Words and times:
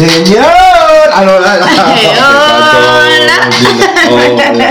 Señor. 0.00 0.46
Ah, 1.12 1.22
no, 1.26 1.32
ah, 1.32 1.58
ah, 2.22 3.02
Hola. 4.10 4.70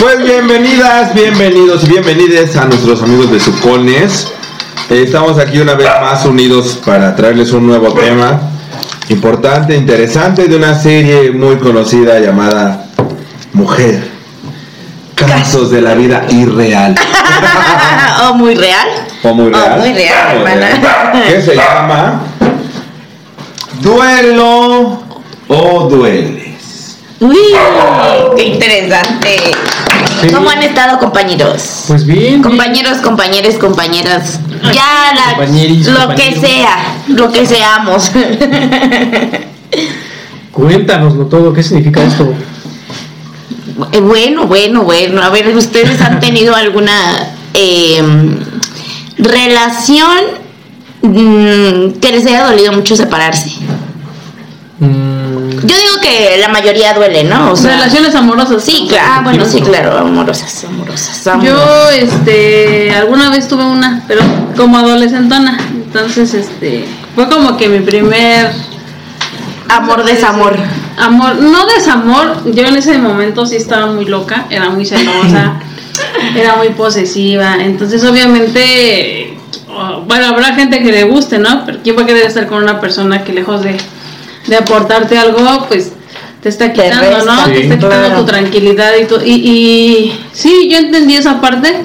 Pues 0.00 0.24
bienvenidas, 0.24 1.12
bienvenidos 1.12 1.84
y 1.84 1.88
bienvenidas 1.88 2.56
a 2.56 2.64
nuestros 2.64 3.02
amigos 3.02 3.30
de 3.30 3.38
Sucones. 3.38 4.32
Eh, 4.88 5.02
Estamos 5.04 5.38
aquí 5.38 5.60
una 5.60 5.74
vez 5.74 5.88
más 6.00 6.24
unidos 6.24 6.80
para 6.86 7.14
traerles 7.14 7.52
un 7.52 7.66
nuevo 7.66 7.92
tema 7.92 8.40
importante, 9.10 9.76
interesante 9.76 10.48
de 10.48 10.56
una 10.56 10.74
serie 10.74 11.32
muy 11.32 11.56
conocida 11.56 12.18
llamada 12.18 12.86
Mujer. 13.52 14.08
Casos 15.16 15.70
de 15.70 15.82
la 15.82 15.92
vida 15.92 16.24
irreal. 16.30 16.94
oh, 18.22 18.32
muy 18.32 18.54
real. 18.54 18.88
O 19.22 19.34
muy 19.34 19.52
real. 19.52 19.74
Oh, 19.74 19.80
muy 19.80 19.92
real, 19.92 20.28
O 20.28 20.48
hermana. 20.48 21.12
Que 21.28 21.42
se 21.42 21.54
llama 21.54 22.29
Duelo 23.80 25.02
o 25.48 25.88
Dueles. 25.88 26.98
Uy, 27.20 27.36
qué 28.36 28.44
interesante. 28.44 29.36
Sí. 30.22 30.28
¿Cómo 30.32 30.50
han 30.50 30.62
estado, 30.62 30.98
compañeros? 30.98 31.84
Pues 31.88 32.04
bien. 32.04 32.42
Compañeros, 32.42 32.98
compañeros, 32.98 33.54
compañeras. 33.56 34.40
Ya, 34.64 35.12
la- 35.14 35.36
Compañeris, 35.36 35.86
lo 35.86 36.14
que 36.14 36.34
sea, 36.38 36.96
lo 37.08 37.32
que 37.32 37.46
seamos. 37.46 38.12
bien. 38.12 39.50
Cuéntanoslo 40.52 41.26
todo, 41.26 41.52
¿qué 41.52 41.62
significa 41.62 42.02
esto? 42.02 42.32
Eh, 43.92 44.00
Bueno, 44.00 44.46
bueno, 44.46 44.82
bueno. 44.82 45.22
A 45.22 45.30
ver, 45.30 45.48
¿ustedes 45.56 46.00
han 46.02 46.20
tenido 46.20 46.54
alguna 46.54 47.34
eh, 47.54 48.02
relación 49.16 50.18
que 51.02 52.12
les 52.12 52.26
haya 52.26 52.46
dolido 52.50 52.72
mucho 52.72 52.94
separarse? 52.96 53.50
Mm, 54.78 55.50
Yo 55.66 55.76
digo 55.76 56.00
que 56.00 56.38
la 56.40 56.48
mayoría 56.48 56.94
duele, 56.94 57.24
¿no? 57.24 57.52
O 57.52 57.56
sea, 57.56 57.72
Relaciones 57.76 58.14
amorosas. 58.14 58.62
Sí, 58.64 58.86
claro. 58.88 59.08
Ah, 59.12 59.20
bueno, 59.22 59.44
sí, 59.44 59.60
claro. 59.60 59.98
Amorosas, 59.98 60.64
amorosas. 60.64 61.26
amorosas. 61.26 61.54
Yo, 61.54 61.90
este, 61.90 62.90
alguna 62.92 63.30
vez 63.30 63.46
tuve 63.48 63.64
una, 63.64 64.02
pero 64.08 64.22
como 64.56 64.78
adolescentona. 64.78 65.58
Entonces, 65.72 66.32
este, 66.34 66.86
fue 67.14 67.28
como 67.28 67.56
que 67.56 67.68
mi 67.68 67.80
primer 67.80 68.52
Amor, 69.68 70.04
desamor. 70.04 70.56
amor, 70.98 71.36
no 71.36 71.66
desamor. 71.66 72.42
Yo 72.54 72.64
en 72.64 72.76
ese 72.76 72.98
momento 72.98 73.46
sí 73.46 73.56
estaba 73.56 73.86
muy 73.86 74.04
loca, 74.06 74.46
era 74.50 74.70
muy 74.70 74.84
celosa, 74.86 75.60
era 76.36 76.56
muy 76.56 76.70
posesiva. 76.70 77.56
Entonces, 77.60 78.02
obviamente, 78.04 79.29
oh, 79.74 80.02
bueno, 80.06 80.26
habrá 80.26 80.54
gente 80.54 80.82
que 80.82 80.92
le 80.92 81.04
guste, 81.04 81.38
¿no? 81.38 81.64
Pero 81.66 81.78
¿quién 81.82 81.96
va 81.96 82.02
a 82.02 82.06
querer 82.06 82.26
estar 82.26 82.46
con 82.46 82.62
una 82.62 82.80
persona 82.80 83.24
que 83.24 83.32
lejos 83.32 83.62
de, 83.62 83.76
de 84.46 84.56
aportarte 84.56 85.16
algo, 85.18 85.66
pues 85.68 85.92
te 86.42 86.48
está 86.48 86.72
Te 86.72 86.82
quitando, 86.82 87.16
resta, 87.16 87.24
¿no? 87.36 87.44
sí, 87.46 87.52
te 87.52 87.60
está 87.62 87.74
quitando 87.76 88.06
claro. 88.08 88.20
tu 88.20 88.24
tranquilidad 88.26 88.92
y, 89.00 89.04
tu, 89.06 89.20
y, 89.20 89.32
y 89.32 90.20
sí, 90.32 90.68
yo 90.70 90.78
entendí 90.78 91.14
esa 91.16 91.40
parte 91.40 91.82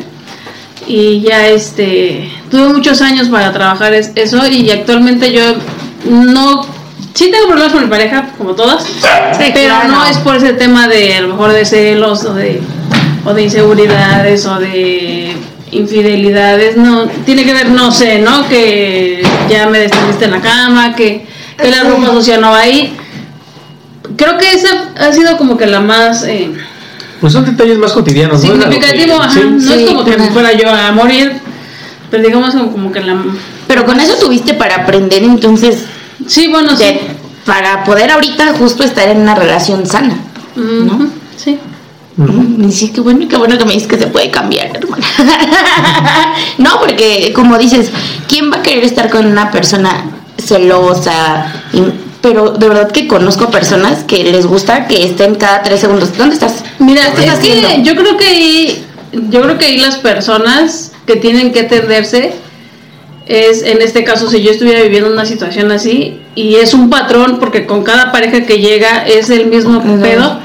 y 0.88 1.22
ya 1.22 1.47
este 1.47 2.31
tuve 2.52 2.69
muchos 2.69 3.02
años 3.02 3.27
para 3.30 3.52
trabajar 3.52 3.94
es- 3.94 4.11
eso 4.16 4.45
y 4.47 4.70
actualmente 4.70 5.31
yo 5.33 5.42
no 6.08 6.61
sí 7.16 7.31
tengo 7.31 7.47
problemas 7.47 7.73
con 7.73 7.83
mi 7.86 7.89
pareja 7.89 8.30
como 8.38 8.52
todas 8.52 8.86
pero 9.38 9.66
claro. 9.73 9.88
no 9.89 10.05
es 10.05 10.17
por 10.20 10.36
ese 10.36 10.53
tema 10.53 10.88
de 10.88 11.16
a 11.16 11.22
lo 11.22 11.30
mejor 11.30 11.53
de 11.53 11.66
celos 11.66 12.23
o 12.25 12.36
de 12.36 12.61
o 13.25 13.33
de 13.33 13.44
inseguridades 13.44 14.45
o 14.45 14.59
de 14.59 15.33
infidelidades 15.71 16.77
no 16.77 17.08
tiene 17.25 17.44
que 17.44 17.53
ver 17.53 17.69
no 17.69 17.91
sé 17.91 18.19
no 18.19 18.47
que 18.47 19.23
ya 19.49 19.67
me 19.67 19.80
destendiste 19.80 20.25
en 20.25 20.31
la 20.31 20.41
cama 20.41 20.95
que, 20.95 21.26
que 21.58 21.71
la 21.71 21.83
ropa 21.83 22.11
sucia 22.11 22.37
no 22.37 22.52
va 22.52 22.59
ahí 22.59 22.95
creo 24.15 24.37
que 24.37 24.52
esa 24.52 24.89
ha 24.98 25.11
sido 25.11 25.37
como 25.37 25.58
que 25.58 25.65
la 25.65 25.81
más 25.81 26.23
eh, 26.23 26.52
pues 27.20 27.33
son 27.33 27.45
detalles 27.45 27.77
más 27.77 27.93
cotidianos, 27.93 28.43
¿no? 28.43 28.52
significativo, 28.52 29.15
ajá. 29.15 29.31
Sí. 29.31 29.39
no 29.43 29.59
sí, 29.59 29.73
es 29.73 29.89
como 29.89 30.03
que 30.03 30.11
ajá. 30.11 30.31
fuera 30.31 30.53
yo 30.53 30.70
a 30.70 30.92
morir, 30.92 31.31
pero 32.11 32.23
digamos 32.23 32.53
como, 32.53 32.92
que 32.92 33.02
la... 33.02 33.17
Pero 33.67 33.86
con 33.86 33.99
eso 33.99 34.15
tuviste 34.15 34.53
para 34.53 34.76
aprender, 34.76 35.23
entonces, 35.23 35.86
Sí, 36.27 36.47
bueno, 36.47 36.76
sí. 36.77 36.86
para 37.45 37.83
poder 37.83 38.11
ahorita 38.11 38.53
justo 38.53 38.83
estar 38.83 39.08
en 39.08 39.21
una 39.21 39.33
relación 39.33 39.86
sana. 39.86 40.17
Mm, 40.55 41.08
Sí, 41.37 41.58
qué 42.17 43.02
bueno, 43.02 43.27
qué 43.27 43.37
bueno 43.37 43.58
que 43.58 43.65
me 43.65 43.73
dices 43.73 43.87
que 43.87 43.98
se 43.98 44.08
puede 44.08 44.31
cambiar, 44.31 44.76
hermana. 44.76 45.05
no, 46.58 46.80
porque 46.80 47.31
como 47.33 47.58
dices, 47.58 47.89
¿quién 48.27 48.52
va 48.52 48.58
a 48.58 48.61
querer 48.61 48.83
estar 48.83 49.09
con 49.09 49.26
una 49.26 49.52
persona 49.52 50.11
celosa? 50.37 51.53
Y- 51.73 52.05
pero 52.21 52.52
de 52.52 52.67
verdad 52.67 52.92
que 52.92 53.08
conozco 53.08 53.52
personas 53.52 54.03
que 54.03 54.23
les 54.23 54.48
gusta 54.48 54.87
que 54.87 55.03
estén 55.05 55.36
cada 55.36 55.61
tres 55.61 55.81
segundos. 55.81 56.17
¿Dónde 56.17 56.33
estás? 56.33 56.64
Mira, 56.80 57.03
¿Qué 57.14 57.26
es 57.26 57.33
estás 57.33 57.39
que 57.39 57.83
yo 57.83 57.95
creo 57.95 58.17
que 58.17 58.26
ahí, 58.26 58.86
yo 59.30 59.43
creo 59.43 59.59
que 59.59 59.65
ahí 59.65 59.77
las 59.77 59.97
personas 59.97 60.92
que 61.05 61.17
tienen 61.17 61.52
que 61.52 61.59
atenderse 61.59 62.33
es, 63.27 63.61
en 63.61 63.80
este 63.80 64.03
caso, 64.03 64.27
si 64.27 64.42
yo 64.42 64.49
estuviera 64.49 64.82
viviendo 64.82 65.11
una 65.11 65.26
situación 65.26 65.71
así 65.71 66.20
y 66.33 66.55
es 66.55 66.73
un 66.73 66.89
patrón, 66.89 67.37
porque 67.39 67.67
con 67.67 67.83
cada 67.83 68.11
pareja 68.11 68.42
que 68.42 68.58
llega 68.58 69.05
es 69.05 69.30
el 69.30 69.45
mismo 69.45 69.83
pedo, 70.02 70.39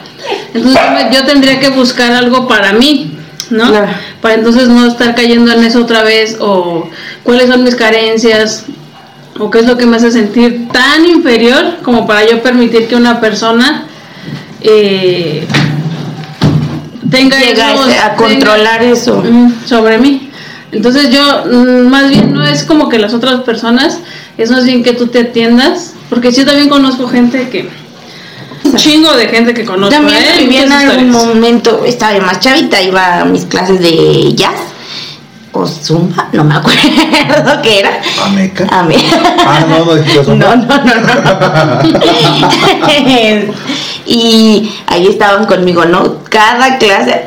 entonces 0.55 0.81
yo 1.13 1.25
tendría 1.25 1.59
que 1.61 1.69
buscar 1.71 2.13
algo 2.13 2.47
para 2.49 2.73
mí, 2.73 3.17
¿no? 3.51 3.69
Claro. 3.69 3.89
Para 4.21 4.35
entonces 4.35 4.69
no 4.69 4.87
estar 4.87 5.15
cayendo 5.15 5.53
en 5.53 5.65
eso 5.65 5.81
otra 5.81 6.03
vez 6.03 6.37
o 6.41 6.89
cuáles 7.23 7.49
son 7.49 7.65
mis 7.65 7.75
carencias 7.75 8.65
o 9.39 9.51
qué 9.51 9.61
es 9.61 9.67
lo 9.67 9.77
que 9.79 9.87
me 9.87 9.97
hace 9.97 10.11
sentir 10.11 10.69
tan 10.73 11.07
inferior 11.07 11.79
como 11.83 12.07
para 12.07 12.29
yo 12.29 12.43
permitir 12.43 12.87
que 12.89 12.97
una 12.97 13.21
persona 13.21 13.85
eh, 14.61 15.47
tenga 17.11 17.39
Llega 17.39 17.73
esos- 17.75 17.87
a 17.89 17.91
tenga- 17.93 18.17
controlar 18.17 18.83
eso. 18.83 19.23
Sobre 19.67 19.99
mí. 19.99 20.31
Entonces 20.73 21.11
yo, 21.11 21.45
mm, 21.51 21.89
más 21.89 22.09
bien 22.11 22.33
no 22.33 22.45
es 22.45 22.63
como 22.65 22.89
que 22.89 22.99
las 22.99 23.13
otras 23.15 23.41
personas, 23.41 23.99
es 24.39 24.51
más 24.51 24.65
bien 24.65 24.83
que 24.85 24.93
tú 24.93 25.09
te 25.09 25.21
atiendas, 25.21 25.95
porque 26.09 26.31
yo 26.31 26.45
también 26.45 26.69
conozco 26.69 27.09
gente 27.09 27.49
que, 27.49 27.69
un 28.65 28.77
chingo 28.77 29.13
de 29.15 29.29
gente 29.29 29.55
que 29.55 29.65
conozco, 29.65 29.95
También 29.95 30.19
¿eh? 30.19 30.39
vivía 30.39 30.63
en 30.65 30.73
algún 30.73 31.11
momento, 31.11 31.85
estaba 31.85 32.13
de 32.13 32.21
más 32.21 32.41
chavita, 32.41 32.81
iba 32.81 33.21
a 33.21 33.25
mis 33.25 33.45
clases 33.47 33.81
de 33.81 34.35
jazz 34.35 34.55
o 35.53 35.67
zumba, 35.67 36.29
no 36.33 36.45
me 36.45 36.55
acuerdo 36.55 37.63
qué 37.63 37.81
era. 37.81 38.01
¿Ameca? 38.25 38.67
A 38.71 38.83
mí. 38.85 38.95
Ah, 39.45 39.65
no, 39.69 39.85
no 39.85 39.97
No, 40.15 40.25
zumba. 40.25 40.55
no, 40.55 40.77
no, 40.85 40.95
no. 41.85 42.01
y 44.07 44.73
ahí 44.87 45.07
estaban 45.09 45.47
conmigo, 45.47 45.85
¿no? 45.85 46.23
Cada 46.29 46.79
clase, 46.79 47.25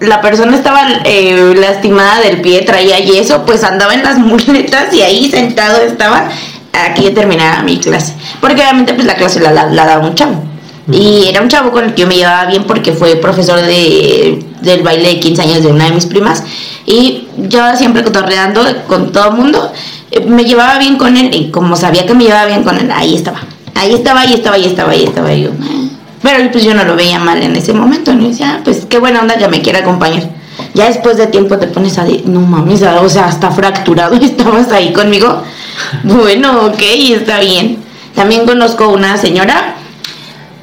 la 0.00 0.20
persona 0.20 0.56
estaba 0.56 0.86
eh, 1.04 1.54
lastimada 1.56 2.20
del 2.20 2.40
pie, 2.40 2.62
traía 2.62 2.98
yeso, 3.00 3.44
pues 3.44 3.64
andaba 3.64 3.94
en 3.94 4.04
las 4.04 4.18
muletas 4.18 4.92
y 4.92 5.02
ahí 5.02 5.30
sentado 5.30 5.82
estaba 5.82 6.28
a 6.72 6.94
que 6.94 7.02
yo 7.02 7.14
terminara 7.14 7.62
mi 7.62 7.78
clase. 7.78 8.14
Porque 8.40 8.62
obviamente 8.62 8.94
pues 8.94 9.06
la 9.06 9.16
clase 9.16 9.40
la, 9.40 9.50
la, 9.50 9.66
la 9.66 9.84
daba 9.84 10.06
un 10.06 10.14
chavo. 10.14 10.44
Y 10.90 11.26
era 11.28 11.42
un 11.42 11.48
chavo 11.48 11.70
con 11.70 11.84
el 11.84 11.94
que 11.94 12.02
yo 12.02 12.08
me 12.08 12.16
llevaba 12.16 12.46
bien 12.46 12.64
porque 12.64 12.92
fue 12.92 13.16
profesor 13.16 13.60
de, 13.60 14.42
del 14.62 14.82
baile 14.82 15.08
de 15.08 15.20
15 15.20 15.42
años 15.42 15.62
de 15.62 15.68
una 15.68 15.84
de 15.84 15.92
mis 15.92 16.06
primas. 16.06 16.42
Y 16.86 17.28
yo 17.36 17.76
siempre 17.76 18.02
cotorreando 18.02 18.62
con 18.86 19.12
todo 19.12 19.28
el 19.28 19.34
mundo, 19.34 19.72
eh, 20.10 20.20
me 20.20 20.44
llevaba 20.44 20.78
bien 20.78 20.96
con 20.96 21.16
él. 21.16 21.30
Y 21.34 21.50
como 21.50 21.76
sabía 21.76 22.06
que 22.06 22.14
me 22.14 22.24
llevaba 22.24 22.46
bien 22.46 22.64
con 22.64 22.78
él, 22.78 22.90
ahí 22.90 23.14
estaba. 23.14 23.40
Ahí 23.74 23.92
estaba, 23.94 24.22
ahí 24.22 24.32
estaba, 24.34 24.56
ahí 24.56 24.64
estaba, 24.64 24.90
ahí 24.92 25.04
estaba. 25.04 25.34
Y 25.34 25.42
yo, 25.42 25.50
"Ah". 25.60 25.88
pero 26.22 26.50
pues 26.50 26.64
yo 26.64 26.74
no 26.74 26.84
lo 26.84 26.96
veía 26.96 27.18
mal 27.18 27.42
en 27.42 27.54
ese 27.54 27.74
momento. 27.74 28.14
¿no? 28.14 28.22
Y 28.24 28.28
decía, 28.30 28.54
"Ah, 28.56 28.60
pues 28.64 28.86
qué 28.88 28.98
buena 28.98 29.20
onda 29.20 29.36
que 29.36 29.46
me 29.48 29.60
quiera 29.60 29.80
acompañar. 29.80 30.30
Ya 30.74 30.86
después 30.86 31.16
de 31.16 31.26
tiempo 31.26 31.58
te 31.58 31.66
pones 31.66 31.98
a 31.98 32.04
decir, 32.04 32.24
no 32.26 32.40
mames, 32.40 32.82
o 32.82 33.08
sea, 33.08 33.26
hasta 33.26 33.50
fracturado 33.50 34.14
estabas 34.22 34.72
ahí 34.72 34.92
conmigo. 34.92 35.42
Bueno, 36.02 36.66
ok, 36.66 36.82
está 37.12 37.38
bien. 37.38 37.78
También 38.14 38.44
conozco 38.46 38.88
una 38.88 39.16
señora 39.16 39.76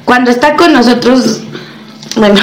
cuando 0.06 0.30
está 0.30 0.56
con 0.56 0.72
nosotros, 0.72 1.40
bueno, 2.16 2.40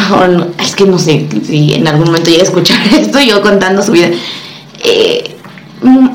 es 0.60 0.76
que 0.76 0.86
no 0.86 1.00
sé 1.00 1.28
si 1.48 1.74
en 1.74 1.88
algún 1.88 2.06
momento 2.06 2.30
llega 2.30 2.44
a 2.44 2.46
escuchar 2.46 2.78
esto, 2.94 3.20
yo 3.20 3.42
contando 3.42 3.82
su 3.82 3.94
vida, 3.94 4.10
eh, 4.84 5.36
mm, 5.82 6.10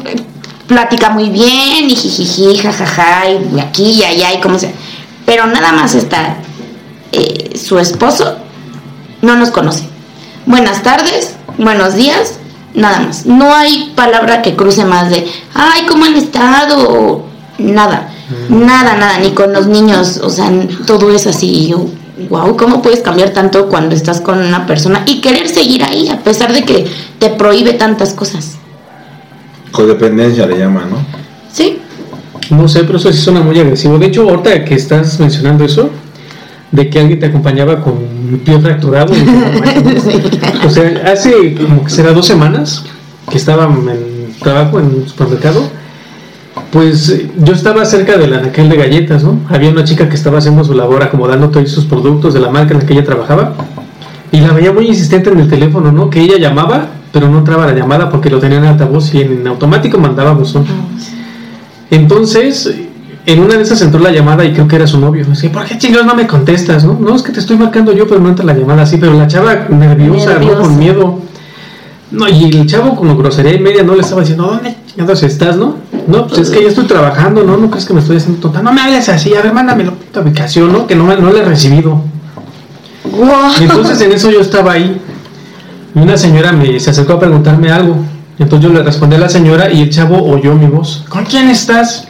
platica 0.69 1.09
muy 1.09 1.31
bien 1.31 1.91
y 1.91 1.97
jijiji, 1.97 2.59
jajaja, 2.59 3.31
y 3.31 3.59
aquí 3.59 3.91
y 3.93 4.05
allá 4.05 4.35
y 4.35 4.41
como 4.41 4.59
sea, 4.59 4.71
pero 5.27 5.47
nada 5.47 5.73
más 5.73 5.95
está 5.95 6.37
eh, 7.11 7.59
su 7.59 7.79
esposo, 7.79 8.37
no 9.23 9.35
nos 9.35 9.51
conoce. 9.51 9.89
Buenas 10.45 10.83
tardes, 10.83 11.35
buenos 11.57 11.95
días, 11.95 12.39
nada 12.75 13.01
más. 13.01 13.25
No 13.25 13.55
hay 13.55 13.93
palabra 13.97 14.43
que 14.43 14.55
cruce 14.55 14.85
más 14.85 15.09
de, 15.11 15.27
ay, 15.55 15.87
¿cómo 15.87 16.05
han 16.05 16.15
estado? 16.15 17.25
Nada, 17.57 18.11
nada, 18.49 18.97
nada, 18.97 19.19
ni 19.19 19.31
con 19.31 19.53
los 19.53 19.67
niños, 19.67 20.21
o 20.23 20.31
sea, 20.31 20.51
todo 20.87 21.11
es 21.15 21.27
así. 21.27 21.47
Y 21.49 21.69
yo, 21.69 21.87
wow, 22.29 22.57
¿cómo 22.57 22.83
puedes 22.83 23.01
cambiar 23.01 23.31
tanto 23.31 23.69
cuando 23.69 23.95
estás 23.95 24.21
con 24.21 24.39
una 24.39 24.67
persona 24.67 25.03
y 25.07 25.21
querer 25.21 25.49
seguir 25.49 25.85
ahí 25.85 26.09
a 26.09 26.19
pesar 26.19 26.53
de 26.53 26.65
que 26.65 26.87
te 27.19 27.31
prohíbe 27.31 27.75
tantas 27.75 28.13
cosas? 28.13 28.57
Codependencia 29.73 30.47
le 30.47 30.59
llaman, 30.59 30.91
¿no? 30.91 30.97
Sí, 31.53 31.79
No 32.51 32.69
sé, 32.69 32.85
pero 32.85 32.99
eso 32.99 33.13
sí 33.13 33.19
suena 33.19 33.41
muy 33.41 33.59
agresivo. 33.59 33.99
De 33.99 34.07
hecho, 34.07 34.29
ahorita 34.29 34.65
que 34.65 34.75
estás 34.75 35.21
mencionando 35.21 35.65
eso, 35.65 35.91
de 36.71 36.91
que 36.91 36.99
alguien 36.99 37.19
te 37.19 37.27
acompañaba 37.27 37.81
con 37.83 37.95
un 37.95 38.41
pie 38.45 38.59
fracturado. 38.61 39.15
no. 39.15 40.67
O 40.67 40.71
sea, 40.71 41.03
hace 41.13 41.55
como 41.55 41.85
que 41.85 41.91
será 41.91 42.13
dos 42.13 42.27
semanas 42.27 42.85
que 43.31 43.39
estaba 43.39 43.65
en 43.65 44.35
trabajo 44.41 44.79
en 44.79 44.87
un 44.87 45.09
supermercado. 45.09 45.63
Pues 46.73 47.09
eh, 47.11 47.31
yo 47.39 47.55
estaba 47.55 47.85
cerca 47.85 48.17
del 48.17 48.35
anaquel 48.35 48.69
de 48.69 48.77
galletas, 48.77 49.25
¿no? 49.25 49.41
Había 49.49 49.71
una 49.71 49.85
chica 49.85 50.09
que 50.09 50.15
estaba 50.15 50.39
haciendo 50.39 50.65
su 50.65 50.75
labor 50.75 51.03
acomodando 51.03 51.49
todos 51.51 51.71
sus 51.71 51.85
productos 51.87 52.35
de 52.35 52.41
la 52.41 52.51
marca 52.51 52.75
en 52.75 52.81
la 52.81 52.87
que 52.87 52.93
ella 52.93 53.05
trabajaba. 53.05 53.55
Y 54.31 54.41
la 54.41 54.53
veía 54.53 54.73
muy 54.73 54.87
insistente 54.87 55.31
en 55.31 55.41
el 55.41 55.49
teléfono, 55.49 55.91
¿no? 55.91 56.11
Que 56.11 56.21
ella 56.21 56.39
llamaba, 56.39 56.89
pero 57.13 57.29
no 57.29 57.39
entraba 57.39 57.67
la 57.67 57.75
llamada 57.75 58.11
porque 58.11 58.29
lo 58.29 58.39
tenía 58.39 58.59
en 58.59 58.65
altavoz 58.65 59.15
y 59.15 59.23
en 59.23 59.47
automático 59.47 59.99
mandaba 59.99 60.33
buzón. 60.33 60.67
Entonces, 61.91 62.75
en 63.25 63.41
una 63.41 63.57
de 63.57 63.63
esas 63.63 63.81
entró 63.81 64.01
la 64.01 64.11
llamada 64.11 64.45
y 64.45 64.53
creo 64.53 64.69
que 64.69 64.77
era 64.77 64.87
su 64.87 64.99
novio. 65.01 65.27
Así, 65.33 65.49
¿por 65.49 65.65
qué 65.65 65.79
chingados 65.79 66.07
no 66.07 66.15
me 66.15 66.27
contestas? 66.27 66.85
No, 66.85 66.99
no 67.01 67.17
es 67.17 67.23
que 67.23 67.33
te 67.33 67.41
estoy 67.41 67.57
marcando 67.57 67.93
yo, 67.93 68.07
pero 68.07 68.21
no 68.21 68.29
entra 68.29 68.45
la 68.45 68.55
llamada 68.55 68.83
así. 68.83 68.99
Pero 68.99 69.15
la 69.15 69.27
chava 69.27 69.67
nerviosa, 69.71 70.35
¿no? 70.35 70.39
Nerviosa. 70.39 70.61
Con 70.61 70.79
miedo. 70.79 71.21
No, 72.11 72.29
y 72.29 72.45
el 72.45 72.67
chavo 72.67 72.97
con 72.97 73.17
grosería 73.17 73.55
y 73.55 73.61
media 73.61 73.83
no 73.83 73.95
le 73.95 74.01
estaba 74.01 74.21
diciendo, 74.21 74.47
¿dónde 74.47 74.75
chingados 74.99 75.23
estás, 75.23 75.57
no? 75.57 75.77
No, 76.09 76.27
pues 76.27 76.41
es 76.41 76.51
que 76.51 76.63
ya 76.63 76.69
estoy 76.69 76.87
trabajando, 76.87 77.45
¿no? 77.45 77.57
No 77.57 77.71
crees 77.71 77.87
que 77.87 77.95
me 77.95 78.01
estoy 78.01 78.17
haciendo 78.17 78.41
tonta. 78.41 78.63
No 78.63 78.73
me 78.73 78.81
hables 78.81 79.09
así, 79.09 79.35
a 79.35 79.43
ver, 79.43 79.53
mándame 79.53 79.85
la 79.85 79.93
puta 79.93 80.21
ubicación, 80.21 80.73
¿no? 80.73 80.87
Que 80.87 80.97
no, 80.97 81.05
no 81.17 81.33
le 81.33 81.41
he 81.41 81.45
recibido. 81.45 82.03
Y 83.61 83.63
entonces 83.63 84.01
en 84.01 84.13
eso 84.13 84.31
yo 84.31 84.41
estaba 84.41 84.73
ahí. 84.73 85.01
Y 85.95 85.99
una 85.99 86.17
señora 86.17 86.53
me 86.53 86.79
se 86.81 86.91
acercó 86.91 87.15
a 87.15 87.21
preguntarme 87.21 87.71
algo. 87.71 87.97
Entonces 88.39 88.69
yo 88.69 88.75
le 88.75 88.83
respondí 88.83 89.17
a 89.17 89.21
la 89.21 89.29
señora 89.29 89.71
y 89.71 89.83
el 89.83 89.91
chavo 89.91 90.21
oyó 90.25 90.55
mi 90.55 90.67
voz. 90.67 91.05
¿Con 91.09 91.25
quién 91.25 91.49
estás? 91.49 92.09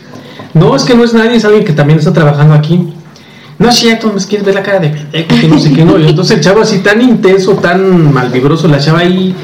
No, 0.54 0.74
es 0.74 0.84
que 0.84 0.94
no 0.94 1.04
es 1.04 1.12
nadie, 1.12 1.36
es 1.36 1.44
alguien 1.44 1.64
que 1.64 1.72
también 1.72 1.98
está 1.98 2.12
trabajando 2.12 2.54
aquí. 2.54 2.94
No 3.58 3.68
es 3.68 3.76
cierto, 3.76 4.12
me 4.12 4.24
quieres 4.24 4.46
ver 4.46 4.54
la 4.54 4.62
cara 4.62 4.78
de 4.78 4.90
pendejo, 4.90 5.28
que 5.40 5.48
no 5.48 5.58
sé 5.58 5.72
qué, 5.72 5.84
no. 5.84 5.98
Y 5.98 6.08
entonces 6.08 6.38
el 6.38 6.42
chavo 6.42 6.62
así 6.62 6.78
tan 6.78 7.02
intenso, 7.02 7.52
tan 7.54 8.12
malvibroso, 8.12 8.68
la 8.68 8.78
chava 8.78 9.00
ahí 9.00 9.34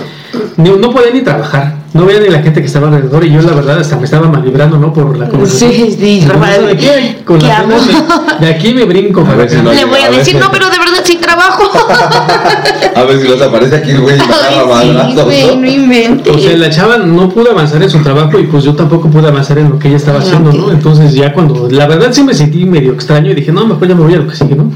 no, 0.57 0.77
no 0.77 0.91
podía 0.91 1.13
ni 1.13 1.23
trabajar. 1.23 1.85
No 1.95 2.07
veía 2.07 2.19
ni 2.19 2.29
la 2.29 2.43
gente 2.43 2.61
que 2.61 2.67
estaba 2.67 2.89
alrededor 2.89 3.25
y 3.25 3.31
yo 3.33 3.41
la 3.41 3.53
verdad 3.53 3.79
hasta 3.79 3.97
me 3.97 4.05
estaba 4.05 4.29
malvibrando, 4.29 4.79
¿no? 4.79 4.93
Por 4.93 5.17
la 5.17 5.29
conversación. 5.29 5.71
Sí, 5.73 5.97
sí, 5.97 6.27
Rafael. 6.27 6.67
de 6.77 7.19
con 7.25 7.39
¿Qué 7.39 7.47
la 7.47 7.63
de, 7.63 8.47
de 8.47 8.53
aquí 8.53 8.75
me 8.75 8.85
brinco. 8.85 9.21
A 9.21 9.35
ver 9.37 9.49
si 9.49 9.57
no- 9.59 9.73
Le 9.73 9.85
voy 9.85 10.01
a 10.01 10.11
decir, 10.11 10.37
no, 10.37 10.51
pero 10.51 10.65
de 10.71 10.79
verdad 10.79 10.99
sí 11.05 11.17
trabajo. 11.19 11.71
A 12.97 13.03
ver 13.03 13.21
si 13.21 13.29
nos 13.29 13.41
aparece 13.43 13.77
aquí 13.77 13.91
el 13.91 14.01
güey 14.01 14.17
sí, 14.19 14.25
güey, 14.67 14.93
no. 14.93 16.35
O 16.35 16.39
sea, 16.39 16.57
la 16.57 16.71
chava 16.71 16.99
no 16.99 17.29
pudo 17.29 17.51
avanzar 17.53 17.83
en 17.83 17.91
su 17.91 17.99
trabajo 18.03 18.39
y 18.39 18.45
pues 18.45 18.65
yo 18.65 18.75
tampoco 18.75 19.09
pude 19.09 19.29
avanzar 19.29 19.59
en 19.59 19.71
lo 19.71 19.79
que 19.79 19.89
ella 19.89 19.97
estaba 19.97 20.19
haciendo, 20.21 20.53
¿no? 20.53 20.71
Entonces 20.71 21.13
ya 21.15 21.33
cuando, 21.33 21.69
la 21.71 21.87
verdad 21.87 22.09
sí 22.13 22.23
me 22.23 22.35
sentí 22.35 22.65
medio 22.65 22.93
extraño 22.93 23.31
y 23.31 23.35
dije, 23.35 23.53
no, 23.53 23.67
mejor 23.67 23.89
ya 23.89 23.95
me 23.95 24.03
voy 24.03 24.15
a 24.15 24.19
lo 24.19 24.27
que 24.29 24.37
sigue, 24.37 24.55
¿no? 24.57 24.71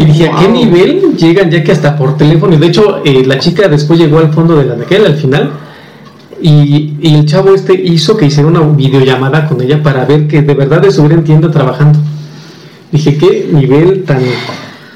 Y 0.00 0.04
dije, 0.06 0.28
¿a 0.30 0.36
qué 0.40 0.46
Wow. 0.46 0.52
nivel 0.54 1.16
llegan 1.16 1.50
ya 1.50 1.62
que 1.62 1.72
hasta 1.72 1.94
por 1.96 2.16
teléfono? 2.16 2.54
Y 2.54 2.58
de 2.58 2.66
hecho, 2.66 3.02
eh, 3.04 3.22
la 3.26 3.38
chica 3.38 3.68
después 3.68 3.98
llegó 3.98 4.18
al 4.18 4.32
fondo 4.32 4.56
de 4.56 4.64
la 4.64 4.74
naquel, 4.76 5.04
al 5.06 5.14
final, 5.16 5.50
y, 6.40 6.94
y 7.02 7.14
el 7.16 7.26
chavo 7.26 7.54
este 7.54 7.74
hizo 7.74 8.16
que 8.16 8.24
hiciera 8.26 8.48
una 8.48 8.60
videollamada 8.60 9.46
con 9.46 9.60
ella 9.60 9.82
para 9.82 10.06
ver 10.06 10.26
que 10.26 10.40
de 10.42 10.54
verdad 10.54 10.82
estuviera 10.86 11.14
en 11.16 11.24
tienda 11.24 11.50
trabajando. 11.50 11.98
Dije, 12.90 13.16
¿qué 13.18 13.50
nivel 13.52 14.04
tan... 14.04 14.20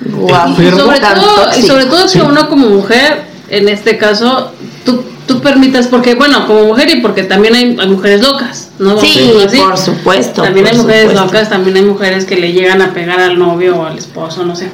Guau, 0.06 0.48
Y 0.48 0.50
Enfermo. 0.52 0.78
sobre 0.80 1.00
tan 1.00 1.14
todo, 1.20 1.50
y 1.58 1.62
sobre 1.62 1.84
todo 1.86 2.08
Sí. 2.08 2.18
que 2.18 2.24
uno 2.26 2.48
como 2.48 2.68
mujer, 2.70 3.22
en 3.50 3.68
este 3.68 3.96
caso, 3.98 4.52
tú, 4.86 5.02
tú 5.26 5.41
permitas, 5.41 5.88
porque 5.88 6.15
bueno, 6.15 6.47
como 6.47 6.65
mujer 6.65 6.91
y 6.91 7.00
porque 7.00 7.23
también 7.23 7.55
hay, 7.55 7.76
hay 7.79 7.88
mujeres 7.88 8.21
locas, 8.21 8.71
¿no? 8.79 8.99
Sí, 8.99 9.32
así. 9.44 9.56
por 9.56 9.79
supuesto. 9.79 10.43
También 10.43 10.67
hay 10.67 10.76
mujeres 10.76 11.09
supuesto. 11.09 11.25
locas, 11.25 11.49
también 11.49 11.76
hay 11.76 11.82
mujeres 11.82 12.25
que 12.25 12.37
le 12.37 12.53
llegan 12.53 12.82
a 12.82 12.93
pegar 12.93 13.21
al 13.21 13.38
novio 13.38 13.76
o 13.81 13.87
al 13.87 13.99
esposo, 13.99 14.44
no 14.44 14.55
sé. 14.55 14.69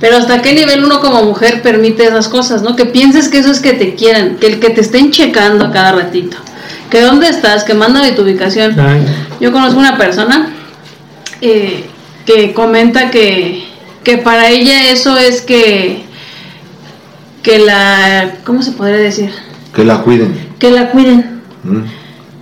Pero 0.00 0.16
hasta 0.16 0.42
qué 0.42 0.52
nivel 0.54 0.84
uno 0.84 1.00
como 1.00 1.22
mujer 1.22 1.62
permite 1.62 2.04
esas 2.04 2.28
cosas, 2.28 2.62
¿no? 2.62 2.74
Que 2.74 2.86
pienses 2.86 3.28
que 3.28 3.38
eso 3.38 3.50
es 3.50 3.60
que 3.60 3.72
te 3.72 3.94
quieran, 3.94 4.36
que 4.36 4.48
el 4.48 4.60
que 4.60 4.70
te 4.70 4.80
estén 4.80 5.12
checando 5.12 5.66
a 5.66 5.70
cada 5.70 5.92
ratito, 5.92 6.36
que 6.90 7.00
dónde 7.00 7.28
estás, 7.28 7.64
que 7.64 7.74
mándame 7.74 8.12
tu 8.12 8.22
ubicación. 8.22 8.78
Ay, 8.80 9.02
Yo 9.40 9.52
conozco 9.52 9.78
una 9.78 9.96
persona 9.96 10.52
eh, 11.40 11.84
que 12.26 12.52
comenta 12.52 13.10
que, 13.10 13.64
que 14.02 14.18
para 14.18 14.48
ella 14.48 14.90
eso 14.90 15.16
es 15.16 15.42
que, 15.42 16.02
que 17.42 17.58
la, 17.60 18.34
¿cómo 18.44 18.62
se 18.62 18.72
podría 18.72 18.98
decir? 18.98 19.30
Que 19.74 19.84
la 19.84 20.02
cuiden. 20.02 20.34
Que 20.58 20.70
la 20.70 20.90
cuiden. 20.90 21.40
Mm. 21.64 21.80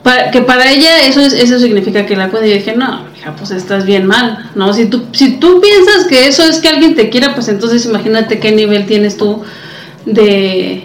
Pa- 0.02 0.30
que 0.30 0.40
para 0.40 0.70
ella 0.72 1.04
eso 1.06 1.20
es, 1.20 1.32
eso 1.34 1.58
significa 1.58 2.06
que 2.06 2.16
la 2.16 2.28
cuiden. 2.30 2.46
Y 2.46 2.50
yo 2.50 2.56
dije, 2.56 2.74
no, 2.76 3.04
hija, 3.18 3.34
pues 3.36 3.50
estás 3.50 3.84
bien 3.84 4.06
mal. 4.06 4.50
No, 4.54 4.72
si 4.72 4.86
tú, 4.86 5.04
si 5.12 5.32
tú 5.32 5.60
piensas 5.60 6.06
que 6.08 6.26
eso 6.26 6.42
es 6.42 6.58
que 6.58 6.68
alguien 6.68 6.94
te 6.94 7.10
quiera, 7.10 7.34
pues 7.34 7.48
entonces 7.48 7.84
imagínate 7.84 8.38
qué 8.40 8.50
nivel 8.52 8.86
tienes 8.86 9.16
tú 9.18 9.42
de, 10.06 10.84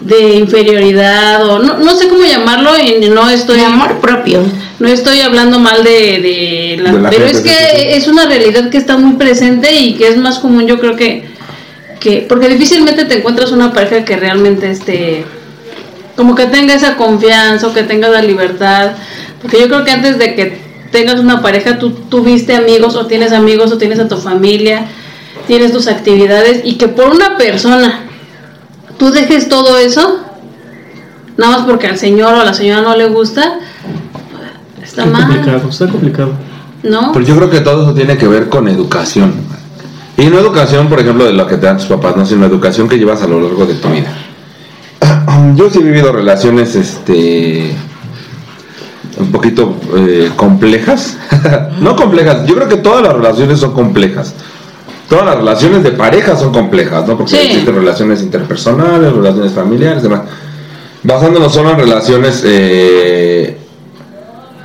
de 0.00 0.34
inferioridad 0.34 1.46
o 1.48 1.60
no, 1.60 1.78
no 1.78 1.94
sé 1.94 2.08
cómo 2.08 2.24
llamarlo 2.24 2.70
y 2.78 3.08
no 3.08 3.30
estoy 3.30 3.58
De 3.58 3.64
amor 3.64 4.00
propio. 4.00 4.42
no 4.80 4.88
estoy 4.88 5.20
hablando 5.20 5.58
mal 5.60 5.84
de, 5.84 5.90
de 5.90 6.76
la, 6.82 6.92
De 6.92 7.00
la 7.02 7.10
pero 7.10 7.26
gente, 7.26 7.38
es 7.38 7.44
que 7.44 7.50
sí, 7.50 7.76
sí, 7.76 7.82
sí. 7.82 7.88
es 7.90 8.08
una 8.08 8.26
realidad 8.26 8.70
que 8.70 8.78
está 8.78 8.96
muy 8.96 9.16
presente 9.16 9.72
y 9.74 9.94
que 9.94 10.08
es 10.08 10.16
más 10.16 10.40
común 10.40 10.66
yo 10.66 10.80
creo 10.80 10.96
que, 10.96 11.28
que 12.00 12.26
porque 12.28 12.48
difícilmente 12.48 13.04
te 13.04 13.18
encuentras 13.18 13.52
una 13.52 13.72
pareja 13.72 14.04
que 14.04 14.16
realmente 14.16 14.70
este 14.70 15.24
como 16.20 16.34
que 16.34 16.44
tenga 16.44 16.74
esa 16.74 16.98
confianza 16.98 17.66
o 17.66 17.72
que 17.72 17.82
tenga 17.82 18.10
la 18.10 18.20
libertad 18.20 18.90
porque 19.40 19.58
yo 19.58 19.68
creo 19.68 19.84
que 19.84 19.90
antes 19.90 20.18
de 20.18 20.34
que 20.34 20.60
tengas 20.92 21.18
una 21.18 21.40
pareja 21.40 21.78
tú 21.78 21.92
tuviste 21.92 22.54
amigos 22.54 22.94
o 22.94 23.06
tienes 23.06 23.32
amigos 23.32 23.72
o 23.72 23.78
tienes 23.78 23.98
a 24.00 24.06
tu 24.06 24.18
familia 24.18 24.84
tienes 25.46 25.72
tus 25.72 25.86
actividades 25.86 26.60
y 26.62 26.74
que 26.74 26.88
por 26.88 27.08
una 27.08 27.38
persona 27.38 28.00
tú 28.98 29.10
dejes 29.10 29.48
todo 29.48 29.78
eso 29.78 30.20
nada 31.38 31.56
más 31.56 31.66
porque 31.66 31.86
al 31.86 31.96
señor 31.96 32.34
o 32.34 32.40
a 32.42 32.44
la 32.44 32.52
señora 32.52 32.82
no 32.82 32.94
le 32.94 33.06
gusta 33.06 33.58
está 34.82 35.04
está 35.04 35.06
mal 35.06 35.26
complicado, 35.26 35.70
está 35.70 35.88
complicado. 35.88 36.32
¿no? 36.82 37.12
Pero 37.14 37.24
yo 37.24 37.34
creo 37.34 37.48
que 37.48 37.60
todo 37.60 37.84
eso 37.84 37.94
tiene 37.94 38.18
que 38.18 38.28
ver 38.28 38.50
con 38.50 38.68
educación. 38.68 39.32
Y 40.18 40.26
no 40.26 40.38
educación, 40.38 40.90
por 40.90 41.00
ejemplo, 41.00 41.24
de 41.24 41.32
lo 41.32 41.46
que 41.46 41.56
te 41.56 41.64
dan 41.64 41.78
tus 41.78 41.86
papás, 41.86 42.14
no, 42.14 42.26
sino 42.26 42.44
educación 42.44 42.90
que 42.90 42.98
llevas 42.98 43.22
a 43.22 43.26
lo 43.26 43.40
largo 43.40 43.64
de 43.64 43.72
tu 43.72 43.88
vida. 43.88 44.12
Yo 45.56 45.70
sí 45.70 45.78
he 45.78 45.82
vivido 45.82 46.12
relaciones, 46.12 46.74
este, 46.74 47.74
un 49.18 49.32
poquito 49.32 49.74
eh, 49.96 50.30
complejas. 50.36 51.16
no 51.80 51.96
complejas, 51.96 52.46
yo 52.46 52.54
creo 52.54 52.68
que 52.68 52.76
todas 52.76 53.02
las 53.02 53.12
relaciones 53.12 53.58
son 53.60 53.72
complejas. 53.72 54.34
Todas 55.08 55.24
las 55.24 55.36
relaciones 55.36 55.82
de 55.82 55.90
pareja 55.92 56.36
son 56.36 56.52
complejas, 56.52 57.06
¿no? 57.06 57.16
Porque 57.16 57.32
Sí. 57.32 57.38
existen 57.38 57.74
relaciones 57.74 58.22
interpersonales, 58.22 59.12
relaciones 59.12 59.52
familiares, 59.52 60.02
demás. 60.02 60.20
Basándonos 61.02 61.52
solo 61.52 61.70
en 61.70 61.78
relaciones 61.78 62.42
eh, 62.46 63.56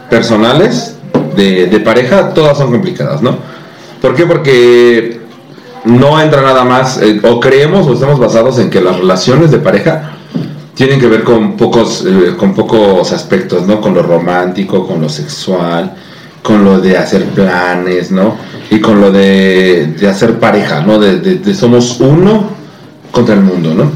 personales 0.09 0.95
de, 1.35 1.67
de 1.67 1.79
pareja, 1.79 2.29
todas 2.33 2.57
son 2.57 2.71
complicadas, 2.71 3.21
¿no? 3.21 3.37
¿Por 4.01 4.13
qué? 4.13 4.25
Porque 4.25 5.21
no 5.85 6.21
entra 6.21 6.41
nada 6.41 6.63
más, 6.63 7.01
eh, 7.01 7.19
o 7.23 7.39
creemos 7.39 7.87
o 7.87 7.93
estamos 7.93 8.19
basados 8.19 8.59
en 8.59 8.69
que 8.69 8.81
las 8.81 8.97
relaciones 8.97 9.49
de 9.51 9.57
pareja 9.57 10.11
tienen 10.75 10.99
que 10.99 11.07
ver 11.07 11.23
con 11.23 11.55
pocos, 11.57 12.05
eh, 12.05 12.35
con 12.37 12.53
pocos 12.53 13.11
aspectos, 13.11 13.65
¿no? 13.65 13.81
Con 13.81 13.93
lo 13.93 14.03
romántico, 14.03 14.85
con 14.85 15.01
lo 15.01 15.09
sexual, 15.09 15.95
con 16.43 16.63
lo 16.63 16.79
de 16.79 16.97
hacer 16.97 17.23
planes, 17.25 18.11
¿no? 18.11 18.35
Y 18.69 18.79
con 18.79 18.99
lo 19.01 19.11
de, 19.11 19.93
de 19.97 20.07
hacer 20.07 20.39
pareja, 20.39 20.81
¿no? 20.81 20.99
De, 20.99 21.19
de- 21.19 21.35
de 21.35 21.53
somos 21.53 21.99
uno 21.99 22.49
contra 23.11 23.35
el 23.35 23.41
mundo, 23.41 23.73
¿no? 23.73 23.91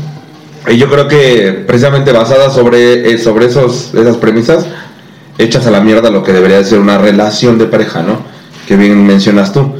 Y 0.71 0.77
yo 0.77 0.89
creo 0.89 1.07
que 1.07 1.63
precisamente 1.67 2.11
basada 2.11 2.49
sobre, 2.49 3.11
eh, 3.13 3.17
sobre 3.17 3.47
esos, 3.47 3.93
esas 3.93 4.17
premisas, 4.17 4.65
echas 5.37 5.65
a 5.67 5.71
la 5.71 5.81
mierda 5.81 6.09
lo 6.11 6.23
que 6.23 6.31
debería 6.33 6.57
de 6.57 6.65
ser 6.65 6.79
una 6.79 6.97
relación 6.97 7.57
de 7.57 7.65
pareja, 7.65 8.01
¿no? 8.03 8.19
Que 8.67 8.75
bien 8.77 9.05
mencionas 9.05 9.51
tú. 9.51 9.73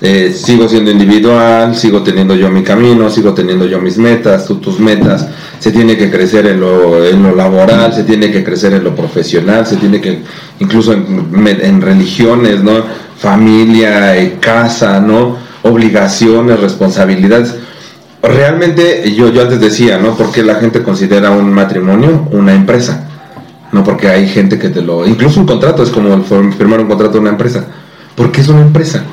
Eh, 0.00 0.32
sigo 0.34 0.68
siendo 0.68 0.90
individual, 0.90 1.74
sigo 1.74 2.02
teniendo 2.02 2.34
yo 2.34 2.50
mi 2.50 2.62
camino, 2.62 3.08
sigo 3.08 3.32
teniendo 3.32 3.66
yo 3.66 3.80
mis 3.80 3.96
metas, 3.96 4.46
tus 4.46 4.78
metas. 4.80 5.28
Se 5.58 5.70
tiene 5.70 5.96
que 5.96 6.10
crecer 6.10 6.46
en 6.46 6.60
lo, 6.60 7.04
en 7.04 7.22
lo 7.22 7.34
laboral, 7.34 7.92
se 7.92 8.04
tiene 8.04 8.30
que 8.30 8.44
crecer 8.44 8.74
en 8.74 8.84
lo 8.84 8.94
profesional, 8.94 9.66
se 9.66 9.76
tiene 9.76 10.00
que, 10.00 10.22
incluso 10.58 10.92
en, 10.92 11.80
religiones, 11.80 12.62
¿no? 12.62 12.72
Familia, 13.16 14.16
eh, 14.16 14.38
casa, 14.40 15.00
¿no? 15.00 15.36
Obligaciones, 15.62 16.60
responsabilidades. 16.60 17.54
Realmente, 18.22 19.12
yo, 19.14 19.30
yo 19.30 19.42
antes 19.42 19.60
decía, 19.60 19.98
¿no? 19.98 20.16
Porque 20.16 20.42
la 20.42 20.56
gente 20.56 20.82
considera 20.82 21.30
un 21.30 21.52
matrimonio 21.52 22.28
una 22.32 22.52
empresa. 22.52 23.08
No, 23.72 23.82
porque 23.82 24.08
hay 24.08 24.28
gente 24.28 24.58
que 24.58 24.68
te 24.68 24.82
lo... 24.82 25.06
Incluso 25.06 25.40
un 25.40 25.46
contrato 25.46 25.82
es 25.82 25.90
como 25.90 26.22
firmar 26.22 26.80
un 26.80 26.86
contrato 26.86 27.14
de 27.14 27.20
una 27.20 27.30
empresa. 27.30 27.66
Porque 28.14 28.40
es 28.40 28.48
una 28.48 28.60
empresa. 28.60 29.04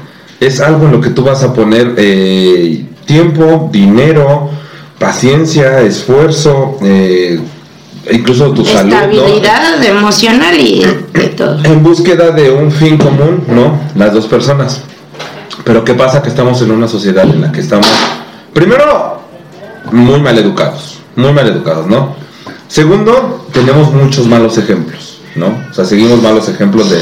Es 0.41 0.60
algo 0.60 0.88
en 0.88 0.93
lo 0.93 1.00
que 1.01 1.12
tú 1.12 1.24
vas 1.24 1.43
a 1.43 1.53
poner 1.53 1.93
eh, 1.98 2.83
tiempo, 3.05 3.69
dinero, 3.71 4.50
paciencia, 4.98 5.81
esfuerzo, 5.81 6.79
eh, 6.81 7.39
incluso 8.12 8.51
tu 8.51 8.65
salud, 8.65 8.89
¿no? 8.89 8.98
Estabilidad 8.98 9.83
emocional 9.83 10.60
y 10.60 10.83
de 11.13 11.27
todo. 11.38 11.63
en 11.63 11.83
búsqueda 11.83 12.31
de 12.31 12.50
un 12.50 12.71
fin 12.71 12.98
común, 12.98 13.43
¿no? 13.50 13.79
Las 13.95 14.13
dos 14.15 14.25
personas. 14.25 14.81
Pero 15.63 15.86
¿qué 15.86 15.93
pasa? 15.93 16.24
Que 16.24 16.29
estamos 16.29 16.60
en 16.63 16.71
una 16.71 16.88
sociedad 16.88 17.25
en 17.25 17.39
la 17.39 17.51
que 17.51 17.62
estamos, 17.62 17.88
primero, 18.51 19.21
muy 19.91 20.19
mal 20.21 20.39
educados, 20.39 21.01
muy 21.15 21.33
mal 21.33 21.48
educados, 21.50 21.86
¿no? 21.86 22.15
Segundo, 22.67 23.45
tenemos 23.53 23.93
muchos 23.93 24.25
malos 24.25 24.57
ejemplos, 24.57 25.19
¿no? 25.36 25.55
O 25.69 25.74
sea, 25.74 25.86
seguimos 25.86 26.19
malos 26.19 26.50
ejemplos 26.50 26.89
de, 26.89 26.98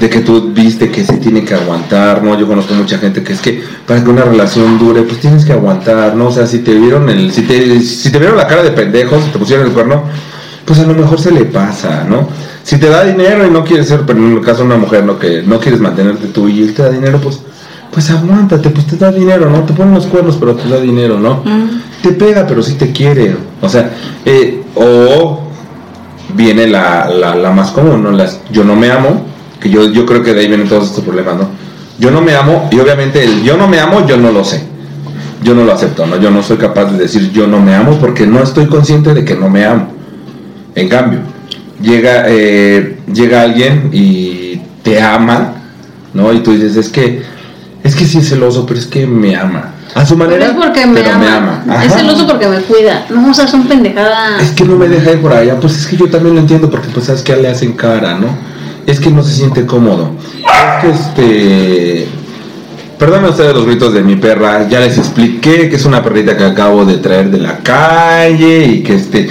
de 0.00 0.10
que 0.10 0.20
tú 0.20 0.50
viste 0.52 0.90
que 0.90 1.04
se 1.04 1.18
tiene 1.18 1.44
que 1.44 1.54
aguantar, 1.54 2.22
¿no? 2.22 2.38
Yo 2.38 2.46
conozco 2.46 2.74
mucha 2.74 2.98
gente 2.98 3.22
que 3.22 3.32
es 3.32 3.40
que 3.40 3.62
para 3.86 4.02
que 4.02 4.10
una 4.10 4.22
relación 4.22 4.78
dure, 4.78 5.02
pues 5.02 5.20
tienes 5.20 5.44
que 5.44 5.52
aguantar, 5.52 6.16
¿no? 6.16 6.28
O 6.28 6.32
sea, 6.32 6.46
si 6.46 6.58
te 6.60 6.74
vieron 6.74 7.08
el, 7.08 7.32
si 7.32 7.42
te, 7.42 7.80
si 7.80 8.10
te 8.10 8.18
vieron 8.18 8.36
la 8.36 8.46
cara 8.46 8.62
de 8.62 8.70
pendejo, 8.70 9.20
si 9.20 9.30
te 9.30 9.38
pusieron 9.38 9.66
el 9.66 9.72
cuerno, 9.72 10.02
pues 10.64 10.78
a 10.78 10.86
lo 10.86 10.94
mejor 10.94 11.20
se 11.20 11.30
le 11.30 11.44
pasa, 11.44 12.04
¿no? 12.08 12.28
Si 12.62 12.78
te 12.78 12.88
da 12.88 13.04
dinero 13.04 13.46
y 13.46 13.50
no 13.50 13.64
quieres 13.64 13.88
ser, 13.88 14.02
pero 14.06 14.18
en 14.18 14.32
el 14.32 14.40
caso 14.40 14.58
de 14.58 14.66
una 14.66 14.76
mujer, 14.76 15.04
¿no? 15.04 15.18
Que 15.18 15.42
no 15.42 15.58
quieres 15.58 15.80
mantenerte 15.80 16.28
tú 16.28 16.48
y 16.48 16.62
él 16.62 16.74
te 16.74 16.82
da 16.82 16.90
dinero, 16.90 17.20
pues, 17.20 17.40
pues 17.92 18.10
aguántate, 18.10 18.70
pues 18.70 18.86
te 18.86 18.96
da 18.96 19.10
dinero, 19.10 19.50
¿no? 19.50 19.60
Te 19.64 19.72
ponen 19.72 19.94
los 19.94 20.06
cuernos, 20.06 20.36
pero 20.36 20.54
te 20.54 20.68
da 20.68 20.80
dinero, 20.80 21.18
¿no? 21.18 21.42
Te 22.02 22.10
pega, 22.10 22.46
pero 22.46 22.62
sí 22.62 22.74
te 22.74 22.92
quiere. 22.92 23.36
O 23.60 23.68
sea, 23.68 23.90
eh, 24.24 24.62
o 24.74 25.42
viene 26.34 26.66
la, 26.66 27.08
la, 27.08 27.34
la 27.34 27.50
más 27.50 27.72
común, 27.72 28.02
¿no? 28.02 28.10
Las, 28.12 28.40
yo 28.50 28.64
no 28.64 28.76
me 28.76 28.90
amo, 28.90 29.31
que 29.62 29.70
yo, 29.70 29.90
yo 29.90 30.04
creo 30.04 30.22
que 30.22 30.34
de 30.34 30.40
ahí 30.40 30.48
vienen 30.48 30.68
todos 30.68 30.88
estos 30.88 31.04
problemas, 31.04 31.36
¿no? 31.36 31.48
Yo 31.98 32.10
no 32.10 32.20
me 32.20 32.34
amo, 32.34 32.68
y 32.72 32.80
obviamente 32.80 33.22
el 33.22 33.42
yo 33.42 33.56
no 33.56 33.68
me 33.68 33.78
amo, 33.78 34.04
yo 34.06 34.16
no 34.16 34.32
lo 34.32 34.44
sé. 34.44 34.64
Yo 35.42 35.54
no 35.54 35.64
lo 35.64 35.72
acepto, 35.72 36.06
¿no? 36.06 36.18
Yo 36.18 36.30
no 36.30 36.42
soy 36.42 36.56
capaz 36.56 36.86
de 36.86 36.98
decir 36.98 37.30
yo 37.32 37.46
no 37.46 37.60
me 37.60 37.74
amo 37.74 37.98
porque 37.98 38.26
no 38.26 38.42
estoy 38.42 38.66
consciente 38.66 39.12
de 39.14 39.24
que 39.24 39.34
no 39.34 39.48
me 39.48 39.64
amo. 39.64 39.88
En 40.74 40.88
cambio, 40.88 41.20
llega, 41.80 42.24
eh, 42.28 42.98
llega 43.12 43.42
alguien 43.42 43.90
y 43.92 44.60
te 44.82 45.00
ama, 45.00 45.54
¿no? 46.14 46.32
Y 46.32 46.40
tú 46.40 46.52
dices, 46.52 46.76
es 46.76 46.88
que, 46.88 47.22
es 47.82 47.94
que 47.94 48.04
sí 48.04 48.18
es 48.18 48.28
celoso, 48.28 48.66
pero 48.66 48.78
es 48.78 48.86
que 48.86 49.06
me 49.06 49.36
ama. 49.36 49.74
A 49.94 50.06
su 50.06 50.16
manera, 50.16 50.46
es 50.46 50.52
porque 50.52 50.86
me 50.86 51.02
pero 51.02 51.14
ama. 51.14 51.64
Es 51.66 51.92
Ajá. 51.92 51.98
celoso 51.98 52.26
porque 52.26 52.48
me 52.48 52.58
cuida. 52.60 53.04
No, 53.10 53.30
o 53.30 53.34
sea, 53.34 53.46
son 53.46 53.66
pendejadas. 53.66 54.42
Es 54.42 54.52
que 54.52 54.64
no 54.64 54.76
me 54.76 54.88
deja 54.88 55.12
ir 55.12 55.20
por 55.20 55.32
allá, 55.32 55.58
pues 55.60 55.76
es 55.76 55.86
que 55.86 55.96
yo 55.96 56.08
también 56.08 56.34
lo 56.34 56.40
entiendo 56.40 56.70
porque 56.70 56.88
pues 56.88 57.06
sabes 57.06 57.22
que 57.22 57.36
le 57.36 57.48
hacen 57.48 57.74
cara, 57.74 58.14
¿no? 58.18 58.51
Es 58.86 59.00
que 59.00 59.10
no 59.10 59.22
se 59.22 59.34
siente 59.34 59.66
cómodo. 59.66 60.10
Es 60.38 60.80
que 60.80 60.90
este... 60.90 62.08
Perdónenme 62.98 63.30
ustedes 63.30 63.54
los 63.54 63.66
gritos 63.66 63.92
de 63.92 64.02
mi 64.02 64.16
perra, 64.16 64.68
ya 64.68 64.78
les 64.78 64.96
expliqué 64.96 65.68
que 65.68 65.74
es 65.74 65.84
una 65.84 66.04
perrita 66.04 66.36
que 66.36 66.44
acabo 66.44 66.84
de 66.84 66.98
traer 66.98 67.30
de 67.30 67.38
la 67.38 67.58
calle 67.58 68.64
y 68.64 68.82
que 68.82 68.94
este... 68.94 69.28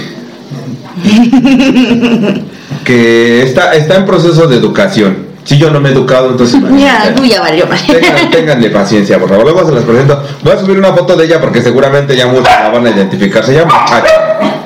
que 2.84 3.42
está, 3.42 3.74
está 3.74 3.96
en 3.96 4.04
proceso 4.04 4.46
de 4.46 4.56
educación. 4.56 5.32
Si 5.44 5.58
yo 5.58 5.70
no 5.70 5.80
me 5.80 5.88
he 5.88 5.92
educado, 5.92 6.30
entonces... 6.30 6.60
Ya, 6.78 7.14
tú 7.14 7.24
ya 7.24 7.40
valió. 7.40 7.66
Tengan, 7.86 8.30
ténganle 8.30 8.70
paciencia, 8.70 9.18
por 9.18 9.28
favor. 9.28 9.44
Luego 9.44 9.66
se 9.66 9.74
las 9.74 9.84
presento. 9.84 10.22
Voy 10.42 10.52
a 10.52 10.58
subir 10.58 10.78
una 10.78 10.92
foto 10.92 11.16
de 11.16 11.24
ella 11.24 11.40
porque 11.40 11.62
seguramente 11.62 12.16
ya 12.16 12.26
muchos 12.26 12.44
la 12.44 12.68
van 12.68 12.86
a 12.86 12.90
identificar. 12.90 13.44
Se 13.44 13.54
llama 13.54 13.84
Chacha. 13.88 14.61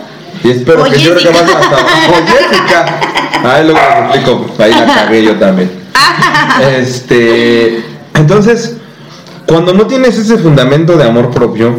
Y 0.46 0.50
espero 0.50 0.84
que 0.84 0.98
yo 0.98 1.16
creo 1.16 1.32
que 1.32 1.38
más 1.38 1.42
hasta. 1.42 1.76
Jessica. 2.50 3.00
Ay, 3.42 3.64
luego 3.64 3.80
les 3.80 4.16
explico. 4.16 4.62
Ahí 4.62 4.70
la 4.70 4.86
cagué 4.86 5.24
yo 5.24 5.34
también. 5.36 5.70
Este. 6.78 7.82
Entonces, 8.14 8.76
cuando 9.46 9.74
no 9.74 9.86
tienes 9.86 10.16
ese 10.16 10.38
fundamento 10.38 10.96
de 10.96 11.04
amor 11.04 11.30
propio, 11.30 11.74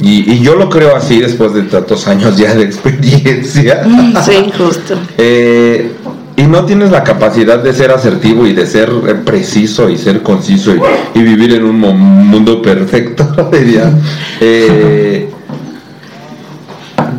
y, 0.00 0.32
y 0.32 0.40
yo 0.40 0.56
lo 0.56 0.68
creo 0.68 0.96
así 0.96 1.20
después 1.20 1.54
de 1.54 1.62
tantos 1.62 2.06
años 2.08 2.36
ya 2.36 2.54
de 2.54 2.64
experiencia. 2.64 3.86
Sí, 4.24 4.50
justo. 4.56 4.98
Eh, 5.16 5.92
y 6.36 6.42
no 6.42 6.64
tienes 6.64 6.90
la 6.90 7.02
capacidad 7.04 7.58
de 7.58 7.72
ser 7.72 7.90
asertivo 7.90 8.46
y 8.46 8.52
de 8.52 8.66
ser 8.66 8.90
preciso 9.24 9.88
y 9.88 9.96
ser 9.96 10.22
conciso 10.22 10.72
y, 10.74 10.80
y 11.18 11.22
vivir 11.22 11.54
en 11.54 11.64
un 11.64 11.78
mundo 11.80 12.62
perfecto, 12.62 13.48
diría. 13.52 13.92
Eh, 14.40 15.17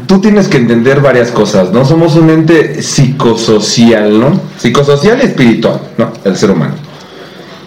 tú 0.10 0.20
tienes 0.20 0.48
que 0.48 0.58
entender 0.58 1.01
varias 1.01 1.30
cosas, 1.30 1.72
¿no? 1.72 1.86
Somos 1.86 2.16
un 2.16 2.32
ente 2.32 2.82
psicosocial, 2.82 4.20
¿no? 4.20 4.42
Psicosocial 4.58 5.20
y 5.22 5.25
espiritual, 5.28 5.80
¿no? 6.00 6.12
El 6.25 6.36
ser 6.36 6.50
humano. 6.50 6.74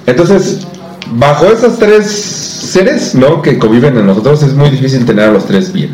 Entonces, 0.07 0.59
bajo 1.15 1.47
esos 1.47 1.79
tres 1.79 2.11
seres, 2.11 3.15
¿no? 3.15 3.41
Que 3.43 3.59
conviven 3.59 3.97
en 3.97 4.07
nosotros, 4.07 4.43
es 4.43 4.55
muy 4.55 4.71
difícil 4.71 5.05
tener 5.05 5.29
a 5.29 5.33
los 5.33 5.47
tres 5.47 5.73
bien. 5.73 5.91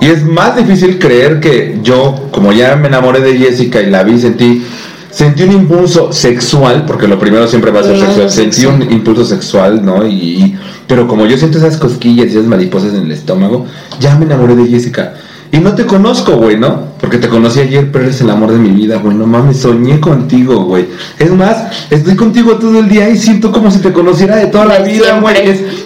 Y 0.00 0.06
es 0.06 0.24
más 0.24 0.56
difícil 0.56 0.98
creer 0.98 1.40
que 1.40 1.78
yo, 1.82 2.28
como 2.32 2.52
ya 2.54 2.74
me 2.76 2.88
enamoré 2.88 3.20
de 3.20 3.36
Jessica 3.36 3.82
y 3.82 3.90
la 3.90 4.02
vi, 4.02 4.18
sentí, 4.18 4.64
sentí 5.10 5.42
un 5.42 5.52
impulso 5.52 6.10
sexual, 6.10 6.86
porque 6.86 7.06
lo 7.06 7.18
primero 7.18 7.46
siempre 7.46 7.70
va 7.70 7.80
a 7.80 7.84
ser 7.84 7.98
sexual, 8.06 8.30
sentí 8.30 8.64
un 8.64 8.90
impulso 8.90 9.26
sexual, 9.26 9.84
¿no? 9.84 10.06
Y, 10.06 10.14
y- 10.14 10.58
pero 10.86 11.06
como 11.06 11.26
yo 11.26 11.36
siento 11.36 11.58
esas 11.58 11.76
cosquillas 11.76 12.28
y 12.28 12.30
esas 12.30 12.46
mariposas 12.46 12.94
en 12.94 13.02
el 13.02 13.12
estómago, 13.12 13.66
ya 14.00 14.16
me 14.16 14.24
enamoré 14.24 14.56
de 14.56 14.66
Jessica. 14.68 15.12
Y 15.52 15.58
no 15.58 15.74
te 15.74 15.84
conozco, 15.84 16.36
güey, 16.36 16.56
¿no? 16.56 16.90
Porque 17.00 17.18
te 17.18 17.28
conocí 17.28 17.58
ayer, 17.58 17.90
pero 17.90 18.04
eres 18.04 18.20
el 18.20 18.30
amor 18.30 18.52
de 18.52 18.58
mi 18.58 18.68
vida, 18.70 18.98
güey. 18.98 19.16
No 19.16 19.26
mames, 19.26 19.58
soñé 19.58 19.98
contigo, 19.98 20.62
güey. 20.64 20.86
Es 21.18 21.32
más, 21.32 21.56
estoy 21.90 22.14
contigo 22.14 22.52
todo 22.56 22.78
el 22.78 22.88
día 22.88 23.08
y 23.10 23.16
siento 23.16 23.50
como 23.50 23.68
si 23.70 23.80
te 23.80 23.92
conociera 23.92 24.36
de 24.36 24.46
toda 24.46 24.66
la 24.66 24.78
De 24.78 24.92
vida, 24.92 25.18
güey. 25.20 25.34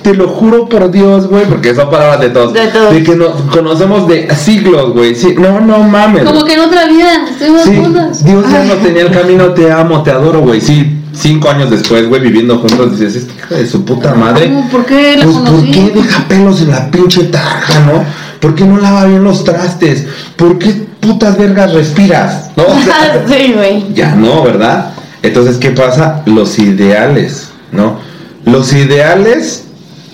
Te 0.02 0.12
lo 0.14 0.28
juro 0.28 0.68
por 0.68 0.90
Dios, 0.90 1.28
güey, 1.28 1.46
porque 1.46 1.74
son 1.74 1.88
palabras 1.88 2.20
de 2.20 2.28
todos. 2.30 2.52
De 2.52 2.66
todos. 2.66 2.92
que 2.94 3.16
nos 3.16 3.40
conocemos 3.50 4.06
de 4.06 4.28
siglos, 4.34 4.92
güey. 4.92 5.14
Sí, 5.14 5.34
no, 5.38 5.60
no 5.60 5.78
mames. 5.84 6.24
Como 6.24 6.44
que 6.44 6.54
en 6.54 6.60
otra 6.60 6.86
vida 6.86 7.24
estuvimos 7.30 7.62
Sí, 7.62 7.76
juntas. 7.76 8.22
Dios 8.24 8.44
ya 8.50 8.64
no 8.64 8.74
tenía 8.74 9.02
el 9.02 9.10
camino, 9.12 9.46
te 9.54 9.72
amo, 9.72 10.02
te 10.02 10.10
adoro, 10.10 10.40
güey. 10.42 10.60
Sí, 10.60 10.98
cinco 11.14 11.48
años 11.48 11.70
después, 11.70 12.06
güey, 12.08 12.20
viviendo 12.20 12.58
juntos, 12.58 12.98
dices, 12.98 13.16
esta 13.16 13.32
hija 13.32 13.54
de 13.54 13.66
su 13.66 13.82
puta 13.84 14.14
madre. 14.14 14.52
¿Por 14.70 14.84
qué 14.84 15.16
la 15.16 15.24
Pues, 15.24 15.36
¿por 15.38 15.44
conocí? 15.46 15.70
qué 15.70 15.90
deja 15.94 16.28
pelos 16.28 16.60
en 16.60 16.70
la 16.70 16.90
pinche 16.90 17.24
tarja, 17.24 17.80
no? 17.86 18.04
¿Por 18.44 18.54
qué 18.54 18.66
no 18.66 18.76
lava 18.76 19.06
bien 19.06 19.24
los 19.24 19.42
trastes? 19.42 20.04
¿Por 20.36 20.58
qué 20.58 20.68
putas 21.00 21.38
vergas 21.38 21.72
respiras? 21.72 22.50
¿No? 22.56 22.64
O 22.64 22.78
sea, 22.78 23.24
sí, 23.26 23.54
güey. 23.54 23.94
ya 23.94 24.14
no, 24.14 24.42
¿verdad? 24.42 24.92
Entonces, 25.22 25.56
¿qué 25.56 25.70
pasa? 25.70 26.20
Los 26.26 26.58
ideales, 26.58 27.48
¿no? 27.72 28.00
Los 28.44 28.74
ideales 28.74 29.64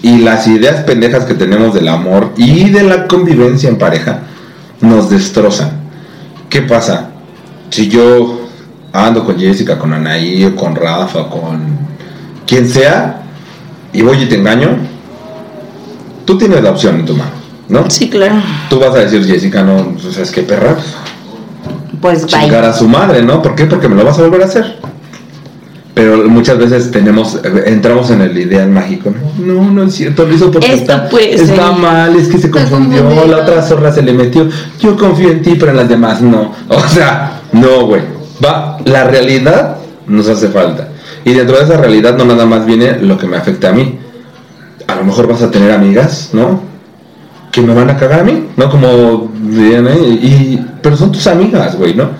y 0.00 0.18
las 0.18 0.46
ideas 0.46 0.84
pendejas 0.84 1.24
que 1.24 1.34
tenemos 1.34 1.74
del 1.74 1.88
amor 1.88 2.32
y 2.36 2.70
de 2.70 2.84
la 2.84 3.08
convivencia 3.08 3.68
en 3.68 3.78
pareja 3.78 4.20
nos 4.80 5.10
destrozan. 5.10 5.72
¿Qué 6.48 6.62
pasa? 6.62 7.08
Si 7.70 7.88
yo 7.88 8.42
ando 8.92 9.24
con 9.24 9.40
Jessica, 9.40 9.76
con 9.76 9.92
Anaí, 9.92 10.44
o 10.44 10.54
con 10.54 10.76
Rafa, 10.76 11.28
con 11.28 11.62
quien 12.46 12.68
sea, 12.68 13.22
y 13.92 14.02
voy 14.02 14.22
y 14.22 14.26
te 14.26 14.36
engaño, 14.36 14.68
tú 16.24 16.38
tienes 16.38 16.62
la 16.62 16.70
opción 16.70 17.00
en 17.00 17.06
tu 17.06 17.14
mano, 17.16 17.39
¿no? 17.70 17.88
Sí, 17.88 18.10
claro. 18.10 18.36
Tú 18.68 18.78
vas 18.78 18.94
a 18.94 18.98
decir, 19.00 19.24
Jessica, 19.24 19.62
no, 19.62 19.96
sea, 19.98 20.22
es 20.22 20.30
que 20.30 20.42
perra, 20.42 20.76
Pues 22.00 22.26
chingar 22.26 22.62
bye. 22.62 22.70
a 22.70 22.72
su 22.72 22.88
madre, 22.88 23.22
¿no? 23.22 23.40
¿Por 23.42 23.54
qué? 23.54 23.66
Porque 23.66 23.88
me 23.88 23.96
lo 23.96 24.04
vas 24.04 24.18
a 24.18 24.22
volver 24.22 24.42
a 24.42 24.46
hacer. 24.46 24.78
Pero 25.94 26.28
muchas 26.28 26.56
veces 26.56 26.90
tenemos, 26.90 27.38
entramos 27.66 28.10
en 28.10 28.22
el 28.22 28.38
ideal 28.38 28.70
mágico. 28.70 29.12
No, 29.38 29.54
no, 29.54 29.70
no 29.70 29.82
es 29.84 29.94
cierto, 29.94 30.24
lo 30.24 30.34
hizo 30.34 30.50
porque 30.50 30.72
Esto 30.72 30.92
está, 30.92 31.18
está 31.18 31.72
mal, 31.72 32.14
es 32.16 32.28
que 32.28 32.38
se 32.38 32.50
confundió, 32.50 33.02
confundido. 33.04 33.36
la 33.36 33.42
otra 33.42 33.62
zorra 33.62 33.92
se 33.92 34.02
le 34.02 34.12
metió. 34.12 34.48
Yo 34.80 34.96
confío 34.96 35.30
en 35.30 35.42
ti, 35.42 35.56
pero 35.58 35.72
en 35.72 35.76
las 35.76 35.88
demás 35.88 36.22
no. 36.22 36.52
O 36.68 36.88
sea, 36.88 37.40
no, 37.52 37.86
güey. 37.86 38.02
Va, 38.44 38.78
la 38.84 39.04
realidad 39.04 39.76
nos 40.06 40.28
hace 40.28 40.48
falta. 40.48 40.88
Y 41.24 41.34
dentro 41.34 41.58
de 41.58 41.64
esa 41.64 41.76
realidad 41.76 42.16
no 42.16 42.24
nada 42.24 42.46
más 42.46 42.64
viene 42.64 42.98
lo 42.98 43.18
que 43.18 43.26
me 43.26 43.36
afecta 43.36 43.68
a 43.68 43.72
mí. 43.72 43.98
A 44.86 44.94
lo 44.94 45.04
mejor 45.04 45.26
vas 45.28 45.42
a 45.42 45.50
tener 45.50 45.70
amigas, 45.70 46.30
¿no? 46.32 46.69
Que 47.50 47.62
me 47.62 47.74
van 47.74 47.90
a 47.90 47.96
cagar 47.96 48.20
a 48.20 48.24
mí, 48.24 48.48
¿no? 48.56 48.70
Como 48.70 49.30
y 50.22 50.58
pero 50.82 50.96
son 50.96 51.12
tus 51.12 51.26
amigas, 51.26 51.76
güey, 51.76 51.94
¿no? 51.94 52.10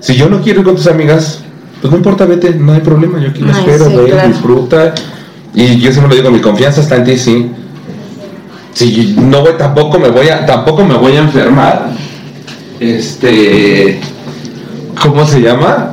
Si 0.00 0.14
yo 0.16 0.28
no 0.28 0.40
quiero 0.40 0.60
ir 0.60 0.66
con 0.66 0.76
tus 0.76 0.86
amigas, 0.86 1.40
pues 1.80 1.90
no 1.90 1.96
importa, 1.96 2.24
vete, 2.26 2.54
no 2.54 2.72
hay 2.72 2.80
problema, 2.80 3.20
yo 3.20 3.30
aquí 3.30 3.42
Ay, 3.44 3.50
espero, 3.50 3.86
sí, 3.86 3.94
güey, 3.94 4.10
claro. 4.10 4.28
disfruta. 4.28 4.94
Y 5.54 5.78
yo 5.78 5.92
siempre 5.92 6.08
lo 6.08 6.22
digo, 6.22 6.30
mi 6.30 6.40
confianza 6.40 6.80
está 6.80 6.96
en 6.96 7.04
ti, 7.04 7.18
sí. 7.18 7.50
Si 8.72 9.16
no 9.18 9.40
voy, 9.40 9.52
tampoco 9.58 9.98
me 9.98 10.08
voy 10.08 10.28
a, 10.28 10.46
tampoco 10.46 10.84
me 10.84 10.94
voy 10.94 11.16
a 11.16 11.20
enfermar. 11.20 11.90
Este, 12.78 14.00
¿cómo 15.02 15.26
se 15.26 15.40
llama? 15.40 15.92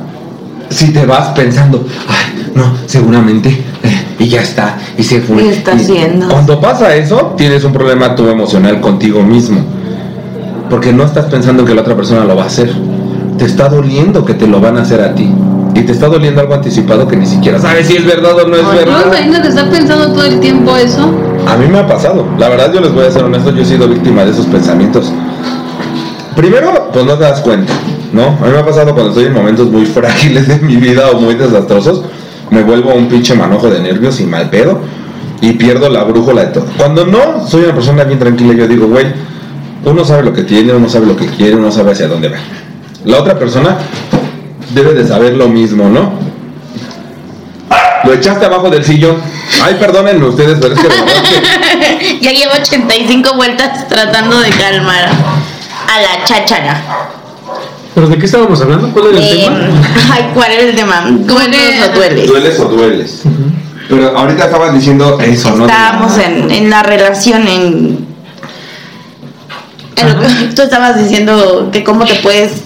Si 0.70 0.92
te 0.92 1.04
vas 1.06 1.28
pensando, 1.30 1.86
ay, 2.08 2.27
no, 2.58 2.72
seguramente, 2.86 3.48
eh, 3.82 4.04
y 4.18 4.28
ya 4.28 4.42
está, 4.42 4.76
y 4.98 5.02
se 5.02 5.20
fue. 5.20 5.44
Y 5.44 5.48
está 5.48 5.72
haciendo. 5.72 6.28
Cuando 6.28 6.60
pasa 6.60 6.94
eso, 6.94 7.34
tienes 7.36 7.64
un 7.64 7.72
problema 7.72 8.14
tú 8.14 8.28
emocional 8.28 8.80
contigo 8.80 9.22
mismo. 9.22 9.60
Porque 10.68 10.92
no 10.92 11.04
estás 11.04 11.26
pensando 11.26 11.64
que 11.64 11.74
la 11.74 11.80
otra 11.80 11.96
persona 11.96 12.24
lo 12.24 12.36
va 12.36 12.42
a 12.42 12.46
hacer. 12.46 12.70
Te 13.38 13.44
está 13.46 13.68
doliendo 13.68 14.24
que 14.24 14.34
te 14.34 14.46
lo 14.46 14.60
van 14.60 14.76
a 14.76 14.82
hacer 14.82 15.00
a 15.00 15.14
ti. 15.14 15.30
Y 15.74 15.82
te 15.82 15.92
está 15.92 16.08
doliendo 16.08 16.40
algo 16.40 16.54
anticipado 16.54 17.06
que 17.08 17.16
ni 17.16 17.24
siquiera 17.26 17.58
sabes 17.60 17.86
si 17.86 17.96
es 17.96 18.04
verdad 18.04 18.32
o 18.44 18.48
no 18.48 18.56
es 18.56 18.62
Ay, 18.64 18.80
No, 18.84 18.92
verdad. 18.92 19.06
imagínate 19.06 19.48
estar 19.48 19.70
pensando 19.70 20.12
todo 20.12 20.24
el 20.24 20.40
tiempo 20.40 20.76
eso. 20.76 21.10
A 21.46 21.56
mí 21.56 21.66
me 21.68 21.78
ha 21.78 21.86
pasado. 21.86 22.26
La 22.38 22.48
verdad, 22.48 22.72
yo 22.72 22.80
les 22.80 22.92
voy 22.92 23.06
a 23.06 23.10
ser 23.10 23.22
honesto, 23.24 23.50
yo 23.54 23.62
he 23.62 23.64
sido 23.64 23.88
víctima 23.88 24.24
de 24.24 24.32
esos 24.32 24.46
pensamientos. 24.46 25.12
Primero, 26.36 26.90
pues 26.92 27.04
no 27.04 27.14
te 27.14 27.24
das 27.24 27.40
cuenta, 27.40 27.72
¿no? 28.12 28.22
A 28.26 28.46
mí 28.46 28.52
me 28.52 28.58
ha 28.58 28.64
pasado 28.66 28.92
cuando 28.92 29.08
estoy 29.10 29.24
en 29.26 29.32
momentos 29.32 29.70
muy 29.70 29.86
frágiles 29.86 30.46
de 30.48 30.56
mi 30.60 30.76
vida 30.76 31.10
o 31.12 31.20
muy 31.20 31.34
desastrosos, 31.34 32.02
me 32.50 32.62
vuelvo 32.62 32.94
un 32.94 33.08
pinche 33.08 33.34
manojo 33.34 33.68
de 33.70 33.80
nervios 33.80 34.20
y 34.20 34.24
mal 34.24 34.50
pedo 34.50 34.80
y 35.40 35.52
pierdo 35.52 35.88
la 35.88 36.04
brújula 36.04 36.46
de 36.46 36.52
todo. 36.52 36.66
Cuando 36.76 37.06
no, 37.06 37.46
soy 37.46 37.64
una 37.64 37.74
persona 37.74 38.04
bien 38.04 38.18
tranquila, 38.18 38.54
yo 38.54 38.66
digo, 38.66 38.86
güey, 38.86 39.06
uno 39.84 40.04
sabe 40.04 40.22
lo 40.22 40.32
que 40.32 40.42
tiene, 40.42 40.72
uno 40.72 40.88
sabe 40.88 41.06
lo 41.06 41.16
que 41.16 41.26
quiere, 41.26 41.56
uno 41.56 41.70
sabe 41.70 41.92
hacia 41.92 42.08
dónde 42.08 42.28
va. 42.28 42.38
La 43.04 43.18
otra 43.18 43.38
persona 43.38 43.78
debe 44.74 44.94
de 44.94 45.06
saber 45.06 45.34
lo 45.34 45.48
mismo, 45.48 45.88
¿no? 45.88 46.12
Lo 48.04 48.12
echaste 48.12 48.46
abajo 48.46 48.70
del 48.70 48.84
sillón. 48.84 49.16
Ay, 49.62 49.76
perdónenme 49.78 50.26
ustedes, 50.26 50.58
pero 50.60 50.74
es 50.74 50.80
que 50.80 50.88
que 50.88 52.18
ya 52.20 52.32
llevo 52.32 52.52
85 52.60 53.34
vueltas 53.34 53.88
tratando 53.88 54.40
de 54.40 54.50
calmar 54.50 55.08
a 55.08 56.00
la 56.00 56.24
cháchara. 56.24 56.82
¿Pero 57.98 58.10
de 58.10 58.18
qué 58.18 58.26
estábamos 58.26 58.60
hablando? 58.60 58.92
¿Cuál 58.92 59.06
era 59.08 59.18
el 59.18 59.24
Eh, 59.24 59.42
tema? 59.44 59.58
ay, 60.12 60.30
¿cuál 60.32 60.52
era 60.52 60.62
el 60.62 60.76
tema? 60.76 61.04
¿Dueles 61.10 61.82
o 61.82 61.92
dueles? 61.96 62.28
dueles 62.28 62.60
o 62.60 62.64
dueles. 62.66 63.22
Pero 63.88 64.16
ahorita 64.16 64.44
estabas 64.44 64.72
diciendo 64.72 65.18
eso, 65.20 65.56
¿no? 65.56 65.66
Estábamos 65.66 66.16
en, 66.18 66.48
en 66.48 66.70
la 66.70 66.84
relación, 66.84 67.48
en, 67.48 68.06
en 69.96 70.06
lo 70.06 70.20
que 70.20 70.54
tú 70.54 70.62
estabas 70.62 70.96
diciendo 70.96 71.70
que 71.72 71.82
cómo 71.82 72.04
te 72.04 72.14
puedes 72.16 72.62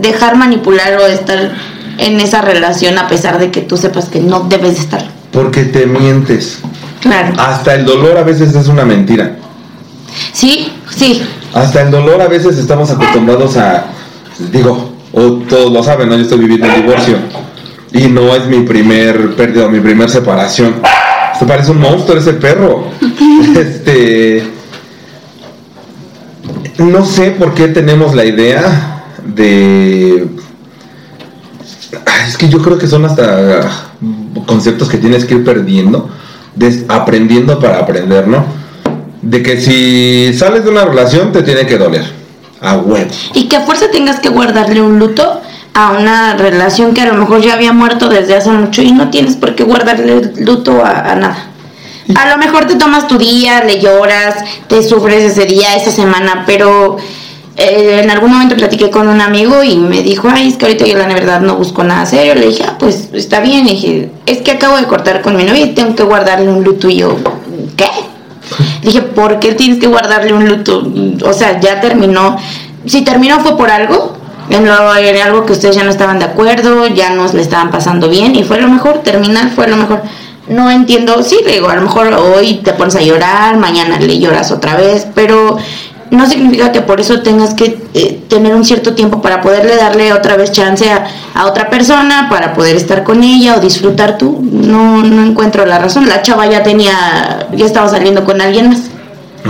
dejar 0.00 0.34
manipular 0.34 0.94
o 0.98 1.06
estar 1.06 1.52
en 1.98 2.18
esa 2.18 2.40
relación 2.40 2.98
a 2.98 3.06
pesar 3.06 3.38
de 3.38 3.52
que 3.52 3.60
tú 3.60 3.76
sepas 3.76 4.06
que 4.06 4.18
no 4.18 4.40
debes 4.48 4.74
de 4.74 4.80
estar. 4.80 5.04
Porque 5.30 5.66
te 5.66 5.86
mientes. 5.86 6.58
Claro. 7.00 7.32
Hasta 7.38 7.76
el 7.76 7.84
dolor 7.84 8.18
a 8.18 8.24
veces 8.24 8.56
es 8.56 8.66
una 8.66 8.84
mentira. 8.84 9.36
Sí, 10.32 10.72
sí. 10.96 11.22
Hasta 11.54 11.82
el 11.82 11.92
dolor 11.92 12.20
a 12.22 12.26
veces 12.26 12.58
estamos 12.58 12.90
acostumbrados 12.90 13.56
a, 13.56 13.84
digo, 14.38 14.92
o 15.12 15.22
todos 15.48 15.72
lo 15.72 15.82
saben, 15.82 16.08
¿no? 16.08 16.16
Yo 16.16 16.22
estoy 16.22 16.38
viviendo 16.38 16.68
un 16.68 16.74
divorcio 16.74 17.16
y 17.92 18.08
no 18.08 18.34
es 18.34 18.46
mi 18.46 18.60
primer 18.60 19.34
pérdida 19.34 19.68
mi 19.68 19.80
primer 19.80 20.08
separación. 20.10 20.76
Se 21.38 21.46
parece 21.46 21.70
un 21.70 21.80
monstruo 21.80 22.18
ese 22.18 22.34
perro. 22.34 22.84
este, 23.56 24.42
no 26.78 27.04
sé 27.04 27.32
por 27.32 27.54
qué 27.54 27.68
tenemos 27.68 28.14
la 28.14 28.24
idea 28.24 29.04
de, 29.24 30.26
es 32.26 32.36
que 32.36 32.48
yo 32.48 32.58
creo 32.58 32.78
que 32.78 32.86
son 32.86 33.04
hasta 33.04 33.90
conceptos 34.46 34.88
que 34.88 34.98
tienes 34.98 35.24
que 35.24 35.34
ir 35.34 35.44
perdiendo, 35.44 36.08
aprendiendo 36.88 37.58
para 37.58 37.78
aprender, 37.78 38.28
¿no? 38.28 38.44
De 39.22 39.42
que 39.42 39.60
si 39.60 40.32
sales 40.34 40.64
de 40.64 40.70
una 40.70 40.84
relación 40.84 41.32
te 41.32 41.42
tiene 41.42 41.66
que 41.66 41.78
doler. 41.78 42.17
Y 43.34 43.48
que 43.48 43.56
a 43.56 43.60
fuerza 43.60 43.90
tengas 43.90 44.20
que 44.20 44.28
guardarle 44.28 44.82
un 44.82 44.98
luto 44.98 45.40
a 45.74 45.92
una 45.92 46.34
relación 46.34 46.92
que 46.92 47.02
a 47.02 47.06
lo 47.06 47.14
mejor 47.14 47.40
ya 47.40 47.54
había 47.54 47.72
muerto 47.72 48.08
desde 48.08 48.36
hace 48.36 48.50
mucho 48.50 48.82
y 48.82 48.92
no 48.92 49.10
tienes 49.10 49.36
por 49.36 49.54
qué 49.54 49.64
guardarle 49.64 50.32
luto 50.38 50.84
a, 50.84 51.14
nada. 51.14 51.50
A 52.16 52.28
lo 52.30 52.38
mejor 52.38 52.66
te 52.66 52.74
tomas 52.74 53.06
tu 53.06 53.18
día, 53.18 53.62
le 53.64 53.78
lloras, 53.78 54.36
te 54.66 54.82
sufres 54.82 55.22
ese 55.22 55.44
día, 55.44 55.76
esa 55.76 55.90
semana, 55.90 56.44
pero 56.46 56.96
eh, 57.58 58.00
en 58.02 58.10
algún 58.10 58.30
momento 58.30 58.56
platiqué 58.56 58.88
con 58.88 59.08
un 59.08 59.20
amigo 59.20 59.62
y 59.64 59.76
me 59.76 60.02
dijo, 60.02 60.28
ay, 60.32 60.48
es 60.48 60.56
que 60.56 60.66
ahorita 60.66 60.86
yo 60.86 60.96
la 60.96 61.06
verdad 61.06 61.40
no 61.40 61.56
busco 61.56 61.82
nada 61.82 62.06
serio. 62.06 62.34
Le 62.36 62.46
dije, 62.48 62.64
ah, 62.66 62.76
pues 62.78 63.08
está 63.12 63.40
bien. 63.40 63.66
Dije, 63.66 64.10
es 64.26 64.38
que 64.38 64.52
acabo 64.52 64.76
de 64.76 64.84
cortar 64.84 65.22
con 65.22 65.36
mi 65.36 65.42
novia 65.42 65.64
y 65.64 65.74
tengo 65.74 65.96
que 65.96 66.04
guardarle 66.04 66.48
un 66.48 66.62
luto. 66.62 66.88
Y 66.88 66.96
yo, 66.98 67.16
¿qué? 67.76 67.88
Dije, 68.82 69.02
¿por 69.02 69.38
qué 69.40 69.52
tienes 69.52 69.78
que 69.78 69.86
guardarle 69.86 70.32
un 70.32 70.48
luto? 70.48 70.86
O 71.24 71.32
sea, 71.32 71.60
ya 71.60 71.80
terminó. 71.80 72.36
Si 72.86 73.02
terminó 73.02 73.40
fue 73.40 73.56
por 73.56 73.70
algo, 73.70 74.16
en, 74.50 74.66
lo- 74.66 74.72
algo 74.72 75.44
que 75.46 75.52
ustedes 75.52 75.76
ya 75.76 75.84
no 75.84 75.90
estaban 75.90 76.18
de 76.18 76.24
acuerdo, 76.26 76.86
ya 76.86 77.10
no 77.10 77.30
le 77.32 77.42
estaban 77.42 77.70
pasando 77.70 78.08
bien 78.08 78.34
y 78.34 78.44
fue 78.44 78.60
lo 78.60 78.68
mejor, 78.68 78.98
terminar 79.02 79.50
fue 79.54 79.68
lo 79.68 79.76
mejor. 79.76 80.02
No 80.48 80.70
entiendo, 80.70 81.22
sí, 81.22 81.40
le 81.44 81.52
digo, 81.54 81.68
a 81.68 81.74
lo 81.76 81.82
mejor 81.82 82.14
hoy 82.14 82.54
te 82.64 82.72
pones 82.72 82.96
a 82.96 83.02
llorar, 83.02 83.58
mañana 83.58 83.98
le 84.00 84.18
lloras 84.18 84.50
otra 84.50 84.76
vez, 84.76 85.06
pero 85.14 85.58
no 86.10 86.26
significa 86.26 86.72
que 86.72 86.80
por 86.80 87.00
eso 87.00 87.22
tengas 87.22 87.54
que 87.54 87.78
eh, 87.94 88.22
tener 88.28 88.54
un 88.54 88.64
cierto 88.64 88.94
tiempo 88.94 89.20
para 89.20 89.40
poderle 89.40 89.76
darle 89.76 90.12
otra 90.12 90.36
vez 90.36 90.52
chance 90.52 90.90
a, 90.90 91.06
a 91.34 91.46
otra 91.46 91.70
persona, 91.70 92.28
para 92.30 92.54
poder 92.54 92.76
estar 92.76 93.04
con 93.04 93.22
ella 93.22 93.56
o 93.56 93.60
disfrutar 93.60 94.18
tú. 94.18 94.40
No, 94.42 95.02
no 95.02 95.24
encuentro 95.24 95.66
la 95.66 95.78
razón. 95.78 96.08
La 96.08 96.22
chava 96.22 96.46
ya 96.46 96.62
tenía, 96.62 97.48
ya 97.54 97.66
estaba 97.66 97.88
saliendo 97.88 98.24
con 98.24 98.40
alguien 98.40 98.70
más. 98.70 98.80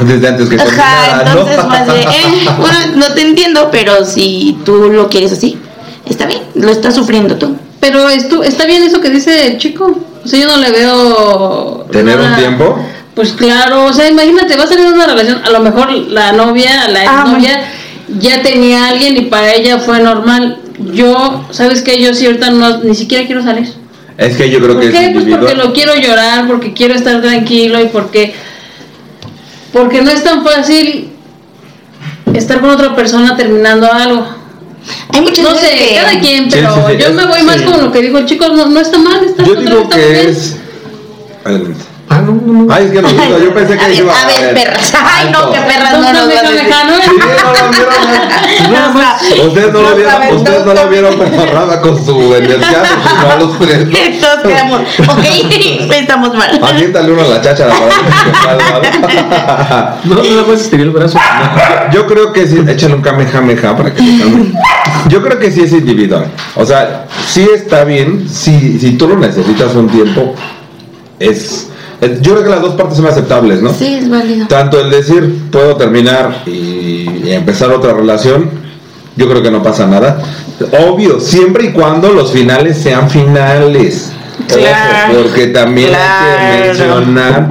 Desde 0.04 0.28
antes 0.28 0.48
que 0.48 0.56
Ajá, 0.56 0.64
terminara, 0.66 1.24
¿no? 1.24 1.40
entonces 1.40 1.66
más 1.66 1.86
de, 1.86 2.00
eh, 2.02 2.48
bueno, 2.58 2.78
no 2.96 3.14
te 3.14 3.22
entiendo, 3.22 3.68
pero 3.70 4.04
si 4.04 4.58
tú 4.64 4.90
lo 4.90 5.08
quieres 5.08 5.32
así, 5.32 5.58
está 6.06 6.26
bien, 6.26 6.42
lo 6.54 6.70
estás 6.70 6.94
sufriendo 6.94 7.36
tú. 7.36 7.56
Pero 7.80 8.08
esto, 8.08 8.42
está 8.42 8.66
bien 8.66 8.82
eso 8.82 9.00
que 9.00 9.10
dice 9.10 9.46
el 9.46 9.58
chico. 9.58 9.96
O 10.24 10.28
sea, 10.28 10.40
yo 10.40 10.48
no 10.48 10.56
le 10.56 10.70
veo. 10.70 11.86
¿Tener 11.90 12.18
un 12.18 12.34
tiempo? 12.36 12.78
Pues 13.18 13.32
claro, 13.32 13.86
o 13.86 13.92
sea, 13.92 14.08
imagínate, 14.08 14.54
vas 14.54 14.66
a 14.66 14.68
salir 14.74 14.86
de 14.86 14.92
una 14.92 15.06
relación, 15.08 15.40
a 15.44 15.50
lo 15.50 15.58
mejor 15.58 15.90
la 15.90 16.30
novia, 16.30 16.86
la 16.86 17.00
Ah, 17.00 17.22
exnovia, 17.24 17.64
ya 18.20 18.42
tenía 18.42 18.84
a 18.84 18.88
alguien 18.90 19.16
y 19.16 19.22
para 19.22 19.52
ella 19.54 19.78
fue 19.80 19.98
normal. 19.98 20.58
Yo, 20.92 21.44
¿sabes 21.50 21.82
qué? 21.82 22.00
Yo 22.00 22.14
sí 22.14 22.26
ahorita 22.26 22.50
no, 22.50 22.78
ni 22.84 22.94
siquiera 22.94 23.26
quiero 23.26 23.42
salir. 23.42 23.72
Es 24.18 24.36
que 24.36 24.48
yo 24.48 24.60
creo 24.60 24.74
¿Por 24.74 24.82
que 24.84 24.90
qué? 24.92 25.06
es 25.06 25.12
Pues 25.14 25.24
porque 25.28 25.56
lo 25.56 25.72
quiero 25.72 25.96
llorar, 25.96 26.46
porque 26.46 26.72
quiero 26.74 26.94
estar 26.94 27.20
tranquilo 27.20 27.80
y 27.82 27.86
porque 27.86 28.34
porque 29.72 30.00
no 30.00 30.12
es 30.12 30.22
tan 30.22 30.44
fácil 30.44 31.08
estar 32.34 32.60
con 32.60 32.70
otra 32.70 32.94
persona 32.94 33.36
terminando 33.36 33.92
algo. 33.92 34.28
Hay 35.12 35.22
muchas 35.22 35.40
No 35.44 35.56
sé, 35.56 35.70
que- 35.70 35.94
cada 35.96 36.20
quien, 36.20 36.48
pero 36.48 36.72
sí, 36.72 36.80
sí, 36.92 36.96
yo 37.00 37.08
es- 37.08 37.14
me 37.14 37.26
voy 37.26 37.42
más 37.42 37.62
con 37.62 37.80
lo 37.84 37.90
que 37.90 38.00
dijo 38.00 38.18
el 38.18 38.26
chico, 38.26 38.46
no, 38.50 38.66
no 38.66 38.78
está 38.78 38.96
mal, 38.98 39.24
está 39.24 39.42
Yo 39.44 39.56
digo 39.56 39.88
que 39.88 39.96
bien. 40.06 40.28
es. 40.28 40.54
Adelante. 41.44 41.80
Ah, 42.10 42.22
no, 42.22 42.32
no, 42.32 42.64
no. 42.64 42.72
Ay, 42.72 42.86
es 42.86 42.92
que 42.92 43.02
me 43.02 43.12
gusta, 43.12 43.38
yo 43.38 43.54
pensé 43.54 43.76
que 43.76 43.84
a 43.84 43.88
ver, 43.88 43.96
iba 43.98 44.12
a 44.12 44.26
ver, 44.26 44.54
perras. 44.54 44.92
Ay, 45.04 45.30
no, 45.30 45.52
que 45.52 45.60
perras 45.60 45.92
No, 45.92 46.00
no 46.00 46.12
nos 46.12 46.26
me 46.26 46.34
vas 46.34 46.44
a 46.44 46.50
decir. 46.50 46.70
¿no? 48.70 48.92
No. 48.94 49.46
Ustedes 49.48 49.72
no 49.72 49.82
lo 49.82 49.94
vieron, 49.94 50.36
ustedes 50.36 50.66
no 50.66 50.74
lo 50.74 50.88
vieron, 50.88 51.14
pero 51.18 51.46
Rama 51.46 51.80
con 51.80 52.04
su 52.04 52.34
energía 52.34 52.82
a 53.30 53.36
los 53.36 53.58
tres. 53.58 53.86
¿no? 53.86 53.98
Todos 54.20 54.40
quedamos, 54.42 54.80
ok, 55.06 55.24
estamos 55.92 56.34
mal. 56.34 56.60
Aviéntale 56.62 57.12
uno 57.12 57.22
a 57.22 57.26
la 57.26 57.42
si 57.42 57.48
se 57.48 57.64
calma. 57.66 57.74
No, 60.04 60.14
nada 60.22 60.42
más 60.48 60.60
estaría 60.60 60.86
el 60.86 60.90
brazo. 60.90 61.18
Yo 61.92 62.06
creo 62.06 62.32
que 62.32 62.46
sí, 62.46 62.58
échale 62.66 62.94
un 62.94 63.02
kamehameha 63.02 63.76
para 63.76 63.92
que 63.94 64.02
se 64.02 64.18
calme. 64.18 64.52
Yo 65.08 65.22
creo 65.22 65.38
que 65.38 65.50
sí 65.52 65.62
es 65.62 65.72
individual. 65.72 66.26
O 66.54 66.64
sea, 66.64 67.06
sí 67.26 67.46
está 67.54 67.84
bien, 67.84 68.28
si, 68.28 68.78
si 68.78 68.92
tú 68.92 69.08
lo 69.08 69.16
necesitas 69.16 69.74
un 69.74 69.88
tiempo, 69.88 70.34
es- 71.18 71.68
Yo 72.00 72.32
creo 72.32 72.44
que 72.44 72.50
las 72.50 72.62
dos 72.62 72.74
partes 72.74 72.96
son 72.96 73.06
aceptables, 73.06 73.60
¿no? 73.60 73.74
Sí, 73.74 73.94
es 73.94 74.08
válido. 74.08 74.46
Tanto 74.46 74.80
el 74.80 74.90
decir, 74.90 75.36
puedo 75.50 75.76
terminar 75.76 76.42
y, 76.46 76.50
y 77.24 77.32
empezar 77.32 77.70
otra 77.70 77.92
relación, 77.92 78.50
yo 79.16 79.28
creo 79.28 79.42
que 79.42 79.50
no 79.50 79.62
pasa 79.62 79.86
nada. 79.86 80.22
Obvio, 80.88 81.20
siempre 81.20 81.66
y 81.66 81.72
cuando 81.72 82.12
los 82.12 82.32
finales 82.32 82.78
sean 82.78 83.10
finales. 83.10 84.12
Ojo, 84.50 84.58
Claro, 84.60 85.14
porque 85.22 85.48
también 85.48 85.90
hay 85.94 86.62
que 86.62 86.68
mencionar 86.68 87.48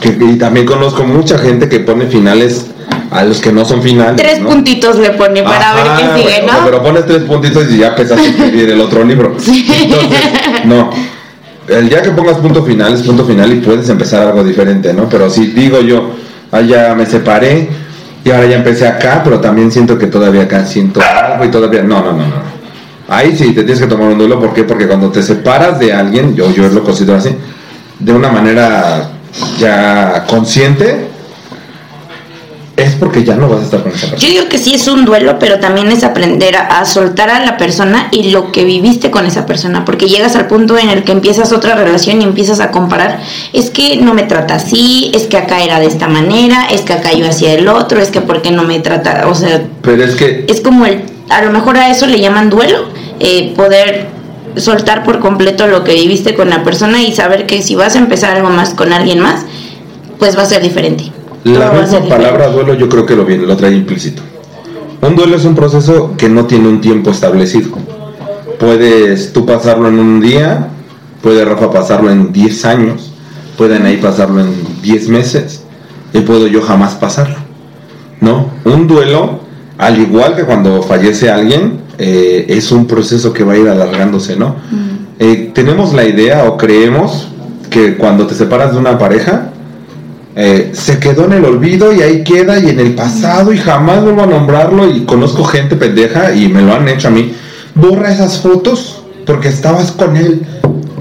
que 0.00 0.08
y 0.08 0.36
también 0.38 0.66
conozco 0.66 1.04
mucha 1.04 1.38
gente 1.38 1.68
que 1.68 1.80
pone 1.80 2.06
finales 2.06 2.66
a 3.10 3.22
los 3.24 3.40
que 3.40 3.52
no 3.52 3.64
son 3.64 3.80
finales. 3.82 4.16
Tres 4.16 4.40
¿no? 4.40 4.48
puntitos 4.48 4.98
le 4.98 5.10
pone 5.10 5.42
para 5.42 5.70
Ajá, 5.72 5.74
ver 5.76 5.84
qué 5.96 6.22
sigue, 6.22 6.42
bueno, 6.42 6.58
¿no? 6.58 6.64
Pero 6.64 6.82
pones 6.82 7.06
tres 7.06 7.22
puntitos 7.22 7.70
y 7.70 7.78
ya 7.78 7.88
empezaste 7.88 8.22
a 8.22 8.28
escribir 8.28 8.70
el 8.70 8.80
otro 8.80 9.04
libro. 9.04 9.36
Entonces, 9.46 10.20
no. 10.64 10.90
El 11.68 11.88
día 11.88 12.02
que 12.02 12.10
pongas 12.10 12.36
punto 12.36 12.62
final 12.62 12.92
es 12.92 13.02
punto 13.02 13.24
final 13.24 13.52
y 13.52 13.60
puedes 13.60 13.88
empezar 13.88 14.26
algo 14.26 14.44
diferente, 14.44 14.92
¿no? 14.92 15.08
Pero 15.08 15.30
si 15.30 15.46
digo 15.48 15.80
yo, 15.80 16.10
ah, 16.52 16.60
ya 16.60 16.94
me 16.94 17.06
separé 17.06 17.68
y 18.24 18.30
ahora 18.30 18.46
ya 18.46 18.56
empecé 18.56 18.86
acá, 18.86 19.22
pero 19.24 19.40
también 19.40 19.70
siento 19.70 19.98
que 19.98 20.06
todavía 20.06 20.42
acá 20.42 20.64
siento 20.66 21.00
algo 21.00 21.44
y 21.44 21.48
todavía. 21.48 21.82
No, 21.82 22.02
no, 22.02 22.12
no, 22.12 22.18
no. 22.18 22.54
Ahí 23.08 23.36
sí 23.36 23.52
te 23.52 23.64
tienes 23.64 23.80
que 23.80 23.86
tomar 23.86 24.08
un 24.08 24.18
duelo. 24.18 24.40
¿Por 24.40 24.52
qué? 24.52 24.64
Porque 24.64 24.86
cuando 24.86 25.10
te 25.10 25.22
separas 25.22 25.78
de 25.78 25.92
alguien, 25.92 26.34
yo, 26.34 26.50
yo 26.50 26.68
lo 26.68 26.82
considero 26.82 27.18
así, 27.18 27.30
de 27.98 28.12
una 28.12 28.30
manera 28.30 29.10
ya 29.58 30.24
consciente, 30.28 31.08
es 32.76 32.94
porque 32.94 33.24
ya 33.24 33.36
no 33.36 33.48
vas 33.48 33.60
a 33.60 33.64
estar 33.64 33.82
con 33.82 33.92
esa 33.92 34.08
persona. 34.08 34.20
Yo 34.20 34.28
digo 34.28 34.48
que 34.48 34.58
sí 34.58 34.74
es 34.74 34.88
un 34.88 35.04
duelo, 35.04 35.38
pero 35.38 35.60
también 35.60 35.92
es 35.92 36.02
aprender 36.02 36.56
a, 36.56 36.80
a 36.80 36.84
soltar 36.84 37.30
a 37.30 37.44
la 37.44 37.56
persona 37.56 38.08
y 38.10 38.30
lo 38.30 38.50
que 38.50 38.64
viviste 38.64 39.10
con 39.10 39.26
esa 39.26 39.46
persona, 39.46 39.84
porque 39.84 40.08
llegas 40.08 40.34
al 40.36 40.46
punto 40.46 40.76
en 40.78 40.90
el 40.90 41.04
que 41.04 41.12
empiezas 41.12 41.52
otra 41.52 41.74
relación 41.74 42.20
y 42.20 42.24
empiezas 42.24 42.60
a 42.60 42.70
comparar, 42.70 43.20
es 43.52 43.70
que 43.70 43.96
no 43.98 44.14
me 44.14 44.24
trata 44.24 44.56
así, 44.56 45.10
es 45.14 45.24
que 45.24 45.36
acá 45.36 45.62
era 45.62 45.78
de 45.78 45.86
esta 45.86 46.08
manera, 46.08 46.66
es 46.70 46.80
que 46.82 46.92
acá 46.92 47.12
yo 47.12 47.28
hacía 47.28 47.54
el 47.54 47.68
otro, 47.68 48.00
es 48.00 48.08
que 48.08 48.20
porque 48.20 48.50
no 48.50 48.64
me 48.64 48.80
trata, 48.80 49.28
o 49.28 49.34
sea, 49.34 49.62
Pero 49.82 50.04
es 50.04 50.16
que 50.16 50.44
es 50.48 50.60
como 50.60 50.86
el, 50.86 51.02
a 51.30 51.42
lo 51.42 51.50
mejor 51.50 51.76
a 51.76 51.90
eso 51.90 52.06
le 52.06 52.20
llaman 52.20 52.50
duelo, 52.50 52.88
eh, 53.20 53.52
poder 53.54 54.08
soltar 54.56 55.04
por 55.04 55.20
completo 55.20 55.66
lo 55.66 55.84
que 55.84 55.94
viviste 55.94 56.34
con 56.34 56.50
la 56.50 56.62
persona 56.62 57.02
y 57.02 57.14
saber 57.14 57.46
que 57.46 57.62
si 57.62 57.74
vas 57.74 57.94
a 57.96 57.98
empezar 57.98 58.36
algo 58.36 58.50
más 58.50 58.74
con 58.74 58.92
alguien 58.92 59.20
más, 59.20 59.44
pues 60.18 60.36
va 60.36 60.42
a 60.42 60.46
ser 60.46 60.62
diferente. 60.62 61.13
La 61.44 61.70
misma 61.72 62.00
palabra 62.08 62.48
duelo 62.48 62.74
yo 62.74 62.88
creo 62.88 63.04
que 63.04 63.14
lo 63.14 63.26
viene, 63.26 63.44
lo 63.46 63.54
trae 63.56 63.74
implícito. 63.74 64.22
Un 65.02 65.14
duelo 65.14 65.36
es 65.36 65.44
un 65.44 65.54
proceso 65.54 66.14
que 66.16 66.30
no 66.30 66.46
tiene 66.46 66.68
un 66.68 66.80
tiempo 66.80 67.10
establecido. 67.10 67.76
Puedes 68.58 69.34
tú 69.34 69.44
pasarlo 69.44 69.88
en 69.88 69.98
un 69.98 70.20
día, 70.20 70.68
puede 71.20 71.44
Rafa 71.44 71.70
pasarlo 71.70 72.10
en 72.10 72.32
10 72.32 72.64
años, 72.64 73.12
pueden 73.58 73.84
ahí 73.84 73.98
pasarlo 73.98 74.40
en 74.40 74.54
10 74.82 75.08
meses, 75.10 75.64
y 76.14 76.20
puedo 76.20 76.46
yo 76.46 76.62
jamás 76.62 76.94
pasarlo. 76.94 77.36
¿No? 78.22 78.48
Un 78.64 78.86
duelo, 78.86 79.40
al 79.76 80.00
igual 80.00 80.36
que 80.36 80.44
cuando 80.44 80.82
fallece 80.82 81.30
alguien, 81.30 81.80
eh, 81.98 82.46
es 82.48 82.72
un 82.72 82.86
proceso 82.86 83.34
que 83.34 83.44
va 83.44 83.52
a 83.52 83.58
ir 83.58 83.68
alargándose, 83.68 84.36
¿no? 84.36 84.56
Eh, 85.18 85.50
tenemos 85.54 85.92
la 85.92 86.06
idea 86.06 86.44
o 86.44 86.56
creemos 86.56 87.28
que 87.68 87.96
cuando 87.96 88.26
te 88.26 88.34
separas 88.34 88.72
de 88.72 88.78
una 88.78 88.98
pareja, 88.98 89.50
eh, 90.36 90.72
se 90.74 90.98
quedó 90.98 91.26
en 91.26 91.34
el 91.34 91.44
olvido 91.44 91.92
y 91.92 92.02
ahí 92.02 92.24
queda 92.24 92.58
y 92.58 92.68
en 92.68 92.80
el 92.80 92.94
pasado 92.94 93.52
y 93.52 93.58
jamás 93.58 94.02
vuelvo 94.02 94.22
a 94.22 94.26
nombrarlo 94.26 94.90
y 94.90 95.04
conozco 95.04 95.44
gente 95.44 95.76
pendeja 95.76 96.34
y 96.34 96.48
me 96.48 96.62
lo 96.62 96.74
han 96.74 96.88
hecho 96.88 97.08
a 97.08 97.10
mí. 97.12 97.34
Borra 97.74 98.12
esas 98.12 98.40
fotos 98.40 99.02
porque 99.26 99.48
estabas 99.48 99.92
con 99.92 100.16
él. 100.16 100.42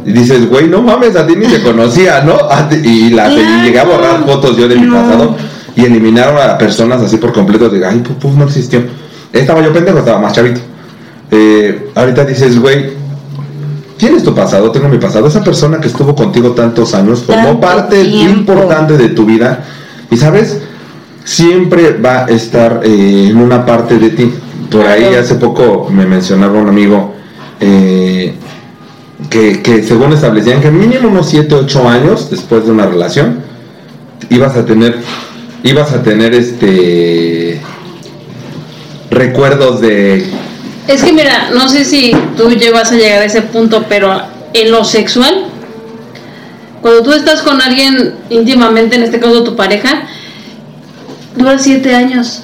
Y 0.06 0.12
dices, 0.12 0.50
güey, 0.50 0.68
no 0.68 0.82
mames, 0.82 1.16
a 1.16 1.26
ti 1.26 1.36
ni 1.36 1.48
te 1.48 1.62
conocía, 1.62 2.22
¿no? 2.22 2.38
Y, 2.84 3.12
la, 3.12 3.32
y 3.32 3.64
llegué 3.64 3.80
a 3.80 3.86
borrar 3.86 4.26
fotos 4.26 4.58
yo 4.58 4.68
de 4.68 4.76
mi 4.76 4.88
pasado 4.88 5.36
y 5.76 5.86
eliminaron 5.86 6.38
a 6.38 6.58
personas 6.58 7.02
así 7.02 7.18
por 7.18 7.34
completo. 7.34 7.70
De, 7.70 7.86
ay, 7.86 8.00
puf, 8.00 8.36
no 8.36 8.46
existió. 8.46 8.84
Estaba 9.32 9.64
yo 9.64 9.74
pendejo, 9.74 10.00
estaba 10.00 10.20
más 10.20 10.34
chavito. 10.34 10.60
Eh, 11.32 11.90
ahorita 11.96 12.26
dices, 12.26 12.60
güey, 12.60 12.92
tienes 14.04 14.22
tu 14.22 14.36
pasado, 14.36 14.70
tengo 14.70 14.90
mi 14.90 14.98
pasado. 14.98 15.28
Esa 15.28 15.42
persona 15.46 15.80
que 15.80 15.88
estuvo 15.88 16.14
contigo 16.14 16.52
tantos 16.52 16.94
años 16.94 17.24
formó 17.24 17.62
parte 17.62 18.04
tiempo. 18.04 18.52
importante 18.52 18.98
de 18.98 19.08
tu 19.08 19.26
vida 19.26 19.64
y 20.12 20.18
sabes, 20.18 20.60
siempre 21.24 21.94
va 21.94 22.26
a 22.26 22.28
estar 22.28 22.82
eh, 22.84 23.28
en 23.30 23.38
una 23.38 23.66
parte 23.66 23.98
de 23.98 24.10
ti. 24.10 24.30
Por 24.70 24.86
ahí 24.86 25.04
Claro. 25.04 25.20
hace 25.22 25.36
poco 25.36 25.88
me 25.90 26.06
mencionaba 26.06 26.60
un 26.60 26.68
amigo 26.68 27.14
eh, 27.62 28.34
que, 29.30 29.62
que 29.62 29.84
según 29.84 30.12
establecían 30.12 30.60
que 30.60 30.70
mínimo 30.70 31.08
unos 31.08 31.30
7, 31.30 31.56
8 31.56 31.88
años 31.88 32.30
después 32.30 32.66
de 32.66 32.72
una 32.72 32.86
relación 32.86 33.40
ibas 34.30 34.58
a 34.58 34.66
tener 34.66 34.98
ibas 35.64 35.94
a 35.94 36.04
tener 36.04 36.34
este 36.34 37.62
recuerdos 39.10 39.80
de 39.80 40.26
Es 40.88 41.04
que 41.04 41.14
mira, 41.14 41.50
no 41.54 41.70
sé 41.70 41.86
si 41.86 42.12
tú 42.36 42.50
llevas 42.50 42.92
a 42.92 42.96
llegar 42.96 43.22
a 43.22 43.26
ese 43.26 43.42
punto, 43.42 43.86
pero 43.88 44.22
en 44.54 44.72
lo 44.72 44.84
sexual, 44.84 45.46
cuando 46.82 47.04
tú 47.04 47.14
estás 47.14 47.42
con 47.42 47.62
alguien 47.62 48.16
íntimamente, 48.30 48.98
en 48.98 49.04
este 49.04 49.20
caso 49.20 49.44
tu 49.44 49.56
pareja, 49.56 50.04
dura 51.36 51.58
siete 51.58 51.96
años 51.96 52.42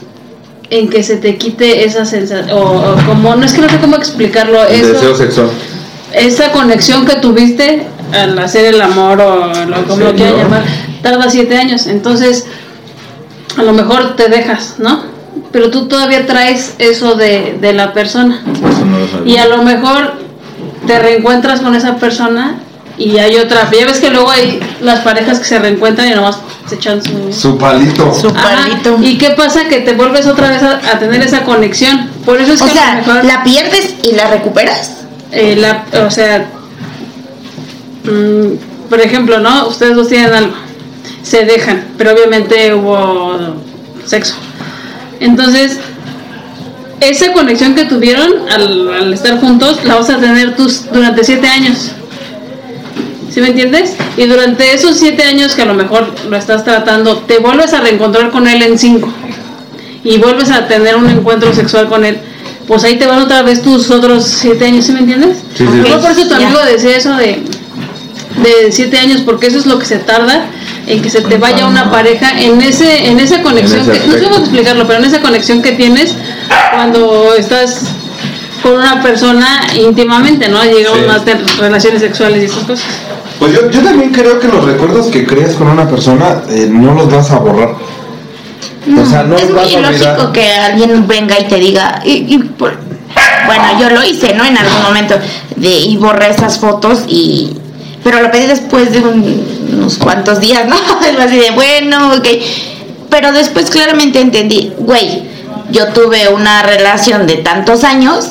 en 0.69 0.89
que 0.89 1.03
se 1.03 1.17
te 1.17 1.35
quite 1.35 1.85
esa 1.85 2.05
sensación, 2.05 2.51
o, 2.51 2.61
o 2.61 2.95
como, 3.05 3.35
no 3.35 3.45
es 3.45 3.53
que 3.53 3.61
no 3.61 3.69
sé 3.69 3.79
cómo 3.79 3.95
explicarlo, 3.95 4.63
eso, 4.65 5.15
sexual. 5.15 5.49
esa 6.13 6.51
conexión 6.51 7.05
que 7.05 7.15
tuviste 7.15 7.87
al 8.13 8.37
hacer 8.39 8.73
el 8.73 8.81
amor 8.81 9.19
o 9.19 9.65
lo, 9.65 9.83
como 9.85 10.05
lo 10.05 10.13
¿no? 10.13 10.37
llamar, 10.37 10.63
tarda 11.01 11.29
siete 11.29 11.57
años, 11.57 11.87
entonces 11.87 12.45
a 13.57 13.63
lo 13.63 13.73
mejor 13.73 14.15
te 14.15 14.29
dejas, 14.29 14.75
¿no? 14.77 15.03
Pero 15.51 15.69
tú 15.71 15.87
todavía 15.87 16.25
traes 16.25 16.75
eso 16.79 17.15
de, 17.15 17.57
de 17.59 17.73
la 17.73 17.93
persona. 17.93 18.43
Eso 18.45 18.85
no 18.85 18.99
lo 18.99 19.07
sabía. 19.07 19.33
Y 19.33 19.37
a 19.37 19.47
lo 19.47 19.63
mejor 19.63 20.13
te 20.85 20.99
reencuentras 20.99 21.61
con 21.61 21.75
esa 21.75 21.95
persona 21.97 22.59
y 22.97 23.17
hay 23.17 23.35
otra. 23.37 23.69
Ya 23.71 23.85
ves 23.85 23.99
que 23.99 24.09
luego 24.09 24.29
hay 24.29 24.59
las 24.81 24.99
parejas 25.01 25.39
que 25.39 25.45
se 25.45 25.59
reencuentran 25.59 26.07
y 26.09 26.11
nomás 26.15 26.37
se 26.67 26.75
echan 26.75 27.03
su. 27.03 27.31
Su 27.33 27.57
palito. 27.57 28.13
Su 28.13 28.27
Ajá, 28.29 28.57
palito. 28.63 28.97
¿Y 29.01 29.17
qué 29.17 29.31
pasa? 29.31 29.67
Que 29.67 29.79
te 29.81 29.93
vuelves 29.93 30.27
otra 30.27 30.49
vez 30.49 30.61
a, 30.63 30.73
a 30.91 30.99
tener 30.99 31.21
esa 31.21 31.43
conexión. 31.43 32.09
Por 32.25 32.39
eso 32.41 32.53
es 32.53 32.61
O 32.61 32.65
que 32.65 32.71
a 32.71 32.73
sea, 32.73 32.91
lo 32.95 33.07
mejor. 33.13 33.25
la 33.25 33.43
pierdes 33.43 33.95
y 34.03 34.11
la 34.13 34.27
recuperas. 34.29 34.97
eh, 35.31 35.55
la- 35.57 35.85
o 36.05 36.09
sea, 36.11 36.47
mm, 38.03 38.87
por 38.89 38.99
ejemplo, 38.99 39.39
¿no? 39.39 39.67
Ustedes 39.67 39.95
dos 39.95 40.07
tienen 40.07 40.33
algo, 40.33 40.53
se 41.21 41.45
dejan, 41.45 41.85
pero 41.97 42.11
obviamente 42.13 42.73
hubo 42.73 43.37
sexo. 44.05 44.35
Entonces, 45.19 45.79
esa 47.01 47.31
conexión 47.33 47.75
que 47.75 47.85
tuvieron 47.85 48.31
al, 48.49 48.93
al 48.93 49.13
estar 49.13 49.39
juntos 49.39 49.79
la 49.85 49.95
vas 49.95 50.09
a 50.09 50.17
tener 50.17 50.55
tus 50.55 50.91
durante 50.91 51.23
siete 51.23 51.47
años. 51.47 51.91
¿Sí 53.31 53.41
me 53.41 53.49
entiendes? 53.49 53.93
Y 54.17 54.25
durante 54.25 54.73
esos 54.73 54.97
siete 54.97 55.23
años 55.23 55.53
que 55.55 55.61
a 55.61 55.65
lo 55.65 55.75
mejor 55.75 56.13
lo 56.29 56.35
estás 56.35 56.63
tratando, 56.63 57.17
te 57.17 57.37
vuelves 57.39 57.73
a 57.73 57.81
reencontrar 57.81 58.31
con 58.31 58.47
él 58.47 58.61
en 58.63 58.77
cinco 58.77 59.13
y 60.03 60.17
vuelves 60.17 60.49
a 60.49 60.67
tener 60.67 60.95
un 60.95 61.09
encuentro 61.09 61.53
sexual 61.53 61.87
con 61.87 62.03
él, 62.05 62.17
pues 62.67 62.83
ahí 62.83 62.97
te 62.97 63.05
van 63.05 63.21
otra 63.21 63.43
vez 63.43 63.61
tus 63.61 63.89
otros 63.91 64.23
siete 64.25 64.65
años, 64.65 64.85
¿sí 64.85 64.93
me 64.93 64.99
entiendes? 64.99 65.37
Sí, 65.55 65.65
sí, 65.65 65.89
Yo 65.89 65.95
sí. 65.95 66.01
por 66.01 66.11
eso 66.11 66.27
tu 66.27 66.33
amigo 66.35 66.59
decía 66.65 66.97
eso 66.97 67.13
de, 67.15 67.43
de 68.37 68.71
siete 68.71 68.97
años, 68.99 69.21
porque 69.21 69.47
eso 69.47 69.57
es 69.57 69.65
lo 69.65 69.79
que 69.79 69.85
se 69.85 69.97
tarda 69.99 70.45
en 70.87 71.01
que 71.01 71.09
se 71.09 71.21
te 71.21 71.37
vaya 71.37 71.65
una 71.67 71.89
pareja 71.91 72.39
en 72.39 72.61
ese 72.61 73.07
en 73.07 73.19
esa 73.19 73.41
conexión, 73.41 73.81
ese 73.81 73.91
que, 73.99 74.07
no 74.07 74.13
sé 74.13 74.23
cómo 74.23 74.37
explicarlo, 74.37 74.85
pero 74.87 74.99
en 74.99 75.05
esa 75.05 75.19
conexión 75.21 75.61
que 75.61 75.71
tienes 75.73 76.13
cuando 76.73 77.33
estás 77.35 77.81
con 78.61 78.73
una 78.73 79.01
persona 79.01 79.61
íntimamente, 79.75 80.47
¿no? 80.49 80.63
Llegamos 80.63 80.99
Sí. 80.99 81.05
más 81.07 81.25
de 81.25 81.35
relaciones 81.59 82.01
sexuales 82.01 82.43
y 82.43 82.45
esas 82.45 82.63
cosas. 82.65 82.85
Pues 83.39 83.53
yo, 83.53 83.69
yo 83.71 83.81
también 83.81 84.11
creo 84.11 84.39
que 84.39 84.47
los 84.47 84.63
recuerdos 84.65 85.07
que 85.07 85.25
creas 85.25 85.53
con 85.55 85.67
una 85.67 85.89
persona 85.89 86.43
eh, 86.49 86.67
no 86.69 86.93
los 86.93 87.09
vas 87.11 87.31
a 87.31 87.39
borrar. 87.39 87.69
o 87.69 89.05
sea, 89.09 89.23
no 89.23 89.37
es 89.37 89.49
muy 89.49 89.63
ilógico 89.73 90.31
que 90.33 90.51
alguien 90.53 91.07
venga 91.07 91.39
y 91.39 91.45
te 91.47 91.55
diga, 91.57 92.01
y, 92.03 92.25
y 92.35 92.37
por- 92.39 92.77
bueno, 93.45 93.63
yo 93.79 93.89
lo 93.91 94.03
hice, 94.03 94.33
¿no? 94.33 94.45
En 94.45 94.57
algún 94.57 94.83
momento, 94.83 95.15
de, 95.55 95.69
y 95.69 95.97
borré 95.97 96.29
esas 96.29 96.59
fotos 96.59 97.03
y... 97.07 97.55
Pero 98.03 98.21
lo 98.21 98.31
pedí 98.31 98.47
después 98.47 98.91
de 98.91 98.99
un- 98.99 99.69
unos 99.73 99.97
cuantos 99.97 100.39
días, 100.39 100.67
¿no? 100.67 100.75
Algo 101.07 101.21
así 101.21 101.37
de, 101.37 101.51
bueno, 101.51 102.13
ok. 102.15 102.27
Pero 103.09 103.31
después 103.31 103.69
claramente 103.69 104.21
entendí, 104.21 104.71
güey, 104.77 105.23
yo 105.71 105.87
tuve 105.89 106.29
una 106.29 106.61
relación 106.63 107.27
de 107.27 107.37
tantos 107.37 107.83
años 107.83 108.29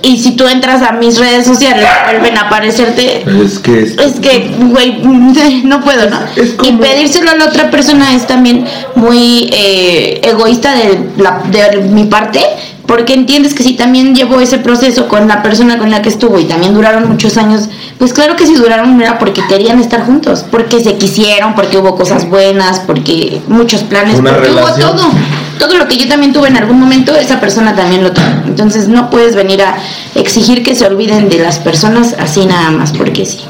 y 0.00 0.18
si 0.18 0.32
tú 0.36 0.46
entras 0.46 0.80
a 0.82 0.92
mis 0.92 1.18
redes 1.18 1.44
sociales 1.46 1.84
vuelven 2.04 2.38
a 2.38 2.42
aparecerte 2.42 3.24
Es 3.44 3.58
que 3.58 3.82
es- 3.82 3.98
es 3.98 4.20
que, 4.20 4.50
güey, 4.58 4.98
no 5.64 5.80
puedo, 5.82 6.08
¿no? 6.08 6.18
Es 6.36 6.52
como- 6.54 6.68
Y 6.70 6.72
pedírselo 6.76 7.30
a 7.30 7.34
la 7.36 7.46
otra 7.46 7.70
persona 7.70 8.14
es 8.14 8.26
también 8.26 8.64
muy 8.94 9.50
eh, 9.52 10.20
egoísta 10.24 10.74
de, 10.74 10.98
la, 11.18 11.42
de 11.50 11.78
mi 11.82 12.04
parte, 12.04 12.40
porque 12.88 13.12
entiendes 13.12 13.52
que 13.52 13.62
si 13.62 13.74
también 13.74 14.14
llevo 14.14 14.40
ese 14.40 14.56
proceso 14.58 15.08
con 15.08 15.28
la 15.28 15.42
persona 15.42 15.76
con 15.76 15.90
la 15.90 16.00
que 16.00 16.08
estuvo 16.08 16.38
y 16.38 16.44
también 16.44 16.72
duraron 16.72 17.06
muchos 17.06 17.36
años, 17.36 17.68
pues 17.98 18.14
claro 18.14 18.34
que 18.34 18.46
si 18.46 18.54
duraron 18.54 18.98
era 18.98 19.18
porque 19.18 19.42
querían 19.46 19.78
estar 19.78 20.06
juntos, 20.06 20.42
porque 20.50 20.82
se 20.82 20.94
quisieron, 20.96 21.54
porque 21.54 21.76
hubo 21.76 21.96
cosas 21.96 22.26
buenas, 22.30 22.80
porque 22.80 23.42
muchos 23.46 23.82
planes, 23.82 24.18
Una 24.18 24.32
porque 24.32 24.48
relación. 24.48 24.88
hubo 24.88 24.96
todo. 24.96 25.10
Todo 25.58 25.76
lo 25.76 25.86
que 25.86 25.98
yo 25.98 26.08
también 26.08 26.32
tuve 26.32 26.48
en 26.48 26.56
algún 26.56 26.80
momento, 26.80 27.14
esa 27.14 27.38
persona 27.40 27.76
también 27.76 28.02
lo 28.02 28.12
tuvo. 28.12 28.24
Entonces 28.46 28.88
no 28.88 29.10
puedes 29.10 29.36
venir 29.36 29.60
a 29.60 29.76
exigir 30.14 30.62
que 30.62 30.74
se 30.74 30.86
olviden 30.86 31.28
de 31.28 31.40
las 31.40 31.58
personas 31.58 32.16
así 32.18 32.46
nada 32.46 32.70
más, 32.70 32.92
porque 32.92 33.26
sí. 33.26 33.40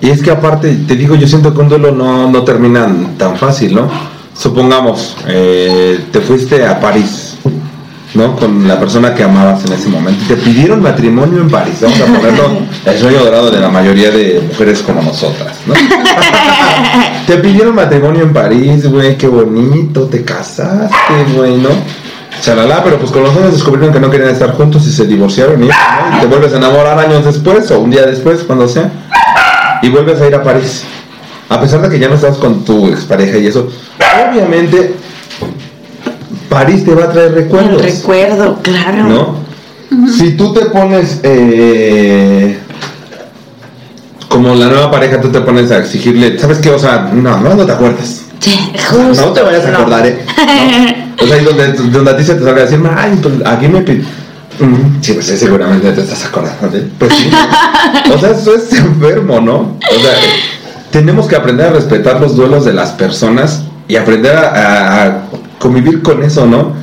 Y 0.00 0.08
es 0.08 0.22
que 0.22 0.30
aparte, 0.30 0.74
te 0.88 0.96
digo, 0.96 1.16
yo 1.16 1.28
siento 1.28 1.52
que 1.52 1.60
un 1.60 1.68
duelo 1.68 1.92
no, 1.92 2.30
no 2.30 2.44
termina 2.44 2.88
tan 3.18 3.36
fácil, 3.36 3.74
¿no? 3.74 3.90
Supongamos, 4.34 5.16
eh, 5.28 6.00
te 6.10 6.20
fuiste 6.20 6.64
a 6.64 6.80
París, 6.80 7.29
¿no? 8.14 8.36
Con 8.36 8.66
la 8.66 8.78
persona 8.78 9.14
que 9.14 9.22
amabas 9.22 9.64
en 9.64 9.72
ese 9.72 9.88
momento. 9.88 10.24
Te 10.28 10.36
pidieron 10.36 10.82
matrimonio 10.82 11.42
en 11.42 11.50
París. 11.50 11.78
Vamos 11.80 12.00
a 12.00 12.04
ponerlo 12.04 12.50
el 12.84 12.98
sueño 12.98 13.24
dorado 13.24 13.50
de 13.50 13.60
la 13.60 13.68
mayoría 13.68 14.10
de 14.10 14.42
mujeres 14.48 14.82
como 14.82 15.02
nosotras, 15.02 15.56
¿no? 15.66 15.74
te 17.26 17.36
pidieron 17.38 17.74
matrimonio 17.74 18.22
en 18.22 18.32
París, 18.32 18.86
güey, 18.90 19.16
qué 19.16 19.28
bonito, 19.28 20.06
te 20.06 20.24
casaste, 20.24 21.24
güey, 21.36 21.56
¿no? 21.56 21.70
Chalala, 22.40 22.82
pero 22.82 22.98
pues 22.98 23.10
con 23.10 23.22
los 23.22 23.36
años 23.36 23.52
descubrieron 23.52 23.92
que 23.92 24.00
no 24.00 24.10
querían 24.10 24.30
estar 24.30 24.52
juntos 24.52 24.86
y 24.86 24.92
se 24.92 25.06
divorciaron 25.06 25.62
y, 25.62 25.66
¿no? 25.66 25.74
y 26.16 26.20
te 26.20 26.26
vuelves 26.26 26.54
a 26.54 26.56
enamorar 26.56 26.98
años 26.98 27.24
después 27.24 27.70
o 27.70 27.80
un 27.80 27.90
día 27.90 28.06
después, 28.06 28.44
cuando 28.44 28.66
sea 28.66 28.90
y 29.82 29.88
vuelves 29.88 30.20
a 30.20 30.26
ir 30.26 30.34
a 30.34 30.42
París. 30.42 30.84
A 31.48 31.60
pesar 31.60 31.82
de 31.82 31.88
que 31.88 31.98
ya 31.98 32.08
no 32.08 32.14
estás 32.14 32.36
con 32.36 32.64
tu 32.64 32.88
expareja 32.88 33.38
y 33.38 33.46
eso, 33.48 33.68
obviamente 34.28 34.94
París 36.50 36.84
te 36.84 36.94
va 36.94 37.04
a 37.04 37.10
traer 37.12 37.28
El 37.28 37.34
recuerdos. 37.36 37.80
recuerdo, 37.82 38.58
claro. 38.62 39.04
¿No? 39.04 39.36
Si 40.12 40.32
tú 40.32 40.52
te 40.52 40.66
pones 40.66 41.20
eh, 41.22 42.58
como 44.28 44.54
la 44.54 44.66
nueva 44.66 44.90
pareja, 44.90 45.20
tú 45.20 45.28
te 45.30 45.40
pones 45.40 45.70
a 45.70 45.78
exigirle, 45.78 46.38
¿sabes 46.38 46.58
qué? 46.58 46.70
O 46.70 46.78
sea, 46.78 47.10
no, 47.12 47.38
no, 47.40 47.54
no 47.54 47.64
te 47.66 47.72
acuerdas. 47.72 48.22
Sí, 48.40 48.58
justo, 48.88 49.26
no 49.26 49.32
te 49.32 49.42
vayas 49.42 49.64
a 49.64 49.70
no. 49.70 49.78
acordar, 49.78 50.06
¿eh? 50.06 50.18
No. 51.20 51.24
O 51.24 51.28
sea, 51.28 51.36
y 51.40 51.44
donde, 51.44 51.72
donde 51.90 52.10
a 52.12 52.16
ti 52.16 52.24
se 52.24 52.34
te 52.34 52.44
salga 52.44 52.62
a 52.62 52.64
decir, 52.64 52.80
ay, 52.96 53.18
pues 53.22 53.34
aquí 53.44 53.68
me 53.68 53.82
pi-". 53.82 54.02
Mm, 54.60 55.02
Sí, 55.02 55.12
pues 55.12 55.26
sí, 55.26 55.36
seguramente 55.36 55.92
te 55.92 56.00
estás 56.00 56.24
acordando 56.24 56.68
de 56.68 56.80
Pues 56.98 57.12
sí. 57.14 57.30
O 58.14 58.18
sea, 58.18 58.30
eso 58.30 58.54
es 58.54 58.72
enfermo, 58.72 59.40
¿no? 59.40 59.56
O 59.58 60.00
sea, 60.00 60.12
tenemos 60.90 61.26
que 61.26 61.36
aprender 61.36 61.66
a 61.66 61.70
respetar 61.72 62.20
los 62.20 62.36
duelos 62.36 62.64
de 62.64 62.72
las 62.72 62.90
personas 62.92 63.62
y 63.86 63.96
aprender 63.96 64.34
a, 64.34 64.48
a- 64.48 65.06
a 65.06 65.18
convivir 65.60 66.02
con 66.02 66.22
eso, 66.24 66.44
¿no? 66.46 66.74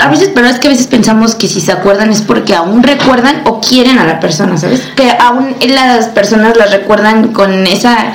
a 0.00 0.08
veces, 0.10 0.30
pero 0.32 0.46
es 0.46 0.60
que 0.60 0.68
a 0.68 0.70
veces 0.70 0.86
pensamos 0.86 1.34
que 1.34 1.48
si 1.48 1.60
se 1.60 1.72
acuerdan 1.72 2.10
es 2.10 2.20
porque 2.22 2.54
aún 2.54 2.84
recuerdan 2.84 3.42
o 3.46 3.60
quieren 3.60 3.98
a 3.98 4.06
la 4.06 4.20
persona, 4.20 4.56
¿sabes? 4.56 4.82
Que 4.94 5.10
aún 5.10 5.56
las 5.66 6.06
personas 6.06 6.56
las 6.56 6.70
recuerdan 6.70 7.32
con 7.32 7.66
esa 7.66 8.12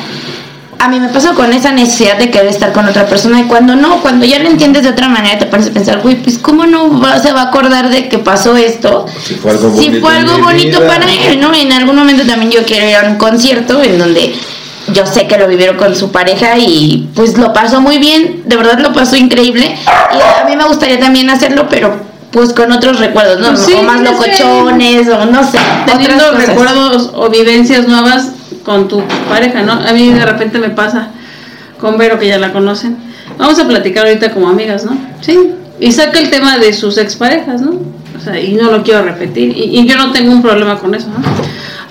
a 0.79 0.87
mí 0.89 0.99
me 0.99 1.07
pasó 1.09 1.33
con 1.33 1.51
esa 1.53 1.71
necesidad 1.71 2.17
de 2.17 2.29
querer 2.29 2.47
estar 2.47 2.73
con 2.73 2.85
otra 2.85 3.05
persona 3.05 3.39
y 3.39 3.43
cuando 3.43 3.75
no, 3.75 4.01
cuando 4.01 4.25
ya 4.25 4.39
lo 4.39 4.49
entiendes 4.49 4.83
de 4.83 4.89
otra 4.89 5.07
manera 5.07 5.39
te 5.39 5.45
pones 5.45 5.67
a 5.67 5.71
pensar, 5.71 6.01
güey, 6.01 6.21
pues 6.21 6.37
cómo 6.37 6.65
no 6.65 6.99
va- 7.01 7.19
se 7.19 7.31
va 7.31 7.43
a 7.43 7.45
acordar 7.45 7.89
de 7.89 8.09
que 8.09 8.17
pasó 8.19 8.55
esto. 8.57 9.05
Si 9.23 9.35
fue 9.35 9.51
algo 9.51 9.69
Si 9.77 9.87
bonito 9.87 10.05
fue 10.05 10.15
en 10.17 10.29
algo 10.29 10.43
bonito 10.43 10.79
para 10.87 11.05
él, 11.13 11.39
¿no? 11.39 11.53
En 11.53 11.71
algún 11.71 11.95
momento 11.95 12.23
también 12.25 12.51
yo 12.51 12.63
quiero 12.65 12.89
ir 12.89 12.95
a 12.95 13.09
un 13.09 13.15
concierto 13.15 13.81
en 13.81 13.97
donde 13.97 14.35
yo 14.91 15.05
sé 15.05 15.27
que 15.27 15.37
lo 15.37 15.47
vivieron 15.47 15.77
con 15.77 15.95
su 15.95 16.11
pareja 16.11 16.57
y 16.57 17.09
pues 17.15 17.37
lo 17.37 17.53
pasó 17.53 17.81
muy 17.81 17.99
bien, 17.99 18.43
de 18.45 18.57
verdad 18.57 18.79
lo 18.79 18.93
pasó 18.93 19.15
increíble 19.15 19.75
y 20.13 20.41
a 20.41 20.45
mí 20.45 20.55
me 20.55 20.65
gustaría 20.65 20.99
también 20.99 21.29
hacerlo, 21.29 21.67
pero 21.69 21.95
pues 22.31 22.51
con 22.51 22.71
otros 22.71 22.99
recuerdos, 22.99 23.39
¿no? 23.39 23.49
Pues 23.49 23.65
sí, 23.65 23.73
o 23.73 23.83
más 23.83 24.01
locochones 24.01 25.07
o 25.07 25.25
no 25.25 25.43
sé, 25.43 25.59
teniendo 25.85 26.31
recuerdos 26.31 27.11
o 27.13 27.29
vivencias 27.29 27.87
nuevas 27.87 28.31
con 28.65 28.87
tu 28.87 29.03
pareja, 29.29 29.61
¿no? 29.61 29.73
A 29.73 29.93
mí 29.93 30.11
de 30.11 30.25
repente 30.25 30.57
me 30.59 30.69
pasa 30.69 31.09
con 31.79 31.97
Vero, 31.97 32.17
que 32.17 32.27
ya 32.27 32.39
la 32.39 32.51
conocen. 32.51 32.97
Vamos 33.37 33.59
a 33.59 33.67
platicar 33.67 34.05
ahorita 34.05 34.31
como 34.31 34.49
amigas, 34.49 34.85
¿no? 34.85 34.97
Sí. 35.21 35.37
Y 35.79 35.91
saca 35.91 36.19
el 36.19 36.29
tema 36.29 36.57
de 36.57 36.73
sus 36.73 36.97
exparejas, 36.97 37.61
¿no? 37.61 37.73
O 38.15 38.19
sea, 38.19 38.39
y 38.39 38.53
no 38.53 38.71
lo 38.71 38.83
quiero 38.83 39.03
repetir. 39.03 39.55
Y, 39.55 39.79
y 39.79 39.85
yo 39.85 39.97
no 39.97 40.11
tengo 40.11 40.31
un 40.31 40.41
problema 40.41 40.79
con 40.79 40.95
eso, 40.95 41.07
¿no? 41.07 41.15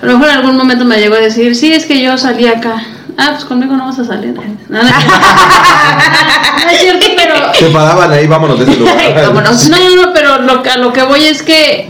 A 0.03 0.05
lo 0.05 0.17
mejor 0.17 0.29
en 0.33 0.35
algún 0.39 0.57
momento 0.57 0.83
me 0.83 0.97
llegó 0.97 1.15
a 1.15 1.19
decir, 1.19 1.55
sí, 1.55 1.71
es 1.73 1.85
que 1.85 2.01
yo 2.01 2.17
salí 2.17 2.45
acá. 2.45 2.83
Ah, 3.17 3.29
pues 3.31 3.45
conmigo 3.45 3.73
no 3.77 3.85
vas 3.85 3.99
a 3.99 4.05
salir. 4.05 4.33
No, 4.33 4.43
no 4.43 4.83
No 4.83 6.69
es 6.71 6.79
cierto, 6.81 7.05
pero... 7.15 7.53
Se 7.59 7.67
paraban 7.67 8.11
ahí, 8.11 8.27
vámonos 8.27 8.59
de 8.59 8.65
ese 8.69 8.79
lugar. 8.81 8.97
Vámonos. 9.15 9.69
No, 9.69 9.77
no, 9.77 9.95
no, 10.07 10.13
pero 10.13 10.41
lo, 10.41 10.61
que- 10.61 10.69
a 10.71 10.77
lo 10.77 10.91
que 10.91 11.03
voy 11.03 11.23
es 11.23 11.41
que... 11.41 11.89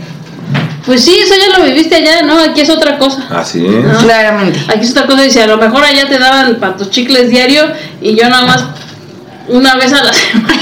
Pues 0.85 1.03
sí, 1.03 1.17
eso 1.17 1.33
ya 1.35 1.57
lo 1.57 1.63
viviste 1.65 1.95
allá, 1.95 2.21
¿no? 2.23 2.37
Aquí 2.39 2.61
es 2.61 2.69
otra 2.69 2.99
cosa. 2.99 3.25
Así 3.31 3.65
es. 3.65 3.83
No. 3.85 3.97
Claramente. 3.99 4.59
Aquí 4.67 4.81
es 4.81 4.91
otra 4.91 5.07
cosa, 5.07 5.21
dice, 5.23 5.41
a 5.41 5.47
lo 5.47 5.57
mejor 5.57 5.83
allá 5.83 6.07
te 6.07 6.19
daban 6.19 6.57
para 6.59 6.75
tus 6.75 6.89
chicles 6.89 7.29
diario 7.29 7.63
y 8.01 8.15
yo 8.15 8.29
nada 8.29 8.45
más 8.45 8.65
una 9.47 9.75
vez 9.75 9.91
a 9.93 10.03
la 10.03 10.13
semana. 10.13 10.57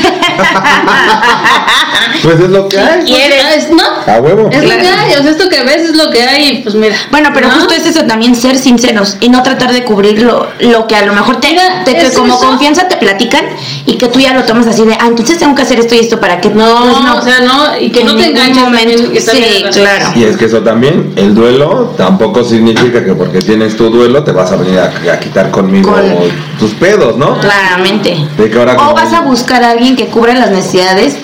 Pues 2.24 2.39
es 2.39 2.50
lo 2.50 2.67
que 2.70 2.80
hay. 2.80 3.04
¿Quieres? 3.04 3.46
Es- 3.58 3.70
¿No? 3.72 3.82
A 4.12 4.20
huevo. 4.20 4.50
Es 4.52 4.63
lo 4.63 4.70
que 4.70 4.88
hay, 4.88 5.13
o 5.20 5.22
sea, 5.22 5.32
esto 5.32 5.50
que 5.50 5.63
ves 5.63 5.84
es 5.89 5.96
lo 5.96 6.10
que 6.12 6.22
hay, 6.24 6.50
y 6.50 6.62
pues 6.62 6.76
mira. 6.76 6.96
Bueno, 7.10 7.30
pero 7.34 7.48
¿no? 7.48 7.54
justo 7.56 7.74
es 7.74 7.86
eso 7.86 8.04
también, 8.06 8.36
ser 8.36 8.58
sinceros 8.58 9.17
y 9.22 9.30
no 9.30 9.41
tratar 9.44 9.72
de 9.72 9.84
cubrir 9.84 10.22
lo, 10.22 10.48
lo 10.60 10.88
que 10.88 10.96
a 10.96 11.06
lo 11.06 11.13
mejor 11.13 11.39
te, 11.39 11.50
Mira, 11.50 11.84
te- 11.84 11.96
que 11.96 12.12
como 12.13 12.36
eso. 12.36 12.46
confianza 12.46 12.88
te 12.88 12.98
platican 12.98 13.46
y 13.86 13.94
que 13.98 14.08
tú 14.08 14.20
ya 14.20 14.34
lo 14.34 14.44
tomas 14.44 14.67
así 14.67 14.84
de, 14.86 14.94
ah, 14.94 15.08
entonces 15.08 15.38
tengo 15.39 15.56
que 15.56 15.62
hacer 15.63 15.80
esto 15.80 15.96
y 15.96 16.00
esto 16.00 16.20
para 16.20 16.39
que 16.41 16.50
No, 16.50 17.12
pues 17.13 17.17
o 17.17 17.22
sea, 17.24 17.39
no, 17.41 17.78
y 17.80 17.89
que 17.91 18.02
En 18.02 18.08
no 18.08 18.15
te 18.15 18.26
enganches 18.28 18.63
momento. 18.63 19.12
que 19.12 19.22
Sí, 19.22 19.63
claro. 19.74 20.12
Y 20.15 20.24
es 20.24 20.38
que 20.38 20.46
eso 20.46 20.60
también, 20.62 21.13
el 21.15 21.34
duelo 21.34 21.94
tampoco 21.98 22.44
significa 22.44 23.04
que 23.04 23.13
porque 23.13 23.39
tienes 23.39 23.76
tu 23.78 23.89
duelo 23.89 24.24
te 24.24 24.32
vas 24.32 24.52
a 24.52 24.56
venir 24.58 24.80
a, 24.80 24.86
a 25.13 25.20
quitar 25.20 25.50
conmigo 25.52 25.91
Con- 25.91 26.60
tus 26.60 26.72
pedos, 26.72 27.17
¿no? 27.17 27.39
Claramente. 27.39 28.15
De 28.38 28.50
que 28.50 28.58
ahora 28.60 28.71
O 28.74 28.78
como- 28.78 28.94
vas 28.94 29.14
a 29.14 29.22
buscar 29.22 29.64
a 29.64 29.72
alguien 29.72 29.96
que 29.96 30.08
cubra 30.08 30.34
las 30.34 30.52
necesidades 30.52 31.16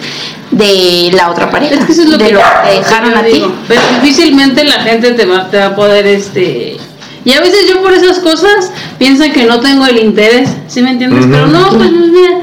de 0.52 1.12
la 1.14 1.30
otra 1.30 1.50
pareja, 1.50 1.76
Es 1.76 1.86
que 1.86 1.92
eso 1.92 2.04
es 2.04 2.10
lo 2.10 2.18
de 2.18 2.28
que 2.28 2.34
lo 2.34 2.40
que 2.40 2.78
dejaron 2.78 3.16
a 3.16 3.24
ti. 3.24 3.44
Pero 3.68 3.82
difícilmente 4.02 4.64
la 4.64 4.82
gente 4.84 5.12
te 5.12 5.26
va, 5.26 5.50
te 5.50 5.58
va 5.58 5.68
a 5.68 5.76
poder, 5.76 6.08
este... 6.08 6.78
Y 7.26 7.34
a 7.34 7.42
veces 7.42 7.68
yo 7.68 7.82
por 7.82 7.94
esas 7.94 8.20
cosas 8.20 8.72
piensan 8.98 9.34
que 9.34 9.44
no 9.44 9.60
tengo 9.60 9.86
el 9.86 9.98
interés, 9.98 10.50
¿sí 10.68 10.82
me 10.82 10.92
entiendes? 10.92 11.26
Pero 11.30 11.48
no, 11.48 11.70
pues 11.72 11.92
mira, 11.92 12.40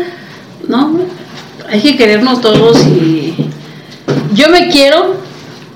no, 0.69 0.99
hay 1.71 1.81
que 1.81 1.97
querernos 1.97 2.40
todos 2.43 2.79
y... 2.87 3.35
Yo 4.35 4.49
me 4.51 4.69
quiero, 4.69 5.17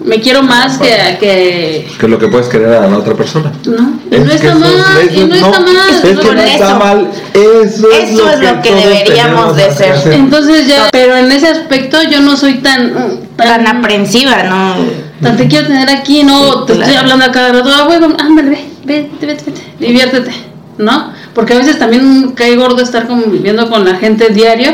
me 0.01 0.21
quiero 0.21 0.43
más 0.43 0.79
que... 0.79 1.17
que 1.21 1.89
que 1.99 2.09
lo 2.09 2.19
que 2.19 2.29
puedes 2.29 2.47
querer 2.49 2.73
a 2.75 2.87
la 2.89 2.99
otra 2.99 3.15
persona. 3.15 3.53
no, 3.67 3.99
Es 4.11 4.25
no 4.25 4.33
está 4.33 4.47
eso- 4.49 4.59
mal, 4.59 5.09
eso- 5.09 5.21
y 5.21 5.25
no, 5.27 5.35
está 5.35 5.61
mal. 5.61 5.77
Es 5.91 6.01
que 6.01 6.15
Por 6.15 6.35
no 6.35 6.41
está 6.43 6.67
eso. 6.69 6.79
mal. 6.79 7.11
Eso 7.35 7.91
es, 7.91 8.11
Eso 8.11 8.31
es 8.31 8.41
lo 8.41 8.63
que 8.63 8.75
deberíamos 8.75 9.57
de 9.57 9.71
ser. 9.73 10.13
Entonces 10.13 10.67
ya, 10.69 10.89
pero 10.93 11.17
en 11.17 11.31
ese 11.33 11.49
aspecto 11.49 11.99
yo 12.11 12.21
no 12.21 12.37
soy 12.37 12.55
tan... 12.55 13.29
Tan 13.37 13.67
aprensiva, 13.69 14.43
¿no? 14.43 14.75
Tan 15.23 15.37
te 15.37 15.47
quiero 15.47 15.69
tener 15.69 15.89
aquí, 15.91 16.25
no, 16.25 16.65
te 16.65 16.73
Claro. 16.75 16.83
estoy 16.91 16.97
hablando 16.97 17.25
a 17.27 17.31
cada 17.33 17.53
rato, 17.53 17.71
ah, 17.73 17.87
vamos, 17.89 18.17
ándale, 18.21 18.51
ve, 18.85 19.09
vete, 19.13 19.27
vete, 19.27 19.45
vete, 19.47 19.61
diviértete, 19.79 20.33
¿no? 20.79 21.13
Porque 21.35 21.53
a 21.55 21.59
veces 21.59 21.79
también 21.79 22.33
cae 22.33 22.57
gordo 22.57 22.83
estar 22.83 23.07
conviviendo 23.07 23.71
con 23.71 23.85
la 23.85 23.95
gente 23.95 24.31
diario 24.31 24.73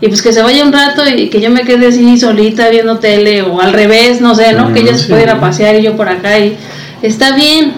y 0.00 0.08
pues 0.08 0.22
que 0.22 0.32
se 0.32 0.42
vaya 0.42 0.64
un 0.64 0.72
rato 0.72 1.02
y 1.06 1.28
que 1.28 1.40
yo 1.40 1.50
me 1.50 1.64
quede 1.64 1.88
así 1.88 2.18
solita 2.18 2.68
viendo 2.70 2.98
tele 2.98 3.42
o 3.42 3.60
al 3.60 3.72
revés, 3.72 4.20
no 4.20 4.34
sé, 4.34 4.54
¿no? 4.54 4.72
que 4.72 4.80
ella 4.80 4.94
se 4.94 5.04
sí. 5.04 5.08
puede 5.08 5.24
ir 5.24 5.30
a 5.30 5.40
pasear 5.40 5.76
y 5.76 5.82
yo 5.82 5.96
por 5.96 6.08
acá 6.08 6.38
y 6.38 6.56
está 7.02 7.34
bien. 7.34 7.72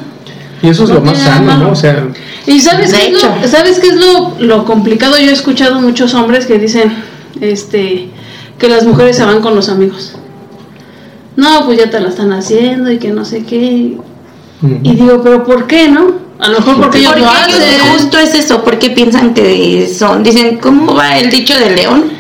Y 0.63 0.69
eso 0.69 0.85
es 0.85 0.91
No 0.91 0.97
lo 0.97 1.01
más 1.03 1.19
sano. 1.19 1.57
¿no? 1.57 1.71
O 1.73 1.75
sea, 1.75 2.07
Y 2.47 2.61
sabes 2.61 2.95
qué 2.95 3.09
es, 3.09 3.13
lo, 3.13 3.49
¿sabes 3.49 3.81
qué 3.81 3.89
es 3.89 3.97
lo, 3.97 4.37
lo 4.39 4.65
complicado? 4.65 5.19
Yo 5.19 5.31
he 5.31 5.33
escuchado 5.33 5.81
muchos 5.81 6.15
hombres 6.15 6.47
que 6.47 6.59
dicen 6.59 6.93
este 7.41 8.11
que 8.59 8.69
las 8.69 8.85
mujeres 8.87 9.17
se 9.17 9.25
van 9.25 9.41
con 9.41 9.57
los 9.57 9.69
amigos. 9.69 10.15
No, 11.35 11.65
pues 11.65 11.79
ya 11.79 11.91
te 11.91 11.99
la 11.99 12.11
están 12.11 12.33
haciendo 12.33 12.93
y 12.93 12.99
que 12.99 13.11
no 13.11 13.25
sé 13.25 13.45
qué. 13.45 13.97
Y 14.83 14.95
digo, 14.95 15.23
pero 15.25 15.43
¿por 15.43 15.67
qué, 15.67 15.89
no? 15.89 16.22
A 16.43 16.49
lo 16.49 16.59
mejor 16.59 16.81
porque 16.81 16.99
ellos 16.99 17.13
Porque 17.13 17.25
lo 17.25 17.31
ellos 17.31 17.81
hacen. 17.83 17.93
justo 17.93 18.19
es 18.19 18.35
eso, 18.35 18.65
porque 18.65 18.91
piensan 18.91 19.33
que 19.33 19.89
son, 19.89 20.25
dicen, 20.25 20.59
¿cómo 20.59 20.93
va 20.93 21.17
el 21.19 21.31
dicho 21.31 21.57
del 21.57 21.77
león? 21.77 22.11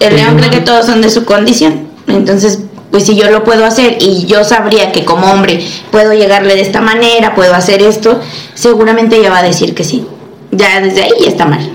El 0.00 0.16
león 0.16 0.36
cree 0.36 0.50
que 0.50 0.60
todos 0.60 0.84
son 0.84 1.00
de 1.00 1.08
su 1.08 1.24
condición. 1.24 1.88
Entonces, 2.06 2.58
pues 2.90 3.04
si 3.04 3.16
yo 3.16 3.30
lo 3.30 3.42
puedo 3.42 3.64
hacer 3.64 3.96
y 3.98 4.26
yo 4.26 4.44
sabría 4.44 4.92
que 4.92 5.06
como 5.06 5.30
hombre 5.32 5.64
puedo 5.90 6.12
llegarle 6.12 6.56
de 6.56 6.60
esta 6.60 6.82
manera, 6.82 7.34
puedo 7.34 7.54
hacer 7.54 7.80
esto, 7.82 8.20
seguramente 8.54 9.16
ella 9.16 9.30
va 9.30 9.38
a 9.38 9.42
decir 9.42 9.74
que 9.74 9.82
sí. 9.84 10.06
Ya 10.50 10.80
desde 10.80 11.04
ahí 11.04 11.12
ya 11.20 11.28
está 11.28 11.46
mal. 11.46 11.66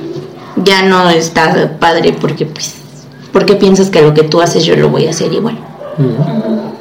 Ya 0.58 0.84
no 0.84 1.10
está 1.10 1.78
padre 1.80 2.14
porque 2.14 2.46
pues 2.46 2.76
porque 3.34 3.56
piensas 3.56 3.90
que 3.90 4.02
lo 4.02 4.14
que 4.14 4.24
tú 4.24 4.42
haces 4.42 4.64
yo 4.64 4.76
lo 4.76 4.90
voy 4.90 5.08
a 5.08 5.10
hacer 5.10 5.34
igual. 5.34 5.58
Ujú. 5.98 6.72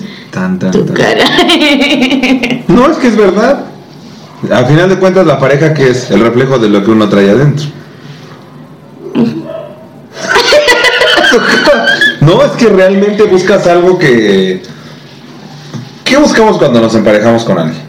Tan, 0.30 0.58
tan, 0.58 0.70
tu 0.70 0.84
tan. 0.84 0.96
cara. 0.96 1.24
No, 2.68 2.86
es 2.90 2.98
que 2.98 3.08
es 3.08 3.16
verdad. 3.16 3.64
Al 4.50 4.66
final 4.66 4.88
de 4.88 4.98
cuentas, 4.98 5.26
la 5.26 5.38
pareja 5.38 5.74
que 5.74 5.88
es 5.90 6.10
el 6.10 6.20
reflejo 6.20 6.58
de 6.58 6.68
lo 6.68 6.84
que 6.84 6.90
uno 6.90 7.08
trae 7.08 7.30
adentro. 7.30 7.66
no, 12.20 12.42
es 12.44 12.50
que 12.52 12.66
realmente 12.68 13.22
buscas 13.24 13.66
algo 13.66 13.98
que. 13.98 14.62
¿Qué 16.04 16.16
buscamos 16.16 16.58
cuando 16.58 16.80
nos 16.80 16.94
emparejamos 16.94 17.44
con 17.44 17.58
alguien? 17.58 17.82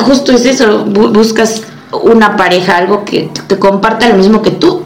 Justo 0.00 0.32
es 0.32 0.44
eso, 0.44 0.86
bu- 0.86 1.12
buscas 1.12 1.62
una 2.02 2.36
pareja, 2.36 2.76
algo 2.76 3.04
que, 3.04 3.30
que 3.48 3.58
comparta 3.58 4.08
lo 4.08 4.16
mismo 4.16 4.42
que 4.42 4.50
tú, 4.50 4.82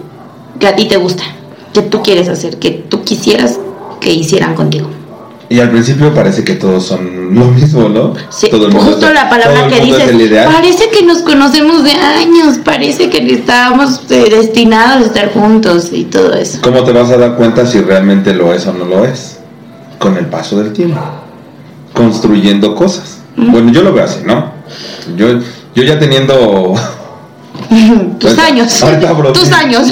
que 0.59 0.67
a 0.69 0.77
ti 0.77 0.87
te 0.87 0.97
gusta, 0.97 1.25
que 1.73 1.83
tú 1.83 2.03
quieres 2.03 2.29
hacer, 2.29 2.59
que 2.59 2.71
tú 2.71 3.03
quisieras 3.05 3.59
que 4.01 4.13
hicieran 4.13 4.55
contigo. 4.55 4.89
Y 5.49 5.61
al 5.61 5.71
principio 5.71 6.15
parece 6.15 6.43
que 6.43 6.55
todos 6.55 6.87
son 6.87 7.35
lo 7.35 7.47
mismo, 7.47 7.89
¿no? 7.89 8.15
Sí, 8.31 8.49
Todo 8.51 8.67
el 8.67 8.73
mundo 8.73 8.93
justo 8.93 9.13
la 9.13 9.29
palabra 9.29 9.69
que 9.69 9.81
dices, 9.81 10.11
parece 10.47 10.89
que 10.89 11.05
nos 11.05 11.19
conocemos 11.19 11.85
de 11.85 11.93
años, 11.93 12.59
parece 12.65 13.11
que 13.11 13.19
estábamos 13.33 14.01
eh, 14.11 14.29
destinados 14.31 15.03
a 15.03 15.07
estar 15.07 15.33
juntos 15.33 15.91
y 15.93 16.05
todo 16.05 16.33
eso. 16.33 16.59
¿Cómo 16.63 16.83
te 16.85 16.93
vas 16.93 17.11
a 17.11 17.19
dar 17.19 17.37
cuenta 17.37 17.67
si 17.67 17.81
realmente 17.81 18.33
lo 18.33 18.55
es 18.55 18.67
o 18.67 18.73
no 18.73 18.85
lo 18.87 19.05
es? 19.05 19.39
Con 19.99 20.17
el 20.17 20.27
paso 20.27 20.63
del 20.63 20.73
tiempo. 20.73 21.01
Construyendo 21.93 22.75
cosas. 22.75 23.19
Bueno, 23.37 23.71
yo 23.71 23.83
lo 23.83 23.93
veo 23.93 24.05
así, 24.05 24.21
¿no? 24.25 24.53
Yo, 25.17 25.41
yo 25.75 25.83
ya 25.83 25.99
teniendo... 25.99 26.75
Tus 28.19 28.39
años, 28.39 28.73
tus 29.33 29.53
años. 29.53 29.91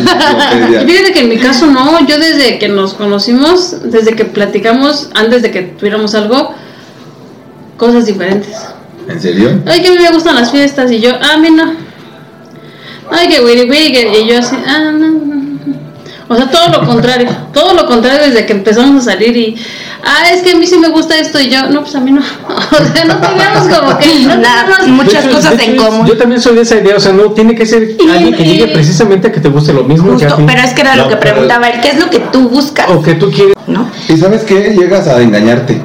Fíjate 0.87 1.13
que 1.13 1.21
en 1.21 1.29
mi 1.29 1.39
caso 1.39 1.67
no, 1.67 2.07
yo 2.07 2.19
desde 2.19 2.59
que 2.59 2.69
nos 2.69 2.95
conocimos, 2.95 3.77
desde 3.91 4.15
que 4.15 4.25
platicamos, 4.25 5.09
antes 5.15 5.43
de 5.43 5.51
que 5.51 5.63
tuviéramos 5.63 6.15
algo, 6.15 6.55
cosas 7.77 8.07
diferentes. 8.07 8.55
¿En 9.09 9.21
serio? 9.21 9.61
Ay, 9.67 9.83
que 9.83 9.89
a 9.89 9.91
mí 9.93 9.99
me 9.99 10.11
gustan 10.13 10.37
las 10.37 10.51
fiestas 10.51 10.91
y 10.93 11.01
yo, 11.01 11.11
ah, 11.21 11.35
a 11.35 11.39
mí 11.39 11.51
no. 11.51 11.75
Ay, 13.11 13.29
que 13.29 13.41
wiri, 13.43 13.93
que- 13.93 14.21
y 14.23 14.27
yo 14.29 14.39
así, 14.39 14.57
ah, 14.67 14.91
no, 14.93 15.09
no. 15.09 15.42
O 16.29 16.37
sea, 16.37 16.51
todo 16.51 16.69
lo 16.71 16.87
contrario, 16.87 17.29
todo 17.53 17.75
lo 17.75 17.87
contrario 17.87 18.21
desde 18.27 18.47
que 18.47 18.53
empezamos 18.53 19.03
a 19.07 19.13
salir 19.13 19.37
y, 19.37 19.57
ah, 20.05 20.31
es 20.33 20.41
que 20.43 20.53
a 20.53 20.57
mí 20.57 20.67
sí 20.67 20.79
me 20.79 20.89
gusta 20.89 21.19
esto 21.19 21.39
y 21.41 21.51
yo, 21.51 21.69
no, 21.69 21.81
pues 21.83 21.95
a 21.95 22.01
mí 22.01 22.11
no. 22.13 22.21
O 22.49 22.93
sea, 22.95 23.05
no 23.05 23.17
teníamos 23.19 23.69
como 23.69 23.99
que, 23.99 24.07
no 24.27 24.37
Nada, 24.41 24.77
teníamos- 24.79 25.05
muchas 25.05 25.25
hecho- 25.27 25.35
cosas 25.37 25.61
en 25.61 25.77
común. 25.77 26.07
Yo 26.07 26.17
también 26.17 26.41
soy 26.41 26.55
de 26.55 26.63
esa 26.63 26.77
idea, 26.77 26.97
o 26.97 27.01
sea, 27.01 27.13
no 27.13 27.33
tiene 27.33 27.55
que 27.55 27.67
ser 27.67 27.97
alguien 28.13 28.35
que 28.35 28.45
llegue 28.45 28.69
precisamente 28.69 29.29
a 29.29 29.33
que 29.33 29.41
te 29.41 29.49
guste 29.49 29.73
lo 29.73 29.85
mismo 29.85 30.17
que 30.17 30.25
a 30.25 30.31
Justo, 30.31 30.37
ti. 30.37 30.45
pero 30.47 30.67
es 30.67 30.73
que 30.75 30.81
era 30.81 30.97
lo 30.97 31.09
que 31.09 31.17
preguntaba 31.17 31.69
él, 31.69 31.81
¿qué 31.81 31.89
es 31.91 31.99
lo 32.01 32.09
que 32.09 32.21
tú 32.21 32.49
buscas? 32.49 32.89
O 32.91 33.03
que 33.03 33.15
tú 33.15 33.31
quieres. 33.31 33.55
¿No? 33.67 33.89
¿Y 34.09 34.17
sabes 34.17 34.43
qué? 34.45 34.75
Llegas 34.79 35.07
a 35.09 35.21
engañarte. 35.21 35.83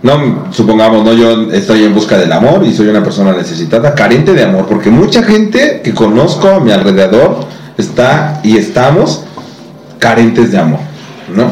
No, 0.00 0.44
supongamos, 0.52 1.04
no, 1.04 1.12
yo 1.12 1.50
estoy 1.52 1.82
en 1.84 1.92
busca 1.92 2.16
del 2.16 2.30
amor 2.32 2.64
y 2.64 2.72
soy 2.72 2.86
una 2.86 3.02
persona 3.02 3.32
necesitada, 3.32 3.94
carente 3.96 4.32
de 4.32 4.44
amor, 4.44 4.66
porque 4.68 4.90
mucha 4.90 5.24
gente 5.24 5.80
que 5.82 5.92
conozco 5.92 6.48
a 6.48 6.60
mi 6.60 6.70
alrededor 6.70 7.40
está 7.78 8.40
y 8.42 8.56
estamos 8.58 9.24
carentes 9.98 10.52
de 10.52 10.58
amor, 10.58 10.80
¿no? 11.34 11.50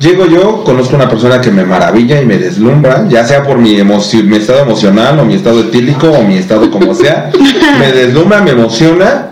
Llego 0.00 0.26
yo, 0.26 0.62
conozco 0.62 0.94
una 0.94 1.08
persona 1.08 1.40
que 1.40 1.50
me 1.50 1.64
maravilla 1.64 2.22
y 2.22 2.26
me 2.26 2.38
deslumbra, 2.38 3.06
ya 3.08 3.24
sea 3.26 3.42
por 3.42 3.58
mi, 3.58 3.82
mi 3.82 4.36
estado 4.36 4.60
emocional 4.62 5.18
o 5.18 5.24
mi 5.24 5.34
estado 5.34 5.60
etílico 5.60 6.08
o 6.08 6.22
mi 6.22 6.36
estado 6.36 6.70
como 6.70 6.94
sea, 6.94 7.30
me 7.80 7.92
deslumbra, 7.92 8.40
me 8.40 8.52
emociona 8.52 9.26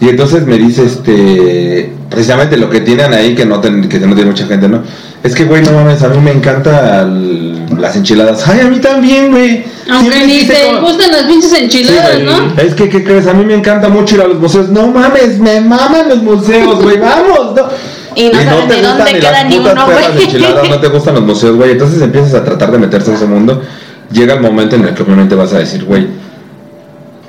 y 0.00 0.08
entonces 0.08 0.46
me 0.46 0.56
dice 0.58 0.84
este 0.86 1.92
precisamente 2.10 2.56
lo 2.56 2.70
que 2.70 2.80
tienen 2.80 3.12
ahí 3.12 3.34
que 3.34 3.44
no, 3.44 3.60
ten- 3.60 3.88
que 3.88 3.98
no 4.00 4.14
tiene 4.14 4.30
mucha 4.30 4.46
gente, 4.46 4.68
¿no? 4.68 4.82
Es 5.22 5.34
que 5.34 5.44
güey, 5.44 5.62
no 5.62 5.72
mames, 5.72 6.02
a 6.02 6.08
mí 6.08 6.18
me 6.18 6.30
encantan 6.32 7.55
las 7.78 7.96
enchiladas. 7.96 8.46
Ay, 8.48 8.60
a 8.60 8.64
mí 8.68 8.78
también, 8.80 9.30
güey. 9.30 9.64
Aunque 9.90 10.26
ni 10.26 10.44
te 10.44 10.54
como- 10.66 10.88
gustan 10.88 11.10
las 11.12 11.22
pinches 11.24 11.52
enchiladas, 11.52 12.16
Sí. 12.16 12.22
¿no? 12.24 12.60
Es 12.60 12.74
que, 12.74 12.88
¿qué 12.88 13.04
crees? 13.04 13.26
A 13.26 13.34
mí 13.34 13.44
me 13.44 13.54
encanta 13.54 13.88
mucho 13.88 14.16
ir 14.16 14.20
a 14.22 14.26
los 14.26 14.38
museos. 14.38 14.68
No 14.70 14.88
mames, 14.88 15.38
me 15.38 15.60
maman 15.60 16.08
los 16.08 16.22
museos, 16.22 16.82
güey, 16.82 16.98
vamos. 16.98 17.54
No. 17.56 17.68
Y 18.14 18.30
no 18.30 18.38
dónde 18.56 18.76
ni 18.76 19.18
queda 19.20 19.30
las 19.32 19.46
ni 19.46 19.56
putas 19.58 19.74
uno, 19.74 19.86
perras 19.86 20.12
güey. 20.14 20.24
enchiladas, 20.24 20.68
no 20.70 20.80
te 20.80 20.88
gustan 20.88 21.14
los 21.14 21.24
museos, 21.24 21.56
güey. 21.56 21.72
Entonces 21.72 22.00
empiezas 22.00 22.34
a 22.34 22.44
tratar 22.44 22.70
de 22.72 22.78
meterse 22.78 23.10
en 23.10 23.16
ese 23.16 23.26
mundo. 23.26 23.62
Llega 24.10 24.34
el 24.34 24.40
momento 24.40 24.76
en 24.76 24.84
el 24.86 24.94
que 24.94 25.02
obviamente 25.02 25.34
vas 25.34 25.52
a 25.52 25.58
decir, 25.58 25.84
güey, 25.84 26.06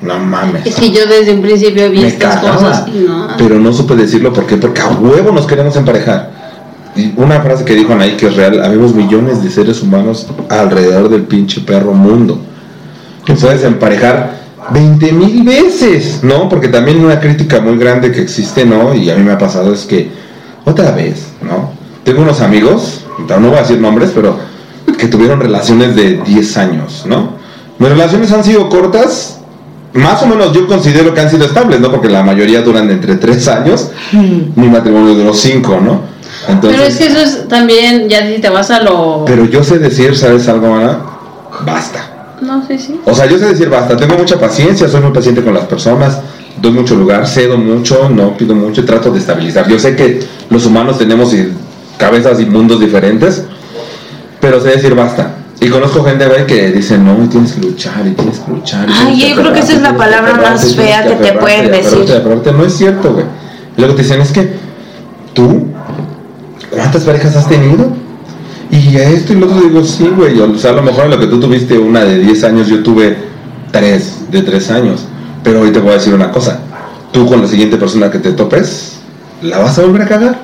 no 0.01 0.17
mames. 0.19 0.65
Es 0.65 0.75
que 0.75 0.91
yo 0.91 1.05
desde 1.07 1.33
un 1.33 1.41
principio 1.41 1.89
vi 1.89 1.99
me 2.01 2.07
estas 2.07 2.36
cagaba, 2.38 2.55
cosas 2.57 2.88
y 2.88 2.99
no. 2.99 3.27
Pero 3.38 3.55
no 3.60 3.73
supe 3.73 3.95
decirlo, 3.95 4.31
¿por 4.31 4.45
qué? 4.45 4.57
Porque 4.57 4.79
a 4.81 4.88
huevo 4.89 5.31
nos 5.31 5.45
queremos 5.47 5.75
emparejar. 5.75 6.37
Una 7.15 7.41
frase 7.41 7.65
que 7.65 7.75
dijo 7.75 7.93
Anaí 7.93 8.17
que 8.17 8.27
es 8.27 8.36
real, 8.36 8.63
habemos 8.63 8.93
millones 8.93 9.43
de 9.43 9.49
seres 9.49 9.81
humanos 9.81 10.27
alrededor 10.49 11.10
del 11.10 11.23
pinche 11.23 11.62
perro 11.62 11.93
mundo. 11.93 12.39
Que 13.25 13.33
puedes 13.33 13.63
emparejar 13.63 14.38
20 14.71 15.12
mil 15.12 15.43
veces, 15.43 16.21
¿no? 16.23 16.49
Porque 16.49 16.67
también 16.67 17.03
una 17.03 17.19
crítica 17.19 17.60
muy 17.60 17.77
grande 17.77 18.12
que 18.12 18.21
existe, 18.21 18.65
¿no? 18.65 18.93
Y 18.93 19.10
a 19.10 19.15
mí 19.15 19.23
me 19.23 19.31
ha 19.31 19.38
pasado 19.38 19.73
es 19.73 19.86
que, 19.86 20.10
otra 20.65 20.91
vez, 20.91 21.27
¿no? 21.41 21.71
Tengo 22.03 22.21
unos 22.21 22.41
amigos, 22.41 23.05
no 23.27 23.49
voy 23.49 23.57
a 23.57 23.62
decir 23.62 23.79
nombres, 23.79 24.12
pero 24.13 24.38
que 24.97 25.07
tuvieron 25.07 25.39
relaciones 25.39 25.95
de 25.95 26.21
10 26.25 26.57
años, 26.57 27.05
¿no? 27.07 27.31
Mis 27.79 27.89
relaciones 27.89 28.31
han 28.31 28.43
sido 28.43 28.69
cortas, 28.69 29.39
más 29.93 30.21
o 30.23 30.27
menos 30.27 30.53
yo 30.53 30.67
considero 30.67 31.13
que 31.13 31.21
han 31.21 31.29
sido 31.29 31.45
estables, 31.45 31.79
¿no? 31.79 31.91
Porque 31.91 32.10
la 32.10 32.23
mayoría 32.23 32.62
duran 32.62 32.89
entre 32.89 33.15
3 33.15 33.47
años, 33.49 33.91
mi 34.12 34.69
matrimonio 34.69 35.13
duró 35.15 35.33
5, 35.33 35.79
¿no? 35.83 36.16
Entonces, 36.47 36.79
pero 36.79 36.83
es 36.83 36.97
que 36.97 37.05
eso 37.07 37.19
es 37.19 37.47
también, 37.47 38.07
ya 38.07 38.25
si 38.27 38.39
te 38.39 38.49
vas 38.49 38.71
a 38.71 38.81
lo. 38.81 39.25
pero 39.25 39.45
yo 39.45 39.63
sé 39.63 39.79
decir, 39.79 40.15
¿sabes 40.15 40.47
algo, 40.47 40.73
Ana? 40.73 40.99
Basta. 41.65 42.36
No 42.41 42.65
sé 42.65 42.77
si. 42.77 42.99
O 43.03 43.13
sea, 43.13 43.25
yo 43.25 43.38
sé 43.38 43.47
decir 43.47 43.69
basta, 43.69 43.97
tengo 43.97 44.17
mucha 44.17 44.39
paciencia, 44.39 44.88
soy 44.88 45.01
muy 45.01 45.12
paciente 45.12 45.43
con 45.43 45.53
las 45.53 45.65
personas, 45.65 46.19
doy 46.62 46.71
mucho 46.71 46.95
lugar, 46.95 47.27
cedo 47.27 47.57
mucho, 47.57 48.10
no 48.10 48.38
pido 48.38 48.55
mucho 48.55 48.81
y 48.81 48.86
trato 48.86 49.12
de 49.12 49.19
estabilizar. 49.19 49.67
Yo 49.67 49.79
sé 49.79 49.95
que 49.95 50.19
los 50.49 50.65
humanos 50.65 50.97
tenemos 50.97 51.33
cabezas 51.97 52.39
y 52.39 52.45
mundos 52.45 52.79
diferentes, 52.79 53.43
pero 54.39 54.62
sé 54.62 54.69
decir 54.69 54.95
basta. 54.95 55.33
Y 55.60 55.69
conozco 55.69 56.03
gente, 56.03 56.27
güey, 56.27 56.45
que 56.45 56.71
dice, 56.71 56.99
no, 56.99 57.15
tienes 57.29 57.53
que 57.53 57.62
luchar, 57.62 58.05
y 58.05 58.12
tienes 58.12 58.39
que 58.39 58.51
luchar. 58.51 58.88
Ay, 58.93 59.19
que 59.19 59.29
yo 59.29 59.36
creo 59.38 59.53
que 59.53 59.60
esa 59.60 59.73
es 59.73 59.81
la 59.81 59.97
palabra 59.97 60.36
más 60.36 60.75
fea 60.75 61.03
que 61.03 61.15
te 61.15 61.33
pueden 61.33 61.65
aferrarte, 61.65 61.97
decir. 61.97 62.15
aferrarte. 62.15 62.51
No 62.51 62.63
es 62.63 62.73
cierto, 62.73 63.13
güey. 63.13 63.25
Y 63.75 63.81
luego 63.81 63.95
te 63.95 64.03
dicen, 64.03 64.21
es 64.21 64.31
que 64.31 64.53
tú, 65.33 65.67
¿cuántas 66.71 67.03
parejas 67.03 67.36
has 67.36 67.47
tenido? 67.47 67.91
Y 68.69 68.97
a 68.97 69.10
esto 69.10 69.34
y 69.34 69.38
lo 69.38 69.45
otro 69.45 69.62
digo, 69.62 69.84
sí, 69.84 70.10
güey. 70.15 70.39
O 70.39 70.58
sea, 70.58 70.71
a 70.71 70.73
lo 70.73 70.82
mejor 70.82 71.06
en 71.06 71.12
lo 71.12 71.19
que 71.19 71.27
tú 71.27 71.39
tuviste 71.39 71.77
una 71.77 72.03
de 72.03 72.19
10 72.19 72.43
años, 72.43 72.67
yo 72.67 72.84
tuve 72.84 73.17
tres 73.71 74.19
de 74.30 74.41
3 74.41 74.71
años. 74.71 75.06
Pero 75.43 75.62
hoy 75.62 75.71
te 75.71 75.80
voy 75.80 75.91
a 75.91 75.93
decir 75.93 76.13
una 76.13 76.32
cosa. 76.32 76.60
Tú 77.12 77.25
con 77.25 77.41
la 77.41 77.47
siguiente 77.47 77.77
persona 77.77 78.12
que 78.12 78.19
te 78.19 78.34
topes, 78.34 78.97
la 79.41 79.60
vas 79.60 79.80
a 79.80 79.84
volver 79.84 80.01
a 80.01 80.08
cagar. 80.08 80.39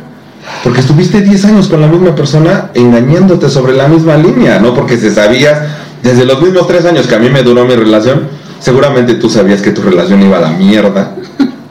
Porque 0.63 0.79
estuviste 0.79 1.21
10 1.21 1.45
años 1.45 1.67
con 1.67 1.81
la 1.81 1.87
misma 1.87 2.15
persona 2.15 2.69
engañándote 2.73 3.49
sobre 3.49 3.73
la 3.73 3.87
misma 3.87 4.17
línea, 4.17 4.59
¿no? 4.59 4.73
Porque 4.73 4.97
se 4.97 5.13
sabías, 5.13 5.59
desde 6.01 6.25
los 6.25 6.41
mismos 6.41 6.67
3 6.67 6.85
años 6.85 7.07
que 7.07 7.15
a 7.15 7.19
mí 7.19 7.29
me 7.29 7.43
duró 7.43 7.65
mi 7.65 7.75
relación, 7.75 8.27
seguramente 8.59 9.15
tú 9.15 9.29
sabías 9.29 9.61
que 9.61 9.71
tu 9.71 9.81
relación 9.81 10.21
iba 10.21 10.37
a 10.37 10.41
la 10.41 10.51
mierda. 10.51 11.15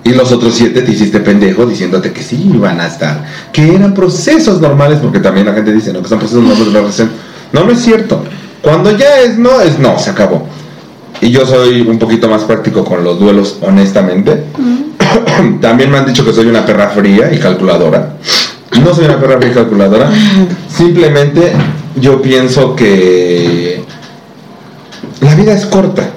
Y 0.04 0.10
los 0.10 0.32
otros 0.32 0.54
siete 0.54 0.82
te 0.82 0.92
hiciste 0.92 1.20
pendejo 1.20 1.64
diciéndote 1.64 2.12
que 2.12 2.22
sí 2.22 2.50
iban 2.52 2.80
a 2.80 2.88
estar, 2.88 3.24
que 3.52 3.74
eran 3.74 3.94
procesos 3.94 4.60
normales, 4.60 4.98
porque 5.00 5.20
también 5.20 5.46
la 5.46 5.52
gente 5.52 5.72
dice, 5.72 5.92
no, 5.92 6.02
que 6.02 6.08
son 6.08 6.18
procesos 6.18 6.42
normales 6.42 6.66
de 6.66 6.72
la 6.72 6.80
relación. 6.80 7.10
No, 7.52 7.64
no 7.64 7.72
es 7.72 7.80
cierto. 7.80 8.24
Cuando 8.62 8.96
ya 8.96 9.20
es 9.20 9.38
no, 9.38 9.60
es 9.60 9.78
no, 9.78 9.98
se 9.98 10.10
acabó. 10.10 10.46
Y 11.20 11.30
yo 11.30 11.46
soy 11.46 11.82
un 11.82 11.98
poquito 11.98 12.28
más 12.28 12.42
práctico 12.42 12.84
con 12.84 13.04
los 13.04 13.20
duelos, 13.20 13.58
honestamente. 13.60 14.44
También 15.60 15.90
me 15.90 15.98
han 15.98 16.06
dicho 16.06 16.24
que 16.24 16.32
soy 16.32 16.46
una 16.46 16.66
perra 16.66 16.88
fría 16.88 17.32
y 17.32 17.38
calculadora. 17.38 18.16
No 18.82 18.92
soy 18.94 19.04
una 19.04 19.20
perra 19.20 19.36
fría 19.36 19.52
y 19.52 19.54
calculadora. 19.54 20.10
Simplemente 20.68 21.52
yo 21.94 22.20
pienso 22.20 22.74
que 22.74 23.84
la 25.20 25.34
vida 25.36 25.52
es 25.52 25.66
corta. 25.66 26.10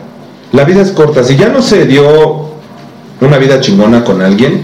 La 0.53 0.63
vida 0.63 0.81
es 0.81 0.91
corta. 0.91 1.23
Si 1.23 1.35
ya 1.35 1.49
no 1.49 1.61
se 1.61 1.85
dio 1.85 2.44
una 3.21 3.37
vida 3.37 3.59
chingona 3.59 4.03
con 4.03 4.21
alguien, 4.21 4.63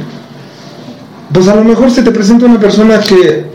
pues 1.33 1.47
a 1.47 1.55
lo 1.55 1.63
mejor 1.63 1.89
se 1.91 2.03
te 2.03 2.11
presenta 2.11 2.45
una 2.45 2.59
persona 2.59 2.99
que 2.99 3.45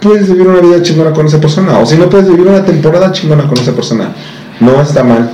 puedes 0.00 0.28
vivir 0.28 0.46
una 0.46 0.60
vida 0.60 0.82
chingona 0.82 1.12
con 1.12 1.26
esa 1.26 1.40
persona. 1.40 1.78
O 1.78 1.86
si 1.86 1.96
no 1.96 2.08
puedes 2.08 2.28
vivir 2.28 2.46
una 2.46 2.64
temporada 2.64 3.12
chingona 3.12 3.46
con 3.46 3.58
esa 3.58 3.72
persona. 3.72 4.12
No 4.60 4.80
está 4.80 5.04
mal. 5.04 5.30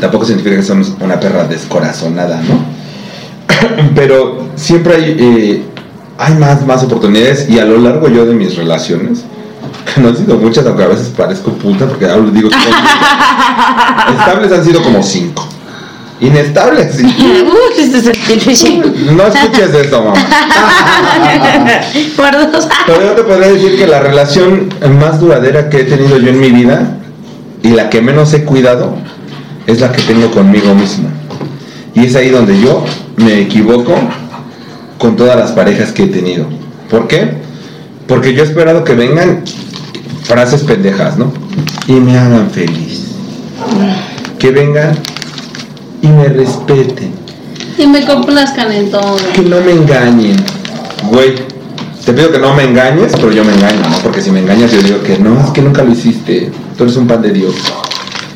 Tampoco 0.00 0.24
significa 0.24 0.56
que 0.56 0.62
somos 0.62 0.92
una 1.00 1.20
perra 1.20 1.44
descorazonada, 1.44 2.42
¿no? 2.42 2.64
Pero 3.94 4.48
siempre 4.56 4.96
hay, 4.96 5.16
eh, 5.18 5.62
hay 6.18 6.34
más, 6.34 6.66
más 6.66 6.82
oportunidades 6.82 7.48
y 7.48 7.58
a 7.58 7.64
lo 7.64 7.78
largo 7.78 8.08
yo 8.08 8.26
de 8.26 8.34
mis 8.34 8.56
relaciones, 8.56 9.24
que 9.94 10.00
no 10.00 10.08
han 10.08 10.16
sido 10.16 10.36
muchas, 10.36 10.66
aunque 10.66 10.82
a 10.82 10.88
veces 10.88 11.08
parezco 11.16 11.52
puta 11.52 11.86
porque 11.86 12.06
hablo, 12.06 12.30
digo, 12.30 12.48
que 12.48 12.56
estables 14.18 14.52
han 14.52 14.64
sido 14.64 14.82
como 14.82 15.02
cinco. 15.02 15.48
Inestables, 16.20 16.94
sí. 16.94 17.02
No 19.16 19.26
escuches 19.26 19.74
eso, 19.74 20.04
mamá. 20.04 20.14
Por 22.16 22.52
dos. 22.52 22.68
Pero 22.86 23.02
yo 23.02 23.12
te 23.12 23.22
podría 23.22 23.48
decir 23.48 23.76
que 23.76 23.86
la 23.86 24.00
relación 24.00 24.68
más 25.00 25.20
duradera 25.20 25.68
que 25.68 25.80
he 25.80 25.84
tenido 25.84 26.18
yo 26.18 26.28
en 26.28 26.40
mi 26.40 26.50
vida 26.50 26.98
y 27.62 27.70
la 27.70 27.90
que 27.90 28.00
menos 28.00 28.32
he 28.32 28.44
cuidado 28.44 28.96
es 29.66 29.80
la 29.80 29.90
que 29.90 30.02
tengo 30.02 30.30
conmigo 30.30 30.74
mismo. 30.74 31.08
Y 31.94 32.06
es 32.06 32.14
ahí 32.16 32.30
donde 32.30 32.60
yo 32.60 32.84
me 33.16 33.40
equivoco 33.40 33.94
con 34.98 35.16
todas 35.16 35.36
las 35.36 35.52
parejas 35.52 35.92
que 35.92 36.04
he 36.04 36.08
tenido. 36.08 36.46
¿Por 36.90 37.08
qué? 37.08 37.32
Porque 38.06 38.34
yo 38.34 38.42
he 38.42 38.46
esperado 38.46 38.84
que 38.84 38.94
vengan 38.94 39.42
frases 40.24 40.62
pendejas, 40.62 41.16
¿no? 41.16 41.32
Y 41.86 41.92
me 41.94 42.16
hagan 42.18 42.50
feliz. 42.50 43.14
Que 44.38 44.50
vengan 44.50 44.98
y 46.04 46.08
me 46.08 46.28
respeten. 46.28 47.12
Y 47.78 47.86
me 47.86 48.04
complazcan 48.04 48.70
en 48.70 48.90
todo. 48.90 49.16
Que 49.34 49.40
no 49.40 49.60
me 49.62 49.72
engañen. 49.72 50.36
Güey, 51.10 51.34
te 52.04 52.12
pido 52.12 52.30
que 52.30 52.38
no 52.38 52.54
me 52.54 52.64
engañes, 52.64 53.12
pero 53.16 53.32
yo 53.32 53.42
me 53.42 53.54
engaño, 53.54 53.80
¿no? 53.88 53.96
Porque 54.02 54.20
si 54.20 54.30
me 54.30 54.40
engañas 54.40 54.70
yo 54.70 54.82
digo 54.82 55.02
que 55.02 55.18
no, 55.18 55.40
es 55.40 55.50
que 55.50 55.62
nunca 55.62 55.82
lo 55.82 55.90
hiciste. 55.90 56.52
Tú 56.76 56.84
eres 56.84 56.96
un 56.96 57.06
pan 57.06 57.22
de 57.22 57.30
Dios. 57.30 57.54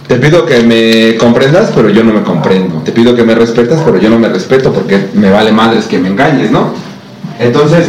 Te 0.07 0.17
pido 0.17 0.47
que 0.47 0.63
me 0.63 1.19
comprendas, 1.19 1.71
pero 1.75 1.91
yo 1.91 2.03
no 2.03 2.15
me 2.15 2.23
comprendo. 2.23 2.81
Te 2.83 2.93
pido 2.93 3.15
que 3.15 3.23
me 3.23 3.35
respetas, 3.35 3.83
pero 3.85 3.99
yo 3.99 4.09
no 4.09 4.19
me 4.19 4.31
respeto 4.31 4.73
porque 4.73 5.09
me 5.13 5.31
vale 5.31 5.53
madres 5.53 5.85
que 5.85 5.99
me 5.99 6.09
engañes, 6.09 6.51
¿no? 6.51 6.73
Entonces, 7.39 7.89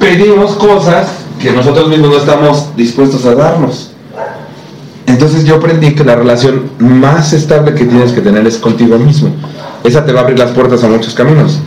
pedimos 0.00 0.56
cosas 0.56 1.06
que 1.40 1.52
nosotros 1.52 1.88
mismos 1.88 2.10
no 2.10 2.16
estamos 2.16 2.76
dispuestos 2.76 3.24
a 3.24 3.36
darnos. 3.36 3.89
Entonces 5.06 5.44
yo 5.44 5.56
aprendí 5.56 5.94
que 5.94 6.04
la 6.04 6.14
relación 6.14 6.70
más 6.78 7.32
estable 7.32 7.74
que 7.74 7.84
tienes 7.84 8.12
que 8.12 8.20
tener 8.20 8.46
es 8.46 8.58
contigo 8.58 8.98
mismo. 8.98 9.34
Esa 9.84 10.04
te 10.04 10.12
va 10.12 10.20
a 10.20 10.22
abrir 10.24 10.38
las 10.38 10.50
puertas 10.50 10.84
a 10.84 10.88
muchos 10.88 11.14
caminos. 11.14 11.58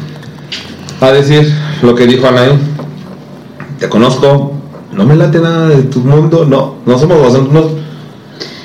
A 1.01 1.11
decir 1.11 1.53
lo 1.81 1.95
que 1.95 2.07
dijo 2.07 2.27
Anaí, 2.27 2.57
te 3.79 3.89
conozco, 3.89 4.53
no 4.93 5.05
me 5.05 5.15
late 5.15 5.39
nada 5.39 5.69
de 5.69 5.83
tu 5.83 5.99
mundo, 5.99 6.45
no, 6.45 6.75
no 6.85 6.99
somos 6.99 7.33
no, 7.51 7.83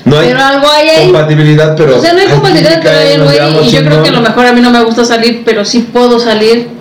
no 0.05 0.17
hay 0.17 0.29
Pero 0.29 0.43
algo 0.43 0.67
hay 0.69 0.89
ahí. 0.89 1.03
compatibilidad, 1.11 1.75
pero... 1.75 1.97
o 1.97 2.01
sea, 2.01 2.13
no 2.13 2.19
hay 2.19 2.27
compatibilidad, 2.27 2.79
pero 2.81 2.97
hay 2.97 3.37
algo 3.37 3.59
ahí. 3.59 3.67
Y 3.67 3.71
yo 3.71 3.83
creo 3.83 4.03
que 4.03 4.09
a 4.09 4.13
lo 4.13 4.21
mejor 4.21 4.45
a 4.45 4.53
mí 4.53 4.61
no 4.61 4.71
me 4.71 4.83
gusta 4.83 5.03
salir, 5.03 5.43
pero 5.45 5.65
sí 5.65 5.87
puedo 5.91 6.19
salir 6.19 6.78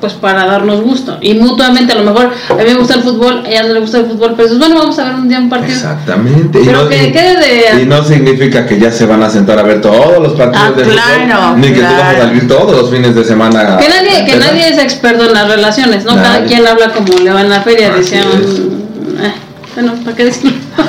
pues 0.00 0.12
para 0.12 0.44
darnos 0.44 0.82
gusto. 0.82 1.16
Y 1.22 1.34
mutuamente, 1.34 1.92
a 1.92 1.96
lo 1.96 2.04
mejor 2.04 2.30
a 2.50 2.54
mí 2.54 2.64
me 2.64 2.74
gusta 2.74 2.94
el 2.94 3.02
fútbol, 3.02 3.42
a 3.46 3.48
ella 3.48 3.62
no 3.62 3.72
le 3.74 3.80
gusta 3.80 3.98
el 3.98 4.06
fútbol, 4.06 4.34
pero 4.36 4.42
dices, 4.44 4.58
bueno, 4.58 4.76
vamos 4.78 4.98
a 4.98 5.04
ver 5.04 5.14
un 5.14 5.28
día 5.28 5.38
un 5.38 5.48
partido. 5.48 5.72
Exactamente. 5.74 6.60
Pero 6.64 6.88
que 6.88 7.08
y- 7.08 7.12
quede 7.12 7.36
de- 7.76 7.82
y 7.82 7.86
no 7.86 8.04
significa 8.04 8.66
que 8.66 8.78
ya 8.78 8.90
se 8.92 9.06
van 9.06 9.22
a 9.22 9.30
sentar 9.30 9.58
a 9.58 9.62
ver 9.62 9.80
todos 9.80 10.18
los 10.22 10.32
partidos 10.34 10.66
Ah, 10.68 10.72
de 10.76 10.82
claro, 10.82 11.42
fútbol, 11.42 11.60
ni 11.60 11.68
que 11.68 11.80
tú 11.80 11.94
vas 11.98 12.14
a 12.14 12.18
salir 12.18 12.48
todos 12.48 12.72
los 12.76 12.90
fines 12.90 13.14
de 13.14 13.24
semana. 13.24 13.78
Que 13.78 13.88
nadie, 13.88 14.24
que 14.26 14.32
¿verdad? 14.32 14.46
nadie 14.52 14.68
es 14.68 14.78
experto 14.78 15.24
en 15.24 15.32
las 15.32 15.48
relaciones, 15.48 16.04
¿no? 16.04 16.14
Cada 16.14 16.40
Nadie. 16.40 16.46
quien 16.46 16.66
habla 16.66 16.92
como 16.92 17.18
le 17.18 17.30
va 17.32 17.40
en 17.40 17.48
la 17.50 17.62
feria, 17.62 17.88
Así 17.92 18.00
decía 18.00 18.24
un, 18.32 19.16
eh, 19.24 19.32
bueno, 19.74 19.94
¿para 20.04 20.16
qué 20.16 20.24
decirlo? 20.26 20.52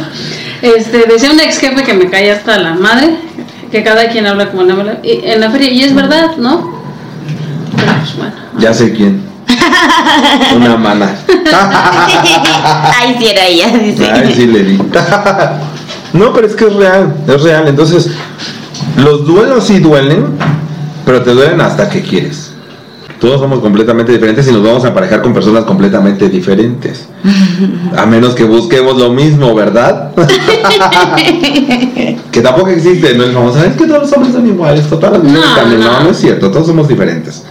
Este, 0.62 1.06
decía 1.08 1.32
un 1.32 1.40
ex 1.40 1.60
jefe 1.60 1.84
que 1.84 1.94
me 1.94 2.10
cae 2.10 2.32
hasta 2.32 2.58
la 2.58 2.74
madre, 2.74 3.16
que 3.72 3.84
cada 3.84 4.10
quien 4.10 4.26
habla 4.26 4.50
como 4.50 4.64
le 4.64 4.74
y- 5.04 5.22
en 5.24 5.40
la 5.40 5.52
feria, 5.52 5.70
y 5.72 5.84
es 5.84 5.94
verdad, 5.94 6.36
¿no? 6.38 6.77
Bueno. 8.18 8.34
Ya 8.60 8.74
sé 8.74 8.94
quién. 8.94 9.22
Una 10.56 10.78
mana. 10.78 11.16
Ay, 13.00 13.16
sí 13.20 13.28
era 13.28 13.46
ella, 13.46 13.70
dice. 13.78 14.12
Ay, 14.12 14.34
sí 14.36 14.48
le 14.48 14.64
di. 14.64 14.80
No, 16.14 16.34
pero 16.34 16.48
es 16.48 16.56
que 16.56 16.66
es 16.66 16.74
real, 16.74 17.14
es 17.28 17.42
real. 17.44 17.68
Entonces, 17.68 18.10
los 18.98 19.26
duelos 19.26 19.66
sí 19.66 19.80
duelen, 19.80 20.28
pero 21.06 21.22
te 21.22 21.32
duelen 21.32 21.62
hasta 21.62 21.90
que 21.90 22.02
quieres. 22.02 22.52
Todos 23.20 23.40
somos 23.42 23.60
completamente 23.60 24.12
diferentes 24.12 24.48
y 24.48 24.52
nos 24.52 24.64
vamos 24.64 24.86
a 24.86 24.90
aparejar 24.90 25.24
con 25.24 25.34
personas 25.34 25.64
completamente 25.64 26.30
diferentes. 26.30 27.08
A 27.96 28.06
menos 28.06 28.36
que 28.36 28.44
busquemos 28.44 28.98
lo 28.98 29.12
mismo, 29.12 29.56
¿verdad? 29.56 30.12
que 32.32 32.42
tampoco 32.42 32.70
existe, 32.70 33.16
no 33.16 33.24
es 33.24 33.34
famoso. 33.34 33.64
Es 33.64 33.74
que 33.76 33.88
todos 33.88 34.02
los 34.04 34.14
hombres 34.14 34.34
son 34.34 34.46
iguales, 34.48 34.88
todas 34.88 35.14
las 35.14 35.24
mujeres 35.24 35.50
No, 35.50 35.56
también. 35.56 35.82
No, 35.82 35.94
no. 35.94 36.04
no 36.04 36.10
es 36.12 36.18
cierto, 36.18 36.52
todos 36.52 36.68
somos 36.68 36.88
diferentes. 36.88 37.44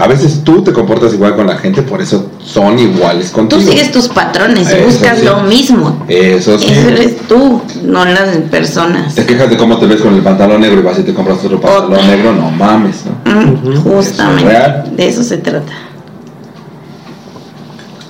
A 0.00 0.06
veces 0.06 0.40
tú 0.44 0.62
te 0.62 0.72
comportas 0.72 1.12
igual 1.12 1.36
con 1.36 1.46
la 1.46 1.56
gente, 1.58 1.82
por 1.82 2.00
eso 2.00 2.30
son 2.42 2.78
iguales 2.78 3.30
contigo. 3.30 3.60
Tú 3.60 3.68
sigues 3.68 3.92
tus 3.92 4.08
patrones 4.08 4.70
y 4.70 4.74
Eso 4.76 4.84
buscas 4.86 5.18
sí. 5.18 5.24
lo 5.26 5.40
mismo. 5.42 6.04
Eso 6.08 6.58
sí. 6.58 6.68
Eso 6.70 6.88
eres 6.88 7.18
tú, 7.28 7.60
no 7.84 8.04
las 8.06 8.28
personas. 8.50 9.14
Te 9.14 9.26
quejas 9.26 9.50
de 9.50 9.58
cómo 9.58 9.76
te 9.78 9.86
ves 9.86 10.00
con 10.00 10.14
el 10.14 10.22
pantalón 10.22 10.62
negro 10.62 10.80
y 10.80 10.82
vas 10.82 10.98
y 10.98 11.02
te 11.02 11.12
compras 11.12 11.44
otro 11.44 11.60
pantalón 11.60 12.06
negro, 12.06 12.32
no 12.32 12.50
mames, 12.50 12.96
¿no? 13.24 13.30
Mm, 13.30 13.76
Justamente. 13.82 14.42
es 14.42 14.48
real. 14.48 14.92
De 14.96 15.06
eso 15.08 15.22
se 15.22 15.36
trata. 15.36 15.72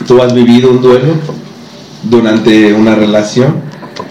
¿Tú 0.07 0.23
has 0.23 0.33
vivido 0.35 0.71
un 0.71 0.81
duelo 0.83 1.15
durante 2.05 2.73
una 2.73 2.95
relación? 2.95 3.69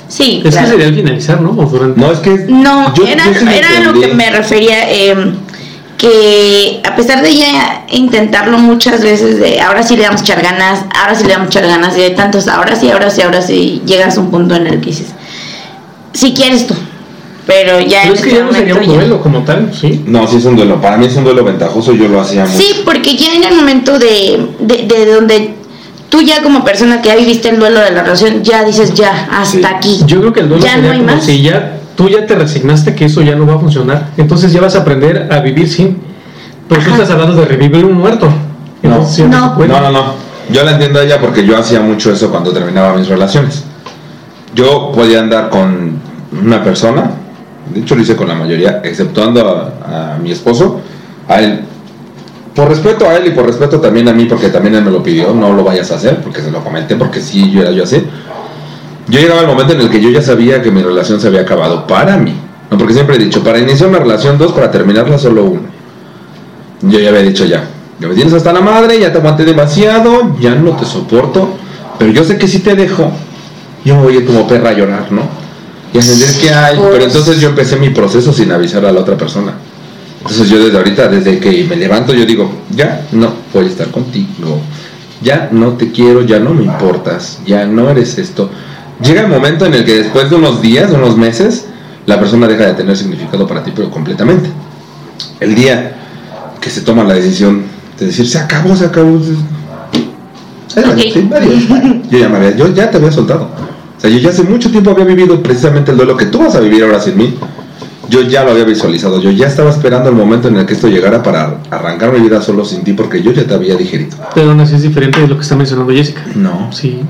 Sí, 0.07 0.41
Es 0.43 0.51
claro. 0.53 0.65
que 0.67 0.71
sería 0.73 0.87
al 0.87 0.95
finalizar, 0.95 1.41
¿no? 1.41 1.51
O 1.51 1.65
durante. 1.65 1.99
No, 1.99 2.11
es 2.11 2.19
que... 2.19 2.29
No, 2.49 2.93
yo- 2.95 3.05
era, 3.07 3.25
yo 3.25 3.39
sí 3.39 3.45
lo 3.45 3.51
era 3.51 3.67
a 3.69 3.79
lo 3.79 3.85
entendí. 3.91 4.01
que 4.07 4.13
me 4.15 4.29
refería, 4.31 4.91
eh, 4.91 5.15
que 5.99 6.81
a 6.85 6.95
pesar 6.95 7.21
de 7.21 7.35
ya 7.35 7.85
intentarlo 7.91 8.57
muchas 8.57 9.01
veces, 9.03 9.37
de 9.37 9.59
ahora 9.59 9.83
sí 9.83 9.97
le 9.97 10.03
vamos 10.03 10.21
a 10.21 10.23
echar 10.23 10.41
ganas, 10.41 10.85
ahora 10.97 11.13
sí 11.13 11.23
le 11.25 11.33
vamos 11.33 11.47
a 11.47 11.49
echar 11.49 11.67
ganas, 11.67 11.97
y 11.97 11.99
de 12.01 12.09
tantos, 12.11 12.47
ahora 12.47 12.73
sí, 12.77 12.89
ahora 12.89 13.09
sí, 13.09 13.21
ahora 13.21 13.41
sí, 13.41 13.81
llegas 13.85 14.17
a 14.17 14.21
un 14.21 14.31
punto 14.31 14.55
en 14.55 14.65
el 14.67 14.79
que 14.79 14.87
dices, 14.91 15.07
si 16.13 16.33
quieres 16.33 16.67
tú, 16.67 16.73
pero 17.45 17.81
ya 17.81 18.03
Pero 18.03 18.13
en 18.13 18.17
es 18.17 18.21
que 18.23 18.29
este 18.29 18.39
ya 18.39 18.45
no 18.45 18.53
sería 18.53 18.75
un 18.75 18.81
ya- 18.83 18.93
duelo 18.93 19.21
como 19.21 19.43
tal, 19.43 19.73
¿sí? 19.79 20.01
No, 20.05 20.25
sí 20.25 20.37
es 20.37 20.45
un 20.45 20.55
duelo. 20.55 20.79
Para 20.79 20.95
mí 20.97 21.05
es 21.07 21.15
un 21.17 21.23
duelo 21.25 21.43
ventajoso, 21.43 21.93
yo 21.93 22.07
lo 22.07 22.21
hacía 22.21 22.45
mucho. 22.45 22.57
Sí, 22.57 22.81
porque 22.85 23.15
ya 23.17 23.33
en 23.33 23.43
el 23.43 23.55
momento 23.55 23.99
de, 23.99 24.47
de, 24.59 24.77
de 24.87 25.05
donde 25.13 25.55
tú 26.09 26.21
ya 26.21 26.41
como 26.43 26.63
persona 26.63 27.01
que 27.01 27.09
ya 27.09 27.15
viviste 27.15 27.49
el 27.49 27.59
duelo 27.59 27.79
de 27.81 27.91
la 27.91 28.03
relación, 28.03 28.41
ya 28.43 28.63
dices, 28.63 28.93
ya, 28.93 29.27
hasta 29.31 29.45
Sí. 29.57 29.61
aquí. 29.65 29.99
Yo 30.05 30.19
creo 30.21 30.31
que 30.33 30.39
el 30.41 30.49
duelo 30.49 30.63
Ya 30.63 30.75
sería 30.75 30.87
no 30.87 30.93
hay 30.93 30.99
como 31.01 31.15
más. 31.15 31.25
si 31.25 31.41
ya 31.41 31.78
tú 31.99 32.07
ya 32.07 32.25
te 32.25 32.33
resignaste 32.33 32.95
que 32.95 33.03
eso 33.03 33.21
ya 33.21 33.35
no 33.35 33.45
va 33.45 33.55
a 33.55 33.59
funcionar. 33.59 34.11
Entonces 34.15 34.53
ya 34.53 34.61
vas 34.61 34.73
a 34.77 34.83
aprender 34.83 35.27
a 35.33 35.41
vivir 35.41 35.67
sin. 35.67 35.97
Pero 36.69 36.81
tú 36.81 36.91
estás 36.91 37.09
hablando 37.09 37.35
de 37.35 37.43
revivir 37.43 37.83
un 37.83 37.97
muerto. 37.97 38.29
Entonces. 38.81 39.27
No, 39.27 39.53
no, 39.57 39.91
no. 39.91 40.13
Yo 40.49 40.63
la 40.63 40.71
entiendo 40.71 40.99
a 40.99 41.03
ella 41.03 41.19
porque 41.19 41.45
yo 41.45 41.57
hacía 41.57 41.81
mucho 41.81 42.13
eso 42.13 42.31
cuando 42.31 42.53
terminaba 42.53 42.95
mis 42.95 43.09
relaciones. 43.09 43.65
Yo 44.55 44.93
podía 44.95 45.19
andar 45.19 45.49
con 45.49 45.99
una 46.41 46.63
persona, 46.63 47.11
de 47.73 47.81
hecho 47.81 47.95
lo 47.95 48.01
hice 48.01 48.15
con 48.15 48.29
la 48.29 48.35
mayoría, 48.35 48.79
exceptuando 48.81 49.45
a, 49.85 50.13
a 50.13 50.17
mi 50.19 50.31
esposo, 50.31 50.79
a 51.27 51.41
él. 51.41 51.65
Por 52.55 52.69
respeto 52.69 53.09
a 53.09 53.17
él 53.17 53.27
y 53.27 53.31
por 53.31 53.45
respeto 53.45 53.81
también 53.81 54.07
a 54.07 54.13
mí, 54.13 54.23
porque 54.23 54.47
también 54.47 54.75
él 54.75 54.85
me 54.85 54.91
lo 54.91 55.03
pidió, 55.03 55.33
no 55.33 55.51
lo 55.51 55.65
vayas 55.65 55.91
a 55.91 55.95
hacer, 55.95 56.21
porque 56.21 56.39
se 56.39 56.49
lo 56.49 56.63
comenté, 56.63 56.95
porque 56.95 57.19
sí, 57.19 57.51
yo 57.51 57.61
era 57.61 57.71
yo 57.71 57.83
así. 57.83 58.07
Yo 59.09 59.19
llegaba 59.19 59.41
al 59.41 59.47
momento 59.47 59.73
en 59.73 59.81
el 59.81 59.89
que 59.89 59.99
yo 60.01 60.09
ya 60.09 60.21
sabía 60.21 60.61
que 60.61 60.71
mi 60.71 60.81
relación 60.83 61.19
se 61.19 61.27
había 61.27 61.41
acabado 61.41 61.87
para 61.87 62.17
mí. 62.17 62.33
No, 62.69 62.77
porque 62.77 62.93
siempre 62.93 63.15
he 63.15 63.19
dicho, 63.19 63.43
para 63.43 63.57
iniciar 63.59 63.89
una 63.89 63.99
relación, 63.99 64.37
dos, 64.37 64.51
para 64.51 64.69
terminarla, 64.69 65.17
solo 65.17 65.45
uno. 65.45 65.61
Yo 66.83 66.99
ya 66.99 67.09
había 67.09 67.21
dicho 67.21 67.43
ya, 67.45 67.67
ya 67.99 68.07
me 68.07 68.13
tienes 68.13 68.33
hasta 68.33 68.53
la 68.53 68.61
madre, 68.61 68.99
ya 68.99 69.11
te 69.11 69.17
aguanté 69.17 69.43
demasiado, 69.43 70.35
ya 70.39 70.53
no 70.55 70.71
te 70.77 70.85
soporto, 70.85 71.49
pero 71.97 72.11
yo 72.11 72.23
sé 72.23 72.37
que 72.37 72.47
si 72.47 72.59
te 72.59 72.75
dejo, 72.75 73.11
yo 73.83 73.95
me 73.95 74.03
voy 74.03 74.13
a 74.13 74.17
ir 74.19 74.25
como 74.25 74.47
perra 74.47 74.69
a 74.69 74.73
llorar, 74.73 75.11
¿no? 75.11 75.23
Y 75.93 75.97
a 75.97 76.01
entender 76.01 76.29
que 76.39 76.51
hay, 76.51 76.77
Pues- 76.77 76.89
pero 76.91 77.03
entonces 77.05 77.41
yo 77.41 77.49
empecé 77.49 77.75
mi 77.77 77.89
proceso 77.89 78.31
sin 78.31 78.51
avisar 78.51 78.85
a 78.85 78.91
la 78.91 78.99
otra 79.01 79.17
persona. 79.17 79.53
Entonces 80.21 80.49
yo 80.49 80.63
desde 80.63 80.77
ahorita, 80.77 81.07
desde 81.07 81.39
que 81.39 81.63
me 81.63 81.75
levanto, 81.75 82.13
yo 82.13 82.25
digo, 82.25 82.49
ya 82.69 83.05
no 83.11 83.33
voy 83.53 83.65
a 83.65 83.69
estar 83.69 83.87
contigo, 83.89 84.59
ya 85.21 85.49
no 85.51 85.69
te 85.73 85.91
quiero, 85.91 86.21
ya 86.21 86.39
no 86.39 86.53
me 86.53 86.63
importas, 86.63 87.39
ya 87.45 87.65
no 87.65 87.89
eres 87.89 88.17
esto. 88.19 88.49
Llega 89.03 89.21
el 89.21 89.27
momento 89.27 89.65
en 89.65 89.73
el 89.73 89.85
que 89.85 89.95
después 90.03 90.29
de 90.29 90.35
unos 90.35 90.61
días, 90.61 90.91
unos 90.91 91.15
meses, 91.17 91.65
la 92.05 92.19
persona 92.19 92.47
deja 92.47 92.65
de 92.65 92.73
tener 92.73 92.97
significado 92.97 93.47
para 93.47 93.63
ti, 93.63 93.71
pero 93.75 93.89
completamente. 93.89 94.49
El 95.39 95.55
día 95.55 95.95
que 96.59 96.69
se 96.69 96.81
toma 96.81 97.03
la 97.03 97.13
decisión 97.13 97.63
de 97.97 98.05
decir, 98.07 98.27
se 98.27 98.37
acabó, 98.39 98.75
se 98.75 98.85
acabó. 98.85 99.19
se- 99.23 99.33
Ok. 100.79 100.97
sí, 100.99 101.29
adiós, 101.35 101.67
bye". 101.69 102.01
Yo 102.09 102.19
ya 102.19 102.29
me 102.29 102.37
había, 102.37 102.55
yo 102.55 102.73
ya 102.73 102.89
te 102.91 102.97
había 102.97 103.11
soltado. 103.11 103.49
O 103.97 104.01
sea, 104.01 104.09
yo 104.09 104.17
ya 104.19 104.29
hace 104.29 104.43
mucho 104.43 104.69
tiempo 104.71 104.91
había 104.91 105.05
vivido 105.05 105.41
precisamente 105.41 105.91
el 105.91 105.97
duelo 105.97 106.15
que 106.15 106.25
tú 106.27 106.39
vas 106.39 106.55
a 106.55 106.59
vivir 106.59 106.83
ahora 106.83 106.99
sin 107.01 107.17
mí. 107.17 107.35
Yo 108.09 108.21
ya 108.21 108.43
lo 108.43 108.51
había 108.51 108.63
visualizado, 108.63 109.21
yo 109.21 109.29
ya 109.29 109.47
estaba 109.47 109.69
esperando 109.69 110.09
el 110.09 110.15
momento 110.15 110.47
en 110.47 110.57
el 110.57 110.65
que 110.65 110.73
esto 110.73 110.87
llegara 110.87 111.21
para 111.21 111.57
arrancar 111.69 112.11
mi 112.11 112.19
vida 112.19 112.41
solo 112.41 112.65
sin 112.65 112.83
ti 112.83 112.93
porque 112.93 113.21
yo 113.21 113.31
ya 113.33 113.45
te 113.45 113.53
había 113.53 113.75
digerido. 113.75 114.17
Pero 114.33 114.49
aún 114.51 114.59
así 114.61 114.75
es 114.75 114.81
diferente 114.81 115.19
de 115.21 115.27
lo 115.27 115.35
que 115.35 115.41
está 115.43 115.55
mencionando 115.55 115.93
Jessica. 115.93 116.21
No. 116.33 116.71
Sí. 116.71 117.01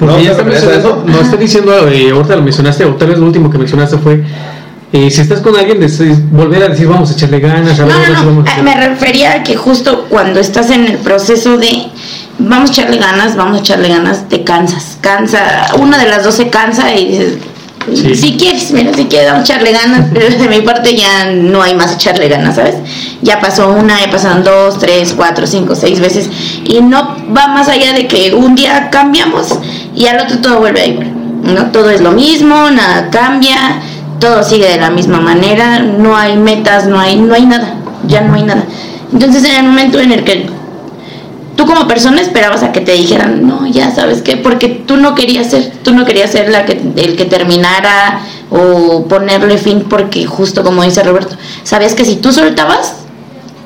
¿No 0.00 0.06
Porque 0.06 0.22
te 0.30 0.50
ya 0.50 0.72
eso? 0.76 1.04
no 1.06 1.20
está 1.20 1.36
diciendo, 1.36 1.88
eh, 1.88 2.10
ahorita 2.10 2.36
lo 2.36 2.42
mencionaste, 2.42 2.84
o 2.86 2.94
tal 2.94 3.08
vez 3.08 3.18
lo 3.18 3.26
último 3.26 3.50
que 3.50 3.58
mencionaste 3.58 3.98
fue, 3.98 4.24
eh, 4.92 5.10
si 5.10 5.20
estás 5.20 5.40
con 5.40 5.54
alguien, 5.56 5.78
volver 6.32 6.62
a 6.62 6.68
decir, 6.68 6.88
vamos 6.88 7.10
a 7.10 7.12
echarle 7.12 7.38
ganas, 7.38 7.78
a 7.78 7.82
No, 7.84 7.88
ver, 7.98 8.10
no, 8.10 8.18
no, 8.20 8.26
vamos 8.26 8.46
a 8.46 8.50
ah, 8.50 8.52
hacer". 8.54 8.64
me 8.64 8.74
refería 8.88 9.34
a 9.34 9.42
que 9.42 9.56
justo 9.56 10.06
cuando 10.08 10.40
estás 10.40 10.70
en 10.70 10.86
el 10.86 10.96
proceso 10.98 11.58
de 11.58 11.88
vamos 12.38 12.70
a 12.70 12.72
echarle 12.72 12.96
ganas, 12.96 13.36
vamos 13.36 13.58
a 13.58 13.60
echarle 13.60 13.88
ganas, 13.88 14.28
te 14.28 14.42
cansas, 14.42 14.96
cansa, 15.02 15.66
una 15.78 15.98
de 15.98 16.08
las 16.08 16.24
dos 16.24 16.34
se 16.34 16.48
cansa 16.48 16.94
y 16.96 17.08
dices, 17.08 17.34
Si 17.86 18.36
quieres, 18.36 18.70
mira, 18.72 18.92
si 18.92 19.06
quieres, 19.06 19.32
vamos 19.32 19.48
a 19.48 19.52
echarle 19.52 19.72
ganas, 19.72 20.06
pero 20.12 20.28
de 20.28 20.48
mi 20.48 20.60
parte 20.60 20.94
ya 20.94 21.30
no 21.30 21.62
hay 21.62 21.74
más 21.74 21.94
echarle 21.94 22.28
ganas, 22.28 22.56
¿sabes? 22.56 22.76
Ya 23.22 23.40
pasó 23.40 23.70
una, 23.70 23.98
ya 24.00 24.10
pasaron 24.10 24.44
dos, 24.44 24.78
tres, 24.78 25.14
cuatro, 25.16 25.46
cinco, 25.46 25.74
seis 25.74 25.98
veces 25.98 26.28
y 26.64 26.80
no 26.82 27.16
va 27.34 27.48
más 27.48 27.68
allá 27.68 27.92
de 27.92 28.06
que 28.06 28.34
un 28.34 28.54
día 28.54 28.90
cambiamos 28.90 29.58
y 29.94 30.06
al 30.06 30.20
otro 30.20 30.38
todo 30.38 30.58
vuelve 30.58 30.80
a 30.80 30.86
igual, 30.86 31.12
¿no? 31.42 31.70
Todo 31.72 31.90
es 31.90 32.02
lo 32.02 32.12
mismo, 32.12 32.70
nada 32.70 33.08
cambia, 33.10 33.80
todo 34.20 34.42
sigue 34.42 34.68
de 34.68 34.78
la 34.78 34.90
misma 34.90 35.20
manera, 35.20 35.78
no 35.80 36.16
hay 36.16 36.36
metas, 36.36 36.86
no 36.86 37.00
hay, 37.00 37.16
no 37.16 37.34
hay 37.34 37.46
nada, 37.46 37.76
ya 38.06 38.20
no 38.20 38.34
hay 38.34 38.42
nada. 38.42 38.64
Entonces 39.10 39.42
en 39.44 39.56
el 39.56 39.62
momento 39.64 39.98
en 39.98 40.12
el 40.12 40.22
que 40.22 40.59
tú 41.60 41.66
como 41.66 41.86
persona 41.86 42.22
esperabas 42.22 42.62
a 42.62 42.72
que 42.72 42.80
te 42.80 42.92
dijeran, 42.92 43.46
no, 43.46 43.66
ya 43.66 43.94
sabes 43.94 44.22
qué, 44.22 44.38
porque 44.38 44.68
tú 44.68 44.96
no 44.96 45.14
querías 45.14 45.48
ser, 45.48 45.70
tú 45.82 45.92
no 45.92 46.06
querías 46.06 46.30
ser 46.30 46.48
la 46.48 46.64
que, 46.64 46.80
el 46.96 47.16
que 47.16 47.26
terminara 47.26 48.22
o 48.48 49.04
ponerle 49.06 49.58
fin 49.58 49.84
porque 49.86 50.24
justo 50.24 50.64
como 50.64 50.82
dice 50.82 51.02
Roberto, 51.02 51.36
sabías 51.62 51.92
que 51.92 52.06
si 52.06 52.16
tú 52.16 52.32
soltabas, 52.32 52.94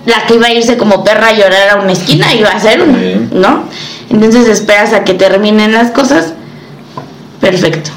la 0.06 0.26
que 0.26 0.34
iba 0.34 0.48
a 0.48 0.52
irse 0.52 0.76
como 0.76 1.04
perra 1.04 1.28
a 1.28 1.32
llorar 1.34 1.68
a 1.70 1.76
una 1.80 1.92
esquina 1.92 2.34
iba 2.34 2.48
a 2.48 2.58
ser 2.58 2.82
una, 2.82 2.98
Sí. 2.98 3.28
¿no? 3.32 3.62
Entonces 4.10 4.48
esperas 4.48 4.92
a 4.92 5.04
que 5.04 5.14
terminen 5.14 5.70
las 5.72 5.92
cosas, 5.92 6.32
perfecto. 7.40 7.90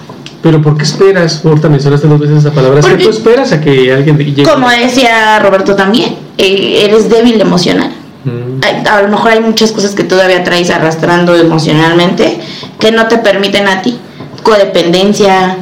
Pero 0.44 0.62
¿por 0.62 0.78
qué 0.78 0.84
esperas? 0.84 1.44
Ahorita 1.44 1.70
mencionaste 1.70 2.08
dos 2.08 2.20
veces 2.20 2.38
esa 2.38 2.52
palabra. 2.52 2.82
Porque- 2.82 3.04
tú 3.04 3.10
esperas 3.10 3.52
a 3.52 3.60
que 3.60 3.92
alguien 3.92 4.16
llegue. 4.16 4.44
Como 4.44 4.70
decía 4.70 5.40
Roberto 5.40 5.76
también, 5.76 6.16
eh, 6.38 6.84
eres 6.86 7.10
débil 7.10 7.42
emocional. 7.42 7.92
Mm. 8.24 8.88
A 8.88 9.02
lo 9.02 9.08
mejor 9.10 9.32
hay 9.32 9.40
muchas 9.40 9.72
cosas 9.72 9.96
que 9.96 10.04
todavía 10.04 10.44
traes 10.44 10.70
arrastrando 10.70 11.36
emocionalmente 11.36 12.40
que 12.80 12.92
no 12.92 13.08
te 13.08 13.18
permiten 13.18 13.68
a 13.68 13.82
ti. 13.82 13.98
Codependencia, 14.44 15.58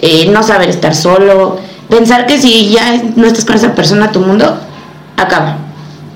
eh, 0.00 0.28
no 0.30 0.42
saber 0.42 0.68
estar 0.68 0.94
solo, 0.94 1.58
pensar 1.88 2.26
que 2.26 2.40
si 2.40 2.70
ya 2.70 3.02
no 3.16 3.26
estás 3.26 3.44
con 3.44 3.56
esa 3.56 3.74
persona, 3.74 4.12
tu 4.12 4.20
mundo 4.20 4.58
acaba. 5.16 5.58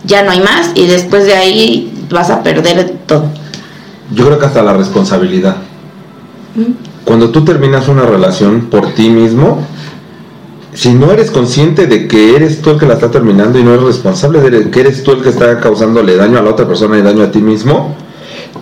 Ya 0.05 0.22
no 0.22 0.30
hay 0.30 0.41
más 0.41 0.70
y 0.74 0.87
después 0.87 1.24
de 1.26 1.34
ahí 1.34 1.93
vas 2.11 2.30
a 2.30 2.43
perder 2.43 2.97
todo. 3.07 3.26
Yo 4.12 4.26
creo 4.26 4.39
que 4.39 4.47
hasta 4.47 4.62
la 4.62 4.72
responsabilidad. 4.72 5.57
Cuando 7.05 7.30
tú 7.30 7.45
terminas 7.45 7.89
una 7.89 8.03
relación 8.03 8.66
por 8.70 8.93
ti 8.95 9.11
mismo, 9.11 9.66
si 10.76 10.92
no 10.92 11.10
eres 11.10 11.30
consciente 11.30 11.86
de 11.86 12.06
que 12.06 12.36
eres 12.36 12.60
tú 12.60 12.68
el 12.68 12.78
que 12.78 12.84
la 12.84 12.94
está 12.94 13.10
terminando 13.10 13.58
y 13.58 13.64
no 13.64 13.72
eres 13.72 13.86
responsable 13.86 14.42
de 14.42 14.70
que 14.70 14.80
eres 14.80 15.02
tú 15.02 15.12
el 15.12 15.22
que 15.22 15.30
está 15.30 15.58
causándole 15.58 16.16
daño 16.16 16.38
a 16.38 16.42
la 16.42 16.50
otra 16.50 16.68
persona 16.68 16.98
y 16.98 17.02
daño 17.02 17.24
a 17.24 17.30
ti 17.30 17.40
mismo, 17.40 17.96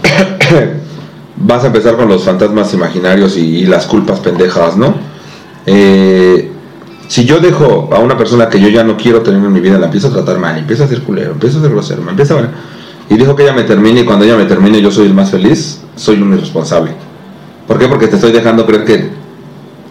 vas 1.36 1.64
a 1.64 1.66
empezar 1.66 1.96
con 1.96 2.08
los 2.08 2.22
fantasmas 2.22 2.72
imaginarios 2.72 3.36
y, 3.36 3.66
las 3.66 3.86
culpas 3.86 4.20
pendejas, 4.20 4.76
¿no? 4.76 4.94
Eh, 5.66 6.52
si 7.08 7.24
yo 7.24 7.40
dejo 7.40 7.90
a 7.92 7.98
una 7.98 8.16
persona 8.16 8.48
que 8.48 8.60
yo 8.60 8.68
ya 8.68 8.84
no 8.84 8.96
quiero 8.96 9.22
tener 9.22 9.42
en 9.42 9.52
mi 9.52 9.58
vida, 9.58 9.76
la 9.76 9.86
empiezo 9.86 10.06
a 10.06 10.12
tratar 10.12 10.38
mal, 10.38 10.56
empiezo 10.56 10.84
a 10.84 10.86
ser 10.86 11.02
culero, 11.02 11.32
empiezo 11.32 11.58
a 11.58 11.62
ser 11.62 11.70
grosero, 11.72 12.02
me 12.02 12.12
empieza 12.12 12.38
a... 12.38 12.48
Y 13.10 13.16
dejo 13.16 13.34
que 13.34 13.42
ella 13.42 13.54
me 13.54 13.64
termine 13.64 14.02
y 14.02 14.04
cuando 14.04 14.24
ella 14.24 14.36
me 14.36 14.44
termine 14.44 14.80
yo 14.80 14.92
soy 14.92 15.06
el 15.06 15.14
más 15.14 15.32
feliz, 15.32 15.80
soy 15.96 16.22
un 16.22 16.32
irresponsable. 16.32 16.92
¿Por 17.66 17.76
qué? 17.76 17.88
Porque 17.88 18.06
te 18.06 18.14
estoy 18.14 18.30
dejando 18.30 18.64
creer 18.64 18.84
que 18.84 19.10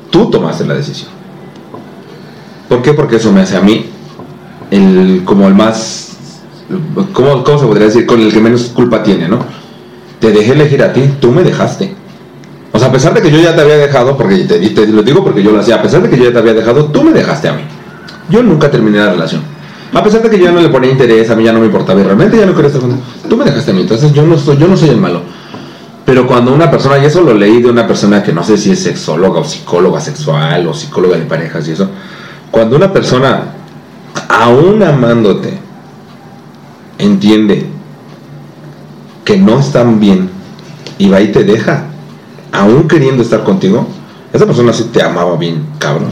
tú 0.10 0.30
tomaste 0.30 0.66
la 0.66 0.76
decisión. 0.76 1.23
¿Por 2.74 2.82
qué? 2.82 2.94
Porque 2.94 3.18
eso 3.18 3.32
me 3.32 3.42
hace 3.42 3.56
a 3.56 3.62
mí 3.62 3.86
el, 4.72 5.22
como 5.26 5.48
el 5.48 5.54
más 5.54 6.18
¿cómo, 7.14 7.44
¿cómo 7.44 7.60
se 7.60 7.68
podría 7.68 7.86
decir? 7.86 8.08
Con 8.08 8.20
el 8.20 8.34
que 8.34 8.40
menos 8.40 8.72
culpa 8.74 9.04
tiene, 9.04 9.28
¿no? 9.28 9.46
Te 10.20 10.32
dejé 10.32 10.54
elegir 10.54 10.82
a 10.82 10.92
ti, 10.92 11.04
tú 11.22 11.32
me 11.32 11.44
dejaste. 11.44 11.94
O 12.72 12.80
sea, 12.80 12.88
a 12.88 12.92
pesar 12.92 13.14
de 13.14 13.22
que 13.22 13.30
yo 13.30 13.40
ya 13.40 13.54
te 13.56 13.62
había 13.62 13.78
dejado, 13.78 14.18
porque 14.18 14.38
te, 14.46 14.88
lo 14.88 15.04
digo 15.04 15.24
porque 15.24 15.44
yo 15.44 15.52
lo 15.52 15.60
hacía, 15.60 15.76
a 15.76 15.82
pesar 15.84 16.02
de 16.02 16.10
que 16.10 16.18
yo 16.18 16.24
ya 16.24 16.32
te 16.32 16.40
había 16.40 16.56
dejado, 16.56 16.86
tú 16.86 17.04
me 17.04 17.12
dejaste 17.12 17.48
a 17.48 17.54
mí. 17.54 17.62
Yo 18.32 18.42
nunca 18.42 18.72
terminé 18.72 18.98
la 18.98 19.12
relación. 19.12 19.44
A 19.94 20.04
pesar 20.04 20.24
de 20.24 20.32
que 20.32 20.40
yo 20.40 20.46
ya 20.46 20.52
no 20.52 20.60
le 20.60 20.70
ponía 20.70 20.90
interés, 20.90 21.30
a 21.30 21.36
mí 21.36 21.44
ya 21.44 21.54
no 21.54 21.60
me 21.60 21.68
importaba 21.68 22.02
y 22.02 22.04
realmente 22.04 22.38
ya 22.38 22.48
no 22.48 22.56
quería 22.56 22.70
estar 22.70 22.82
con 22.82 23.00
Tú 23.30 23.38
me 23.38 23.46
dejaste 23.46 23.70
a 23.70 23.74
mí, 23.76 23.82
entonces 23.82 24.12
yo 24.14 24.26
no 24.26 24.36
soy, 24.36 24.58
yo 24.58 24.68
no 24.68 24.76
soy 24.76 24.90
el 24.90 24.98
malo. 24.98 25.22
Pero 26.06 26.26
cuando 26.26 26.52
una 26.52 26.72
persona, 26.72 26.98
y 26.98 27.06
eso 27.06 27.22
lo 27.22 27.36
leí 27.36 27.62
de 27.62 27.70
una 27.70 27.86
persona 27.86 28.24
que 28.24 28.34
no 28.34 28.44
sé 28.44 28.58
si 28.58 28.72
es 28.72 28.80
sexóloga 28.80 29.42
o 29.42 29.44
psicóloga 29.44 30.02
sexual 30.02 30.68
o 30.68 30.74
psicóloga 30.74 31.18
de 31.18 31.26
parejas 31.26 31.68
y 31.68 31.74
eso, 31.74 31.88
cuando 32.54 32.76
una 32.76 32.94
persona, 32.94 33.46
aún 34.30 34.84
amándote, 34.84 35.58
entiende 37.00 37.66
que 39.26 39.38
no 39.38 39.60
están 39.60 40.00
bien 40.00 40.30
y 41.00 41.10
va 41.10 41.20
y 41.20 41.32
te 41.32 41.44
deja, 41.44 41.86
aún 42.52 42.88
queriendo 42.88 43.24
estar 43.24 43.44
contigo, 43.44 43.88
esa 44.32 44.46
persona 44.46 44.72
sí 44.72 44.90
te 44.94 45.02
amaba 45.02 45.36
bien, 45.36 45.66
cabrón. 45.80 46.12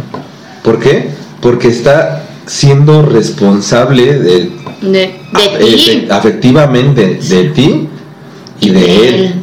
¿Por 0.64 0.80
qué? 0.80 1.12
Porque 1.42 1.68
está 1.68 2.24
siendo 2.48 3.04
responsable 3.04 4.18
de, 4.18 4.52
De, 4.82 4.90
de 4.90 5.20
ti. 5.60 6.08
efe- 6.08 6.12
afectivamente 6.12 7.20
de 7.22 7.44
ti 7.50 7.88
y 8.62 8.70
de 8.72 9.08
él. 9.10 9.36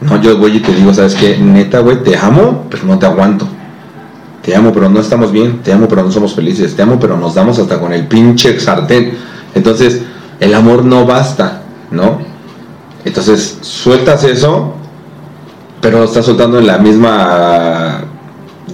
No, 0.00 0.20
yo 0.22 0.38
voy 0.38 0.56
y 0.56 0.60
te 0.60 0.74
digo, 0.74 0.92
¿sabes 0.94 1.14
qué? 1.14 1.36
Neta, 1.36 1.80
güey, 1.80 2.02
te 2.02 2.16
amo, 2.16 2.64
pero 2.70 2.84
no 2.84 2.98
te 2.98 3.04
aguanto. 3.06 3.46
Te 4.42 4.56
amo, 4.56 4.72
pero 4.72 4.88
no 4.88 5.00
estamos 5.00 5.30
bien. 5.30 5.60
Te 5.62 5.72
amo, 5.72 5.86
pero 5.88 6.02
no 6.02 6.10
somos 6.10 6.34
felices. 6.34 6.74
Te 6.74 6.82
amo, 6.82 6.98
pero 7.00 7.16
nos 7.16 7.34
damos 7.34 7.58
hasta 7.58 7.78
con 7.78 7.92
el 7.92 8.06
pinche 8.08 8.58
sartén. 8.58 9.16
Entonces, 9.54 10.02
el 10.40 10.54
amor 10.54 10.84
no 10.84 11.06
basta, 11.06 11.62
¿no? 11.90 12.18
Entonces, 13.04 13.58
sueltas 13.60 14.24
eso, 14.24 14.74
pero 15.80 16.04
estás 16.04 16.26
soltando 16.26 16.58
en 16.58 16.66
la 16.66 16.78
misma. 16.78 18.04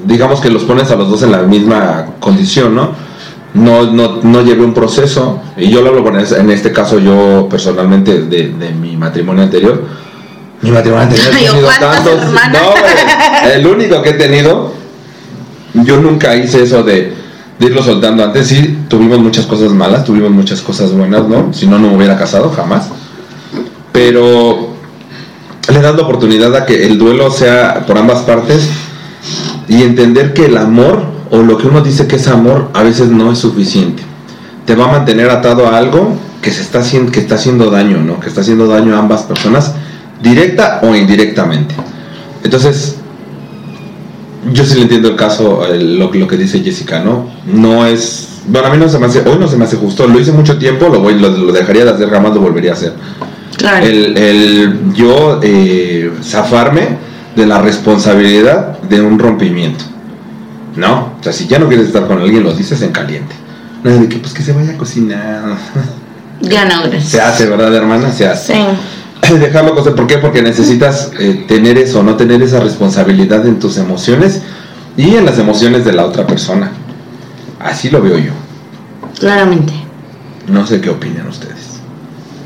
Digamos 0.05 0.41
que 0.41 0.51
los 0.51 0.65
pones 0.65 0.91
a 0.91 0.97
los 0.97 1.11
dos 1.11 1.23
en 1.23 1.33
la 1.33 1.43
misma 1.43 2.15
condición, 2.21 2.75
¿no? 2.75 2.93
No, 3.55 3.91
no, 3.91 4.21
no 4.23 4.43
llevé 4.43 4.65
un 4.65 4.75
proceso. 4.75 5.41
Y 5.57 5.71
yo 5.71 5.83
lo 5.83 5.91
hablo 5.91 6.05
con 6.05 6.19
en 6.19 6.51
este 6.51 6.73
caso, 6.73 6.99
yo 6.99 7.47
personalmente, 7.51 8.23
de, 8.23 8.49
de 8.51 8.71
mi 8.71 8.97
matrimonio 8.97 9.43
anterior. 9.43 9.85
Mi 10.63 10.71
matrimonio 10.71 11.05
anterior 11.05 11.29
he 11.33 11.37
Ay, 11.37 11.47
tenido 11.47 11.67
¿cuántas 11.67 12.05
tantos. 12.05 12.33
No. 12.33 13.51
El 13.53 13.67
único 13.67 14.01
que 14.01 14.11
he 14.11 14.15
tenido. 14.15 14.78
Yo 15.85 16.01
nunca 16.01 16.37
hice 16.37 16.63
eso 16.63 16.83
de, 16.83 17.13
de 17.59 17.67
irlo 17.67 17.83
soltando. 17.83 18.25
Antes 18.25 18.49
sí 18.49 18.79
tuvimos 18.89 19.19
muchas 19.19 19.47
cosas 19.47 19.73
malas, 19.73 20.05
tuvimos 20.05 20.31
muchas 20.31 20.61
cosas 20.61 20.93
buenas, 20.93 21.29
¿no? 21.29 21.53
Si 21.53 21.67
no, 21.67 21.79
no 21.79 21.89
me 21.89 21.97
hubiera 21.97 22.17
casado 22.17 22.51
jamás. 22.51 22.89
Pero 23.93 24.75
le 25.73 25.81
das 25.81 25.97
la 25.97 26.03
oportunidad 26.03 26.55
a 26.57 26.65
que 26.65 26.87
el 26.87 26.99
duelo 26.99 27.31
sea 27.31 27.85
por 27.87 27.99
ambas 27.99 28.21
partes 28.21 28.69
y 29.69 29.83
entender 29.83 30.33
que 30.33 30.47
el 30.47 30.57
amor 30.57 31.05
o 31.31 31.43
lo 31.43 31.59
que 31.59 31.67
uno 31.67 31.83
dice 31.83 32.07
que 32.07 32.17
es 32.17 32.27
amor 32.29 32.71
a 32.75 32.83
veces 32.83 33.09
no 33.09 33.31
es 33.33 33.39
suficiente. 33.39 34.03
Te 34.65 34.75
va 34.75 34.87
a 34.87 34.93
mantener 34.93 35.31
atado 35.31 35.67
a 35.67 35.77
algo 35.77 36.17
que 36.43 36.51
se 36.51 36.63
está 36.63 36.81
haciendo, 36.81 37.13
que 37.13 37.21
está 37.21 37.35
haciendo 37.35 37.71
daño, 37.71 37.99
¿no? 37.99 38.21
Que 38.21 38.29
está 38.29 38.41
haciendo 38.41 38.67
daño 38.67 38.95
a 38.97 38.99
ambas 38.99 39.23
personas, 39.23 39.75
directa 40.23 40.81
o 40.83 40.95
indirectamente. 40.95 41.75
Entonces, 42.45 42.97
yo 44.53 44.65
sí 44.65 44.77
le 44.77 44.83
entiendo 44.83 45.09
el 45.09 45.17
caso, 45.17 45.65
el- 45.67 45.99
lo, 45.99 46.13
lo 46.13 46.27
que 46.29 46.37
dice 46.37 46.61
Jessica, 46.61 47.01
¿no? 47.01 47.29
No 47.47 47.87
es. 47.87 48.29
Bueno, 48.47 48.69
a 48.69 48.71
mí 48.71 48.79
no 48.79 48.89
se 48.89 48.99
me 48.99 49.07
hace. 49.07 49.21
Hoy 49.29 49.37
no 49.39 49.49
se 49.49 49.57
me 49.57 49.65
hace 49.65 49.77
justo. 49.77 50.07
Lo 50.07 50.19
hice 50.19 50.33
mucho 50.33 50.57
tiempo, 50.59 50.89
lo, 50.89 51.01
voy, 51.01 51.19
lo, 51.19 51.29
lo 51.29 51.53
dejaría 51.53 51.85
de 51.85 51.91
hacer, 51.91 52.09
jamás 52.11 52.35
lo 52.35 52.41
volvería 52.41 52.71
a 52.71 52.75
hacer. 52.75 52.93
Claro. 53.57 53.85
El, 53.85 54.17
el 54.17 54.93
yo 54.95 55.41
eh, 55.43 56.13
zafarme 56.23 56.97
de 57.37 57.47
la 57.47 57.61
responsabilidad 57.61 58.79
de 58.83 59.01
un 59.01 59.19
rompimiento. 59.19 59.85
¿No? 60.77 61.15
O 61.19 61.23
sea, 61.23 61.33
si 61.33 61.47
ya 61.49 61.59
no 61.59 61.67
quieres 61.67 61.87
estar 61.89 62.07
con 62.07 62.21
alguien, 62.21 62.45
lo 62.45 62.53
dices 62.55 62.81
en 62.83 62.93
caliente. 62.93 63.35
No 63.83 63.91
es 63.91 64.01
de 64.01 64.09
que, 64.09 64.19
pues 64.19 64.33
que 64.33 64.43
se 64.43 64.53
vaya 64.53 64.73
a 64.73 64.77
cocinar. 64.79 65.57
Ya 66.41 66.65
no, 66.65 66.83
gracias. 66.89 67.09
Se 67.11 67.21
hace, 67.21 67.47
¿verdad, 67.47 67.75
hermana? 67.75 68.13
Se 68.13 68.27
hace 68.29 68.55
Sí. 68.55 68.61
dejarlo 69.41 69.75
coser. 69.75 69.95
¿Por 69.95 70.07
qué? 70.07 70.19
Porque 70.19 70.43
necesitas 70.43 71.11
eh, 71.19 71.45
tener 71.47 71.79
eso, 71.79 72.03
no 72.03 72.17
tener 72.17 72.43
esa 72.43 72.61
responsabilidad 72.61 73.47
en 73.47 73.59
tus 73.59 73.79
emociones 73.79 74.43
y 74.97 75.15
en 75.15 75.25
las 75.25 75.39
emociones 75.39 75.85
de 75.85 75.93
la 75.93 76.05
otra 76.05 76.27
persona. 76.27 76.73
Así 77.61 77.91
lo 77.91 78.01
veo 78.03 78.19
yo. 78.19 78.33
Claramente. 79.19 79.73
No 80.49 80.67
sé 80.67 80.81
qué 80.81 80.91
opinan 80.91 81.29
ustedes. 81.29 81.81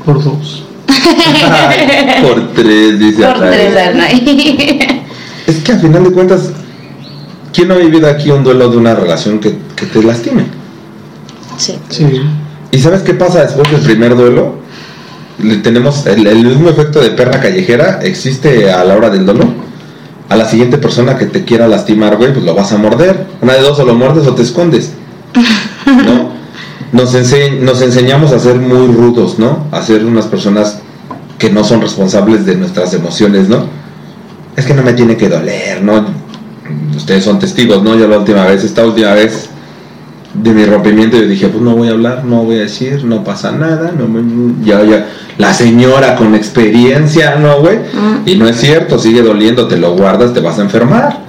Por 0.05 0.23
dos. 0.23 0.65
Por 2.21 2.53
tres, 2.53 2.99
dice 2.99 3.25
Por 3.25 3.39
tres, 3.39 3.77
Arnay. 3.77 4.99
Es 5.47 5.57
que 5.57 5.73
al 5.73 5.81
final 5.81 6.05
de 6.05 6.11
cuentas, 6.11 6.51
¿quién 7.51 7.67
no 7.67 7.73
ha 7.73 7.77
vivido 7.77 8.07
aquí 8.07 8.31
un 8.31 8.45
duelo 8.45 8.69
de 8.69 8.77
una 8.77 8.95
relación 8.95 9.39
que, 9.39 9.57
que 9.75 9.85
te 9.85 10.01
lastime? 10.01 10.45
Sí. 11.57 11.77
Sí. 11.89 12.21
¿Y 12.71 12.79
sabes 12.79 13.01
qué 13.01 13.13
pasa 13.13 13.43
después 13.43 13.69
del 13.69 13.81
primer 13.81 14.15
duelo? 14.15 14.55
Tenemos 15.63 16.05
el, 16.05 16.25
el 16.27 16.45
mismo 16.45 16.69
efecto 16.69 17.01
de 17.01 17.09
perra 17.09 17.39
callejera 17.41 17.99
existe 18.03 18.71
a 18.71 18.83
la 18.83 18.95
hora 18.95 19.09
del 19.09 19.25
duelo. 19.25 19.45
A 20.29 20.35
la 20.35 20.45
siguiente 20.47 20.77
persona 20.77 21.17
que 21.17 21.25
te 21.25 21.43
quiera 21.43 21.67
lastimar, 21.67 22.15
güey, 22.17 22.33
pues 22.33 22.45
lo 22.45 22.55
vas 22.55 22.71
a 22.71 22.77
morder. 22.77 23.25
Una 23.41 23.53
de 23.53 23.61
dos, 23.61 23.77
o 23.79 23.85
lo 23.85 23.93
muerdes 23.93 24.25
o 24.27 24.33
te 24.35 24.41
escondes. 24.43 24.91
¿No? 25.85 26.31
Nos, 26.93 27.15
ense- 27.15 27.59
nos 27.59 27.81
enseñamos 27.81 28.31
a 28.33 28.39
ser 28.39 28.55
muy 28.55 28.85
rudos, 28.93 29.39
¿no? 29.39 29.65
A 29.71 29.81
ser 29.81 30.05
unas 30.05 30.27
personas 30.27 30.77
que 31.39 31.49
no 31.49 31.63
son 31.63 31.81
responsables 31.81 32.45
de 32.45 32.55
nuestras 32.55 32.93
emociones, 32.93 33.49
¿no? 33.49 33.65
Es 34.55 34.65
que 34.67 34.75
no 34.75 34.83
me 34.83 34.93
tiene 34.93 35.17
que 35.17 35.27
doler, 35.27 35.81
¿no? 35.81 36.05
Ustedes 36.95 37.23
son 37.23 37.39
testigos, 37.39 37.81
¿no? 37.81 37.95
Yo 37.95 38.07
la 38.07 38.19
última 38.19 38.45
vez, 38.45 38.63
esta 38.63 38.85
última 38.85 39.13
vez, 39.13 39.49
de 40.33 40.51
mi 40.51 40.65
rompimiento 40.65 41.17
yo 41.17 41.27
dije, 41.27 41.47
pues 41.47 41.63
no 41.63 41.75
voy 41.75 41.89
a 41.89 41.91
hablar, 41.91 42.25
no 42.25 42.43
voy 42.43 42.55
a 42.55 42.61
decir, 42.61 43.03
no 43.05 43.23
pasa 43.23 43.51
nada, 43.51 43.91
no 43.97 44.07
me- 44.07 44.65
ya, 44.65 44.83
ya, 44.83 45.07
la 45.37 45.53
señora 45.53 46.15
con 46.15 46.33
experiencia, 46.33 47.35
¿no, 47.35 47.59
güey? 47.59 47.77
Mm. 47.77 48.27
Y 48.27 48.35
no 48.35 48.47
es 48.47 48.57
cierto, 48.59 48.97
sigue 48.97 49.21
doliendo, 49.21 49.67
te 49.67 49.77
lo 49.77 49.95
guardas, 49.95 50.33
te 50.33 50.39
vas 50.39 50.57
a 50.57 50.63
enfermar, 50.63 51.19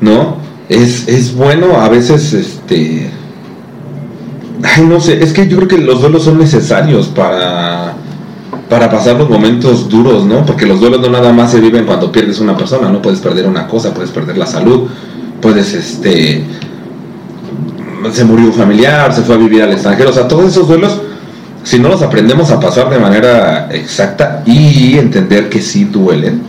¿no? 0.00 0.36
Es, 0.68 1.08
es 1.08 1.34
bueno 1.34 1.80
a 1.80 1.88
veces, 1.88 2.32
este... 2.32 3.10
Ay, 4.62 4.84
no 4.84 4.98
sé, 5.00 5.22
es 5.22 5.32
que 5.32 5.46
yo 5.46 5.56
creo 5.58 5.68
que 5.68 5.78
los 5.78 6.00
duelos 6.00 6.24
son 6.24 6.38
necesarios 6.38 7.06
para, 7.06 7.94
para 8.68 8.90
pasar 8.90 9.16
los 9.16 9.28
momentos 9.30 9.88
duros, 9.88 10.24
¿no? 10.24 10.44
Porque 10.44 10.66
los 10.66 10.80
duelos 10.80 11.00
no 11.00 11.10
nada 11.10 11.32
más 11.32 11.52
se 11.52 11.60
viven 11.60 11.84
cuando 11.84 12.10
pierdes 12.10 12.40
una 12.40 12.56
persona, 12.56 12.88
no 12.88 13.00
puedes 13.00 13.20
perder 13.20 13.46
una 13.46 13.68
cosa, 13.68 13.94
puedes 13.94 14.10
perder 14.10 14.36
la 14.36 14.46
salud, 14.46 14.88
puedes, 15.40 15.74
este 15.74 16.44
se 18.12 18.24
murió 18.24 18.46
un 18.46 18.52
familiar, 18.52 19.14
se 19.14 19.22
fue 19.22 19.34
a 19.34 19.38
vivir 19.38 19.62
al 19.62 19.72
extranjero, 19.72 20.10
o 20.10 20.12
sea, 20.12 20.28
todos 20.28 20.50
esos 20.50 20.68
duelos, 20.68 21.00
si 21.64 21.78
no 21.78 21.88
los 21.88 22.02
aprendemos 22.02 22.50
a 22.50 22.60
pasar 22.60 22.90
de 22.90 22.98
manera 22.98 23.68
exacta 23.70 24.42
y 24.46 24.98
entender 24.98 25.48
que 25.48 25.60
sí 25.60 25.84
duelen, 25.84 26.42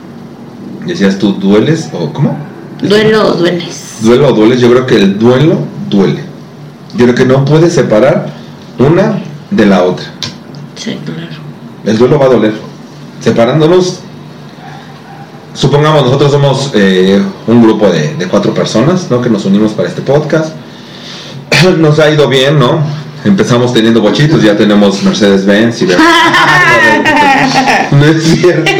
decías 0.85 1.17
tú, 1.17 1.33
¿dueles 1.33 1.89
o 1.93 2.11
cómo? 2.13 2.37
Duelo 2.81 3.27
o 3.27 3.33
dueles. 3.33 3.97
Duelo 4.01 4.29
o 4.29 4.33
dueles, 4.33 4.61
yo 4.61 4.69
creo 4.69 4.85
que 4.85 4.95
el 4.95 5.19
duelo 5.19 5.57
duele. 5.89 6.23
Yo 6.95 7.05
creo 7.05 7.15
que 7.15 7.25
no 7.25 7.45
puedes 7.45 7.73
separar 7.73 8.27
una 8.77 9.21
de 9.51 9.65
la 9.65 9.83
otra. 9.83 10.05
Sí, 10.75 10.97
claro. 11.05 11.21
El 11.85 11.97
duelo 11.97 12.19
va 12.19 12.25
a 12.25 12.29
doler. 12.29 12.53
Separándonos, 13.21 13.99
supongamos 15.53 16.03
nosotros 16.03 16.31
somos 16.31 16.71
eh, 16.73 17.21
un 17.47 17.61
grupo 17.61 17.89
de, 17.89 18.15
de 18.15 18.27
cuatro 18.27 18.53
personas, 18.53 19.11
¿no? 19.11 19.21
Que 19.21 19.29
nos 19.29 19.45
unimos 19.45 19.73
para 19.73 19.89
este 19.89 20.01
podcast. 20.01 20.55
Nos 21.77 21.99
ha 21.99 22.09
ido 22.09 22.27
bien, 22.27 22.59
¿no? 22.59 22.81
Empezamos 23.25 23.73
teniendo 23.73 24.01
bochitos, 24.01 24.41
ya 24.41 24.55
tenemos 24.55 25.03
Mercedes-Benz 25.03 25.81
y 25.81 25.87
No 27.91 28.05
es 28.05 28.23
cierto. 28.23 28.71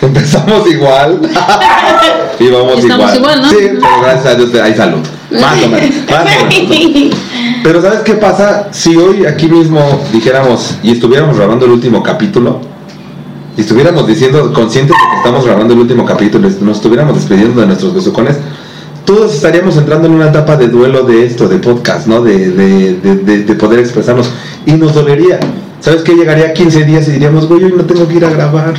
Empezamos 0.00 0.70
igual. 0.70 1.20
y 2.38 2.48
vamos 2.48 2.78
Estamos 2.78 3.14
igual, 3.16 3.42
¿no? 3.42 3.50
Sí, 3.50 3.56
pero 3.58 4.00
gracias 4.00 4.26
a 4.26 4.34
Dios 4.34 4.54
hay 4.62 4.74
salud. 4.74 5.00
Más 5.30 5.62
o 5.62 5.68
menos. 5.68 5.90
Más 6.10 6.22
o 6.22 6.46
menos. 6.46 7.16
Pero 7.62 7.82
¿sabes 7.82 8.00
qué 8.00 8.14
pasa? 8.14 8.68
Si 8.72 8.96
hoy 8.96 9.26
aquí 9.26 9.46
mismo 9.46 10.00
dijéramos 10.12 10.76
y 10.82 10.92
estuviéramos 10.92 11.36
grabando 11.36 11.66
el 11.66 11.72
último 11.72 12.02
capítulo, 12.02 12.60
y 13.56 13.60
estuviéramos 13.60 14.06
diciendo, 14.06 14.52
conscientes 14.52 14.96
de 14.96 15.10
que 15.10 15.16
estamos 15.16 15.44
grabando 15.44 15.74
el 15.74 15.80
último 15.80 16.04
capítulo, 16.04 16.48
y 16.48 16.64
nos 16.64 16.76
estuviéramos 16.76 17.16
despidiendo 17.16 17.60
de 17.60 17.66
nuestros 17.66 17.92
besucones, 17.92 18.36
todos 19.08 19.34
estaríamos 19.34 19.74
entrando 19.78 20.06
en 20.06 20.12
una 20.12 20.28
etapa 20.28 20.56
de 20.58 20.68
duelo 20.68 21.02
de 21.04 21.24
esto, 21.24 21.48
de 21.48 21.56
podcast, 21.56 22.06
¿no? 22.06 22.22
De, 22.22 22.50
de, 22.50 22.94
de, 22.96 23.16
de- 23.16 23.42
de 23.44 23.54
poder 23.54 23.78
expresarnos. 23.78 24.28
Y 24.66 24.72
nos 24.72 24.92
dolería. 24.92 25.40
¿Sabes 25.80 26.02
qué? 26.02 26.12
Llegaría 26.12 26.52
15 26.52 26.84
días 26.84 27.08
y 27.08 27.12
diríamos, 27.12 27.48
güey, 27.48 27.64
hoy 27.64 27.72
no 27.74 27.84
tengo 27.86 28.06
que 28.06 28.16
ir 28.16 28.24
a 28.26 28.30
grabar. 28.30 28.74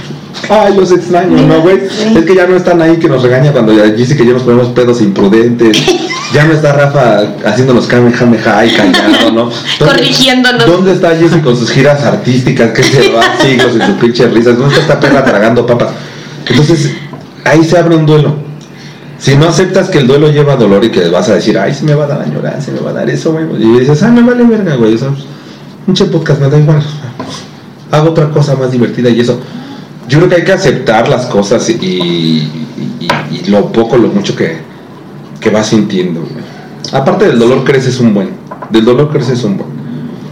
Ay, 0.47 0.75
los 0.77 0.91
extraño, 0.91 1.35
¿no, 1.47 1.61
güey? 1.61 1.79
Sí. 1.89 2.13
Es 2.15 2.25
que 2.25 2.35
ya 2.35 2.45
no 2.45 2.55
están 2.55 2.79
ahí 2.79 2.97
que 2.97 3.07
nos 3.07 3.23
regaña 3.23 3.51
cuando 3.51 3.73
ya 3.73 3.85
dice 3.85 4.15
que 4.15 4.23
ya 4.23 4.33
nos 4.33 4.43
ponemos 4.43 4.67
pedos 4.69 5.01
imprudentes. 5.01 5.77
Ya 6.31 6.43
no 6.45 6.53
está 6.53 6.73
Rafa 6.73 7.23
haciéndonos 7.43 7.87
kamehameha 7.87 8.63
y 8.63 8.69
callado, 8.69 9.31
¿no? 9.31 9.45
¿Dónde- 9.45 9.55
Corrigiéndonos. 9.83 10.63
¿Dónde 10.67 10.91
está 10.91 11.15
Jessy 11.15 11.39
con 11.39 11.57
sus 11.57 11.71
giras 11.71 12.03
artísticas 12.03 12.69
que 12.69 12.83
se 12.83 13.09
va 13.11 13.23
siglos 13.41 13.73
en 13.73 13.81
sus 13.87 13.95
pinches 13.95 14.31
risas? 14.31 14.55
¿Dónde 14.55 14.75
está 14.79 14.93
esta 14.93 14.99
perra 14.99 15.25
tragando 15.25 15.65
papas? 15.65 15.89
Entonces, 16.47 16.91
ahí 17.45 17.63
se 17.63 17.75
abre 17.79 17.95
un 17.95 18.05
duelo. 18.05 18.35
Si 19.19 19.35
no 19.35 19.49
aceptas 19.49 19.89
que 19.89 19.97
el 19.97 20.07
duelo 20.07 20.31
lleva 20.31 20.55
dolor 20.55 20.83
y 20.85 20.91
que 20.91 21.09
vas 21.09 21.27
a 21.29 21.35
decir, 21.35 21.57
ay, 21.59 21.73
se 21.73 21.83
me 21.83 21.93
va 21.93 22.05
a 22.05 22.07
dar 22.07 22.21
añoranza, 22.21 22.61
se 22.61 22.71
me 22.71 22.79
va 22.79 22.91
a 22.91 22.93
dar 22.93 23.09
eso, 23.09 23.33
güey. 23.33 23.45
Y 23.61 23.79
dices, 23.79 24.01
ah, 24.01 24.11
me 24.11 24.21
vale 24.23 24.45
verga, 24.45 24.75
güey. 24.75 24.95
O 24.95 24.97
sea, 24.97 25.09
pinche 25.85 26.05
podcast 26.05 26.39
me 26.39 26.49
da 26.49 26.57
igual. 26.57 26.81
Hago 27.91 28.11
otra 28.11 28.29
cosa 28.29 28.55
más 28.55 28.71
divertida 28.71 29.09
y 29.09 29.19
eso. 29.19 29.39
Yo 30.07 30.19
creo 30.19 30.29
que 30.29 30.35
hay 30.37 30.43
que 30.43 30.53
aceptar 30.53 31.09
las 31.09 31.25
cosas 31.25 31.69
y, 31.69 32.49
lo 33.47 33.71
poco, 33.73 33.97
lo 33.97 34.07
mucho 34.07 34.35
que, 34.35 34.57
que 35.41 35.49
vas 35.49 35.67
sintiendo. 35.67 36.23
Aparte 36.93 37.27
del 37.27 37.37
dolor 37.37 37.65
creces 37.65 37.99
un 37.99 38.13
buen. 38.13 38.29
Del 38.69 38.85
dolor 38.85 39.11
creces 39.11 39.43
un 39.43 39.57
buen. 39.57 39.69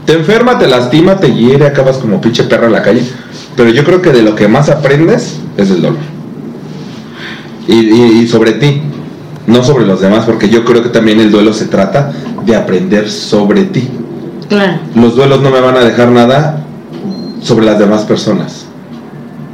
Te 0.06 0.14
enferma, 0.14 0.58
te 0.58 0.68
lastima, 0.68 1.18
te 1.18 1.34
hiere, 1.34 1.68
acabas 1.68 1.98
como 1.98 2.22
pinche 2.22 2.46
perro 2.46 2.68
en 2.68 2.72
la 2.72 2.82
calle. 2.82 3.04
Pero 3.58 3.70
yo 3.70 3.84
creo 3.84 4.02
que 4.02 4.12
de 4.12 4.22
lo 4.22 4.34
que 4.34 4.48
más 4.48 4.70
aprendes 4.70 5.36
es 5.58 5.70
del 5.70 5.82
dolor. 5.82 6.17
Y, 7.68 7.74
y- 7.74 8.20
y 8.24 8.28
sobre 8.28 8.54
ti, 8.54 8.82
no 9.46 9.64
sobre 9.64 9.86
los 9.86 10.02
demás, 10.02 10.26
porque 10.26 10.50
yo 10.50 10.64
creo 10.66 10.82
que 10.84 10.90
también 10.90 11.20
el 11.20 11.32
duelo 11.32 11.54
se 11.54 11.66
trata 11.66 12.12
de 12.46 12.56
aprender 12.56 13.10
sobre 13.10 13.66
ti. 13.66 13.88
Claro. 14.50 14.80
Los 14.96 15.16
duelos 15.16 15.42
no 15.42 15.50
me 15.50 15.60
van 15.60 15.76
a 15.76 15.82
dejar 15.82 16.10
nada 16.10 16.64
sobre 17.42 17.66
las 17.66 17.78
demás 17.80 18.04
personas. 18.04 18.66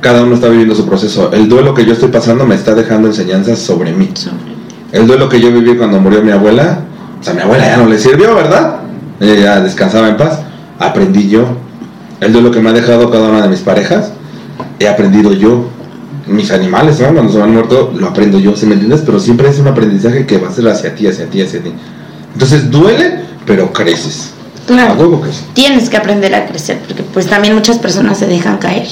Cada 0.02 0.24
uno 0.24 0.36
está 0.36 0.50
viviendo 0.50 0.76
su 0.76 0.86
proceso. 0.86 1.32
El 1.34 1.48
duelo 1.50 1.74
que 1.74 1.86
yo 1.86 1.94
estoy 1.94 2.10
pasando 2.10 2.46
me 2.46 2.56
está 2.56 2.76
dejando 2.76 3.08
enseñanzas 3.08 3.60
sobre 3.60 3.94
mí. 3.94 4.10
Sobre- 4.14 4.36
El 4.92 5.08
duelo 5.08 5.28
que 5.30 5.40
yo 5.40 5.52
viví 5.52 5.76
cuando 5.76 6.00
murió 6.00 6.22
mi 6.22 6.32
abuela, 6.32 6.82
o 7.20 7.24
sea, 7.24 7.34
mi 7.34 7.42
abuela 7.42 7.66
ya 7.66 7.78
no 7.78 7.88
le 7.88 7.98
sirvió, 7.98 8.36
¿verdad? 8.36 8.76
Ella 9.20 9.36
ya 9.36 9.60
descansaba 9.62 10.10
en 10.10 10.18
paz. 10.18 10.40
Aprendí 10.78 11.30
yo. 11.30 11.46
El 12.20 12.32
duelo 12.34 12.52
que 12.52 12.60
me 12.60 12.70
ha 12.70 12.74
dejado 12.74 13.10
cada 13.10 13.30
una 13.30 13.42
de 13.42 13.48
mis 13.50 13.62
parejas, 13.62 14.12
he 14.80 14.88
aprendido 14.88 15.34
yo. 15.34 15.66
Mis 16.28 16.52
animales, 16.52 17.00
¿no? 17.02 17.14
Cuando 17.14 17.32
se 17.34 17.38
van 17.40 17.52
muerto, 17.54 17.94
lo 17.98 18.08
aprendo 18.08 18.40
yo, 18.40 18.56
¿se 18.56 18.66
me 18.66 18.74
entiendes? 18.74 19.02
Pero 19.06 19.20
siempre 19.20 19.50
es 19.50 19.60
un 19.60 19.68
aprendizaje 19.68 20.26
que 20.26 20.38
va 20.38 20.48
a 20.50 20.54
ser 20.54 20.68
hacia 20.70 20.96
ti, 20.96 21.06
hacia 21.08 21.26
ti, 21.26 21.42
hacia 21.42 21.62
ti. 21.62 21.72
Entonces 22.34 22.72
duele, 22.72 23.20
pero 23.46 23.72
creces. 23.74 24.32
A 24.64 24.68
Claro. 24.68 24.94
huevo 24.94 25.22
que 25.22 25.32
sí. 25.34 25.40
Tienes 25.54 25.90
que 25.90 25.98
aprender 25.98 26.34
a 26.34 26.46
crecer 26.46 26.80
porque 26.88 27.04
pues 27.04 27.28
también 27.28 27.54
muchas 27.54 27.78
personas 27.80 28.18
se 28.18 28.28
dejan 28.28 28.58
caer. 28.58 28.88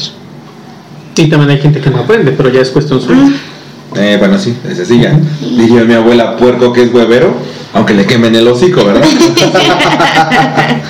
Y 1.16 1.30
también 1.30 1.50
hay 1.52 1.60
gente 1.62 1.80
que 1.80 1.90
no 1.90 2.00
aprende, 2.00 2.32
pero 2.34 2.50
ya 2.50 2.60
es 2.62 2.70
cuestión 2.70 3.00
suya. 3.02 3.32
Eh, 3.96 4.18
bueno, 4.20 4.38
sí, 4.38 4.56
es 4.70 4.80
así 4.80 5.00
ya. 5.00 5.18
Diría 5.40 5.84
mi 5.86 5.94
abuela 5.94 6.36
puerco 6.38 6.74
que 6.74 6.84
es 6.84 6.94
huevero, 6.94 7.34
aunque 7.74 7.94
le 7.94 8.06
quemen 8.06 8.36
el 8.36 8.48
hocico, 8.48 8.84
¿verdad? 8.84 9.04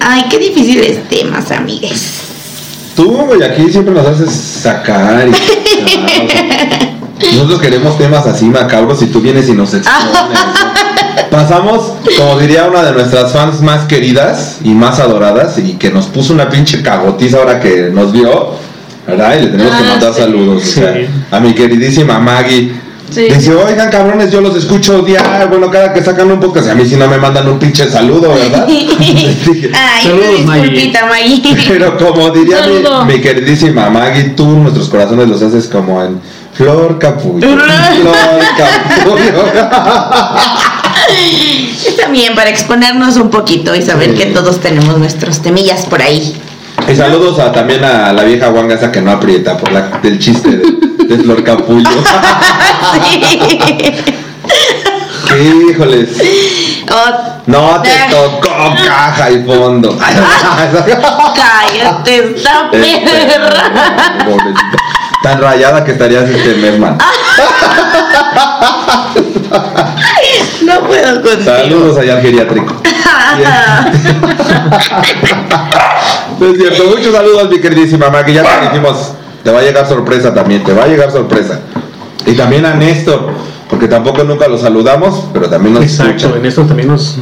Ay, 0.00 0.24
qué 0.30 0.38
difíciles 0.38 1.08
temas, 1.08 1.50
amigues. 1.50 2.17
Tú, 2.98 3.12
güey, 3.12 3.40
aquí 3.44 3.70
siempre 3.70 3.94
nos 3.94 4.04
haces 4.04 4.28
sacar 4.32 5.28
y. 5.28 5.30
Nosotros 7.36 7.60
queremos 7.60 7.96
temas 7.96 8.26
así 8.26 8.46
macabros 8.46 9.00
y 9.02 9.06
tú 9.06 9.20
vienes 9.20 9.48
y 9.48 9.52
nos 9.52 9.72
expones. 9.72 10.18
Pasamos, 11.30 11.92
como 12.16 12.36
diría 12.40 12.64
una 12.64 12.82
de 12.82 12.90
nuestras 12.92 13.32
fans 13.32 13.60
más 13.60 13.84
queridas 13.84 14.56
y 14.64 14.70
más 14.70 14.98
adoradas 14.98 15.58
y 15.58 15.74
que 15.74 15.92
nos 15.92 16.06
puso 16.06 16.32
una 16.32 16.48
pinche 16.50 16.82
cagotiza 16.82 17.38
ahora 17.38 17.60
que 17.60 17.88
nos 17.92 18.10
vio, 18.10 18.54
¿verdad? 19.06 19.36
Y 19.38 19.42
le 19.42 19.46
tenemos 19.52 19.76
que 19.76 19.84
Ah, 19.84 19.88
mandar 19.90 20.14
sí. 20.14 20.20
saludos. 20.20 20.62
o 20.62 20.66
sea, 20.66 20.94
Sí. 20.94 21.06
a 21.30 21.38
mi 21.38 21.54
queridísima 21.54 22.18
Maggie. 22.18 22.72
Sí. 23.10 23.22
Dice, 23.22 23.54
oigan 23.54 23.90
cabrones, 23.90 24.30
yo 24.30 24.40
los 24.40 24.54
escucho 24.56 25.00
diario, 25.02 25.48
bueno, 25.48 25.70
cada 25.70 25.92
que 25.94 26.02
sacan 26.02 26.30
un 26.30 26.38
podcast, 26.40 26.68
a 26.68 26.74
mí 26.74 26.84
si 26.86 26.96
no 26.96 27.08
me 27.08 27.16
mandan 27.16 27.48
un 27.48 27.58
pinche 27.58 27.88
saludo, 27.90 28.34
¿verdad? 28.34 28.66
Dije, 28.68 29.70
Ay, 29.74 30.04
Saludos, 30.04 30.36
disculpita, 30.36 31.06
Maggie. 31.06 31.56
pero 31.68 31.96
como 31.96 32.30
diría 32.30 32.58
mi, 33.06 33.14
mi 33.14 33.20
queridísima 33.20 33.88
Maggie, 33.88 34.30
tú 34.36 34.46
nuestros 34.46 34.88
corazones 34.88 35.28
los 35.28 35.40
haces 35.42 35.66
como 35.68 36.02
en 36.02 36.20
Flor 36.52 36.98
Capullo. 36.98 37.46
Flor 37.48 37.66
Capullo. 38.58 39.44
Está 41.86 42.08
bien, 42.10 42.34
para 42.34 42.50
exponernos 42.50 43.16
un 43.16 43.30
poquito 43.30 43.74
y 43.74 43.82
saber 43.82 44.10
Sí. 44.10 44.16
que 44.18 44.26
todos 44.26 44.60
tenemos 44.60 44.98
nuestros 44.98 45.40
temillas 45.40 45.86
por 45.86 46.02
ahí. 46.02 46.34
y 46.90 46.94
saludos 46.96 47.38
a, 47.38 47.52
también 47.52 47.84
a 47.84 48.12
la 48.12 48.24
vieja 48.24 48.48
guanga 48.48 48.74
esa 48.74 48.92
que 48.92 49.00
no 49.00 49.10
aprieta 49.12 49.56
por 49.56 49.72
la, 49.72 49.98
del 50.02 50.18
chiste 50.18 50.48
de, 50.56 50.87
de 51.08 51.18
Flor 51.18 51.42
Capullo. 51.44 51.88
Sí. 55.28 55.52
Híjoles. 55.70 56.08
Oh, 56.90 57.10
No 57.46 57.82
te 57.82 57.90
Ah. 57.90 58.06
tocó 58.10 58.74
caja 58.86 59.30
y 59.30 59.44
fondo. 59.44 59.98
cállate, 61.34 62.34
esta 62.34 62.70
perra. 62.70 63.74
Pobrecita. 64.24 64.78
Tan 65.22 65.40
rayada 65.42 65.84
que 65.84 65.92
estarías 65.92 66.30
este 66.30 66.54
Merman. 66.54 66.96
No 70.62 70.80
puedo 70.86 71.22
contigo. 71.22 71.44
Saludos 71.44 71.98
allá 71.98 72.14
al 72.14 72.22
geriátrico. 72.22 72.74
No 76.38 76.46
es 76.52 76.56
cierto, 76.58 76.84
muchos 76.84 77.12
saludos 77.12 77.50
mi 77.50 77.60
queridísima 77.60 78.06
mamá, 78.06 78.24
que 78.24 78.32
ya 78.32 78.42
te 78.44 78.60
dijimos, 78.68 79.12
te 79.48 79.54
va 79.54 79.60
a 79.60 79.62
llegar 79.62 79.88
sorpresa 79.88 80.34
también, 80.34 80.62
te 80.62 80.74
va 80.74 80.84
a 80.84 80.88
llegar 80.88 81.10
sorpresa. 81.10 81.60
Y 82.26 82.32
también 82.32 82.66
a 82.66 82.74
Néstor, 82.74 83.30
porque 83.70 83.88
tampoco 83.88 84.22
nunca 84.22 84.46
lo 84.46 84.58
saludamos, 84.58 85.24
pero 85.32 85.48
también 85.48 85.72
nos 85.72 85.84
Exacto, 85.84 86.16
escucha. 86.26 86.36
en 86.38 86.44
esto 86.44 86.62
también 86.64 86.88
nos, 86.88 87.16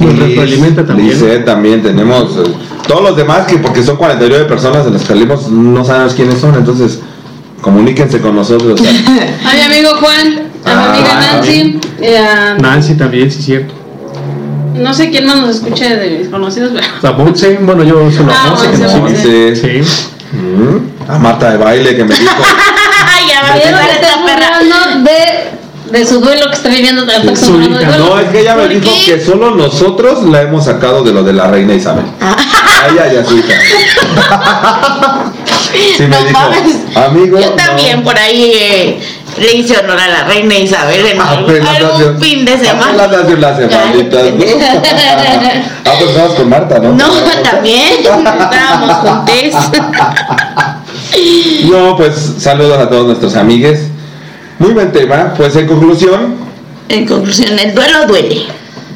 nos 0.00 0.12
Liz, 0.14 0.18
retroalimenta 0.20 0.84
también. 0.84 1.10
Lisette 1.10 1.44
también 1.44 1.80
tenemos 1.80 2.36
eh, 2.38 2.50
todos 2.88 3.02
los 3.04 3.16
demás 3.16 3.46
que 3.46 3.58
porque 3.58 3.84
son 3.84 3.96
49 3.98 4.46
personas 4.46 4.84
en 4.84 4.94
las 4.94 5.02
que 5.02 5.08
salimos 5.08 5.48
no 5.48 5.84
sabemos 5.84 6.14
quiénes 6.14 6.40
son, 6.40 6.56
entonces 6.56 6.98
comuníquense 7.60 8.18
con 8.20 8.34
nosotros. 8.34 8.80
A 8.80 9.54
mi 9.54 9.60
amigo 9.72 9.90
Juan, 10.00 10.26
a 10.64 10.68
mi 10.68 10.72
Ah, 10.74 10.92
amiga 10.92 11.14
Nancy, 11.34 11.78
eh, 12.00 12.18
a- 12.18 12.54
Nancy 12.60 12.94
también, 12.94 13.30
sí, 13.30 13.40
cierto. 13.42 13.74
no 14.74 14.92
sé 14.92 15.08
quién 15.10 15.24
más 15.24 15.40
nos 15.40 15.50
escuche 15.50 15.96
de 15.96 16.18
mis 16.18 16.28
conocidos, 16.30 16.72
pero 16.74 16.84
La 17.00 17.12
Monse, 17.12 17.60
bueno, 17.62 17.84
yo 17.84 18.10
solo 18.10 18.32
Ah, 18.34 18.48
Monse 18.48 18.70
que 18.72 18.98
Monse. 18.98 19.54
Sí. 19.54 19.84
Sí. 19.84 20.36
Mm, 20.36 20.89
A 21.14 21.18
Marta 21.18 21.50
de 21.50 21.56
baile 21.58 21.96
que 21.96 22.04
me 22.04 22.14
dijo. 22.14 22.32
Ya 24.68 24.96
de, 24.98 25.98
de 25.98 26.06
su 26.06 26.20
duelo 26.20 26.46
que 26.48 26.54
está 26.56 26.68
viviendo. 26.68 27.06
tanto 27.06 27.34
su 27.36 27.60
hija. 27.60 27.96
No, 27.98 28.18
es 28.18 28.28
que 28.30 28.40
ella 28.40 28.54
me 28.56 28.62
¿Por 28.62 28.70
dijo 28.80 28.94
qué? 29.04 29.14
que 29.16 29.24
solo 29.24 29.50
nosotros 29.52 30.24
la 30.24 30.42
hemos 30.42 30.64
sacado 30.64 31.02
de 31.02 31.12
lo 31.12 31.22
de 31.22 31.32
la 31.32 31.46
reina 31.48 31.74
Isabel. 31.74 32.04
A 32.20 32.88
ella 32.90 33.12
y 33.12 33.16
a 33.16 33.24
su 33.24 33.36
hija. 33.38 33.54
Sí 35.72 36.02
me 36.02 36.08
No 36.08 36.24
dijo, 36.24 36.38
mames. 36.40 36.76
amigo. 36.96 37.38
Yo 37.38 37.50
no". 37.50 37.52
también 37.52 38.02
por 38.02 38.18
ahí 38.18 38.52
eh, 38.54 39.00
le 39.38 39.52
hice 39.54 39.78
honor 39.78 39.98
a 40.00 40.08
la 40.08 40.24
reina 40.24 40.56
Isabel 40.56 41.06
en 41.06 41.20
algún, 41.20 41.62
algún 41.64 42.20
fin 42.20 42.44
de 42.44 42.58
semana. 42.58 43.04
Apenas 43.04 43.24
hace 43.24 43.34
unas 43.34 43.56
semanitas, 43.56 44.24
¿no? 44.32 44.44
ah, 45.84 45.92
pues 45.98 46.10
estabas 46.10 46.32
con 46.34 46.48
Marta, 46.48 46.78
¿no? 46.80 46.92
No, 46.92 47.08
también 47.44 47.98
estábamos 48.00 48.96
juntes. 48.96 49.54
No, 51.70 51.96
pues 51.96 52.14
saludos 52.38 52.78
a 52.78 52.88
todos 52.88 53.06
nuestros 53.06 53.36
amigues. 53.36 53.82
Muy 54.58 54.72
buen 54.72 54.92
tema. 54.92 55.34
Pues 55.36 55.54
en 55.56 55.66
conclusión, 55.66 56.34
En 56.88 57.06
conclusión, 57.06 57.58
el 57.58 57.74
duelo 57.74 58.06
duele. 58.06 58.42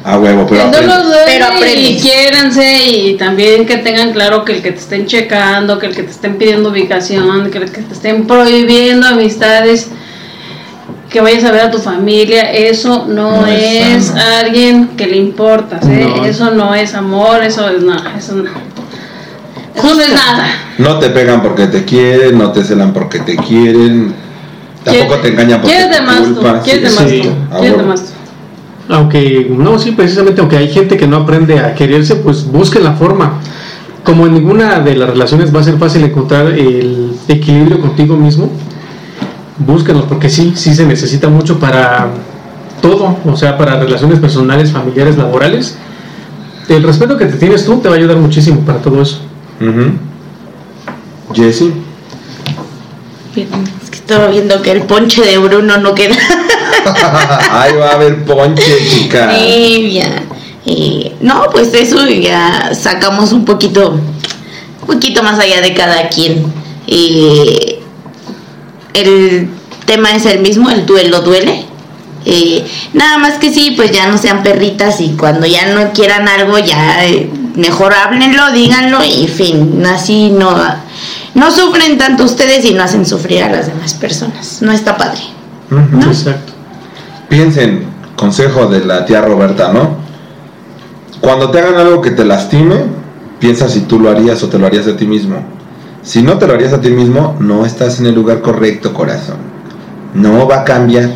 a 0.03 0.17
huevo, 0.19 0.45
pero 0.47 0.63
El 0.65 0.71
duelo 0.71 1.03
duele 1.03 1.23
Pero 1.25 1.47
y 1.75 1.97
quiéranse 1.99 2.87
y 2.87 3.13
también 3.17 3.65
que 3.65 3.77
tengan 3.77 4.11
claro 4.11 4.45
que 4.45 4.53
el 4.53 4.61
que 4.61 4.71
te 4.71 4.79
estén 4.79 5.05
checando, 5.07 5.79
que 5.79 5.87
el 5.87 5.95
que 5.95 6.03
te 6.03 6.11
estén 6.11 6.37
pidiendo 6.37 6.69
ubicación, 6.69 7.49
que 7.49 7.57
el 7.57 7.71
que 7.71 7.81
te 7.81 7.93
estén 7.93 8.27
prohibiendo 8.27 9.07
amistades, 9.07 9.87
que 11.09 11.21
vayas 11.21 11.43
a 11.45 11.51
ver 11.51 11.61
a 11.61 11.71
tu 11.71 11.79
familia, 11.79 12.51
eso 12.51 13.05
no, 13.07 13.41
No 13.41 13.47
es 13.47 14.09
es 14.09 14.15
alguien 14.15 14.89
que 14.97 15.07
le 15.07 15.17
importas, 15.17 15.85
¿eh? 15.87 16.05
No. 16.15 16.25
eso 16.25 16.51
no 16.51 16.75
es 16.75 16.93
amor, 16.93 17.41
eso 17.43 17.69
es 17.69 17.81
nada, 17.81 18.13
eso 18.17 18.35
no, 18.35 18.49
eso 19.75 19.95
no 19.95 20.01
es 20.01 20.13
nada. 20.13 20.47
No 20.77 20.99
te 20.99 21.09
pegan 21.09 21.41
porque 21.41 21.67
te 21.67 21.83
quieren, 21.85 22.37
no 22.37 22.51
te 22.51 22.63
celan 22.63 22.93
porque 22.93 23.19
te 23.19 23.35
quieren. 23.35 24.13
Tampoco 24.83 25.15
te 25.15 25.29
engañan 25.29 25.61
porque 25.61 25.75
te 25.75 26.01
más 26.01 26.17
tú, 26.17 26.33
culpan. 26.35 26.61
Sí, 26.63 26.79
más 26.83 27.09
sí, 27.09 27.21
tú, 27.23 27.29
a 27.55 27.59
quiérete 27.59 27.77
huevo. 27.77 27.89
más 27.89 28.01
tú. 28.03 28.15
Aunque, 28.87 29.47
no, 29.49 29.79
sí, 29.79 29.91
precisamente, 29.91 30.41
aunque 30.41 30.57
hay 30.57 30.69
gente 30.69 30.95
que 30.95 31.07
no 31.07 31.17
aprende 31.17 31.59
a 31.59 31.73
quererse, 31.73 32.17
pues 32.17 32.45
busquen 32.45 32.83
la 32.83 32.93
forma. 32.93 33.39
Como 34.03 34.27
en 34.27 34.33
ninguna 34.35 34.79
de 34.79 34.95
las 34.95 35.09
relaciones 35.09 35.53
va 35.53 35.61
a 35.61 35.63
ser 35.63 35.77
fácil 35.79 36.03
encontrar 36.03 36.47
el 36.47 37.15
equilibrio 37.27 37.81
contigo 37.81 38.15
mismo, 38.15 38.51
búsquenlo, 39.57 40.05
porque 40.05 40.29
sí, 40.29 40.53
sí 40.55 40.75
se 40.75 40.85
necesita 40.85 41.27
mucho 41.27 41.59
para 41.59 42.09
todo, 42.79 43.17
o 43.25 43.35
sea, 43.35 43.57
para 43.57 43.79
relaciones 43.79 44.19
personales, 44.19 44.71
familiares, 44.71 45.17
laborales. 45.17 45.75
El 46.69 46.83
respeto 46.83 47.17
que 47.17 47.25
te 47.25 47.37
tienes 47.37 47.65
tú 47.65 47.79
te 47.79 47.89
va 47.89 47.95
a 47.95 47.97
ayudar 47.97 48.17
muchísimo 48.17 48.61
para 48.61 48.77
todo 48.79 49.01
eso. 49.01 49.21
Ujú. 49.61 49.91
Jessy. 51.33 51.73
Es 53.35 53.89
que 53.89 53.97
estaba 53.97 54.27
viendo 54.27 54.61
que 54.61 54.71
el 54.71 54.83
ponche 54.83 55.23
de 55.23 55.37
Bruno 55.37 55.77
no 55.77 55.93
queda. 55.93 56.15
Ahí 57.51 57.73
va 57.75 57.89
a 57.89 57.93
haber 57.93 58.23
ponche, 58.23 58.63
chica. 58.89 59.35
Sí, 59.35 59.91
ya. 59.93 60.23
Eh, 60.65 61.15
no, 61.21 61.45
pues 61.51 61.73
eso 61.73 62.07
ya 62.09 62.71
sacamos 62.73 63.31
un 63.33 63.45
poquito, 63.45 63.91
un 63.91 64.87
poquito 64.87 65.21
más 65.21 65.39
allá 65.39 65.61
de 65.61 65.73
cada 65.73 66.09
quien. 66.09 66.45
Eh, 66.87 67.79
el 68.93 69.49
tema 69.85 70.15
es 70.15 70.25
el 70.25 70.39
mismo, 70.39 70.69
el 70.69 70.85
duelo 70.85 71.21
duele. 71.21 71.65
Eh, 72.25 72.65
nada 72.93 73.17
más 73.17 73.37
que 73.37 73.53
sí, 73.53 73.73
pues 73.75 73.91
ya 73.91 74.07
no 74.07 74.17
sean 74.17 74.41
perritas 74.41 74.99
y 75.01 75.09
cuando 75.09 75.45
ya 75.45 75.67
no 75.73 75.91
quieran 75.93 76.27
algo, 76.27 76.57
ya 76.57 77.05
eh, 77.05 77.29
mejor 77.55 77.93
háblenlo, 77.93 78.51
díganlo 78.51 79.03
y 79.03 79.27
fin, 79.27 79.83
así 79.85 80.29
no, 80.29 80.55
no 81.33 81.51
sufren 81.51 81.97
tanto 81.97 82.23
ustedes 82.23 82.65
y 82.65 82.73
no 82.73 82.83
hacen 82.83 83.05
sufrir 83.05 83.43
a 83.43 83.49
las 83.49 83.67
demás 83.67 83.93
personas. 83.93 84.61
No 84.61 84.71
está 84.71 84.97
padre. 84.97 85.21
Exacto. 86.07 86.53
Piensen, 87.29 87.85
consejo 88.15 88.67
de 88.67 88.85
la 88.85 89.05
tía 89.05 89.21
Roberta, 89.21 89.71
¿no? 89.73 89.97
Cuando 91.21 91.49
te 91.49 91.59
hagan 91.59 91.75
algo 91.75 92.01
que 92.01 92.11
te 92.11 92.23
lastime, 92.23 92.85
piensa 93.39 93.67
si 93.67 93.81
tú 93.81 93.99
lo 93.99 94.09
harías 94.09 94.41
o 94.43 94.49
te 94.49 94.59
lo 94.59 94.67
harías 94.67 94.87
a 94.87 94.95
ti 94.95 95.07
mismo. 95.07 95.37
Si 96.03 96.21
no 96.21 96.37
te 96.37 96.45
lo 96.45 96.53
harías 96.53 96.71
a 96.73 96.81
ti 96.81 96.91
mismo, 96.91 97.35
no 97.39 97.65
estás 97.65 97.99
en 97.99 98.05
el 98.05 98.15
lugar 98.15 98.41
correcto, 98.41 98.93
corazón. 98.93 99.37
No 100.13 100.47
va 100.47 100.61
a 100.61 100.63
cambiar. 100.63 101.09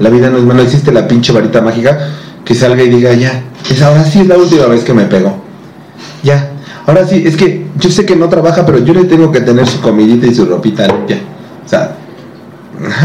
La 0.00 0.10
vida 0.10 0.30
no 0.30 0.38
es 0.38 0.44
no 0.44 0.60
existe 0.60 0.90
la 0.90 1.06
pinche 1.06 1.32
varita 1.32 1.60
mágica 1.60 1.98
que 2.44 2.54
salga 2.54 2.82
y 2.82 2.88
diga, 2.88 3.12
ya, 3.14 3.44
es 3.70 3.80
ahora 3.82 4.04
sí 4.04 4.20
es 4.20 4.26
la 4.26 4.36
última 4.36 4.66
vez 4.66 4.82
que 4.82 4.92
me 4.94 5.04
pegó. 5.04 5.41
Ya. 6.22 6.52
Ahora 6.86 7.06
sí, 7.06 7.22
es 7.26 7.36
que 7.36 7.66
yo 7.78 7.90
sé 7.90 8.04
que 8.04 8.16
no 8.16 8.28
trabaja, 8.28 8.64
pero 8.66 8.78
yo 8.78 8.94
le 8.94 9.04
tengo 9.04 9.30
que 9.30 9.40
tener 9.40 9.66
su 9.66 9.80
comidita 9.80 10.26
y 10.26 10.34
su 10.34 10.46
ropita 10.46 10.86
limpia. 10.86 11.18
O 11.64 11.68
sea, 11.68 11.96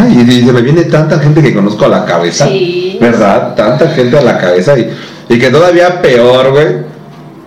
y, 0.09 0.21
y 0.21 0.45
se 0.45 0.51
me 0.51 0.61
viene 0.61 0.83
tanta 0.83 1.19
gente 1.19 1.41
que 1.41 1.53
conozco 1.53 1.85
a 1.85 1.89
la 1.89 2.05
cabeza. 2.05 2.47
Sí. 2.47 2.97
¿Verdad? 2.99 3.55
Tanta 3.55 3.89
gente 3.89 4.17
a 4.17 4.21
la 4.21 4.37
cabeza. 4.37 4.77
Y, 4.77 4.89
y 5.29 5.37
que 5.37 5.49
todavía 5.49 6.01
peor, 6.01 6.51
güey. 6.51 6.67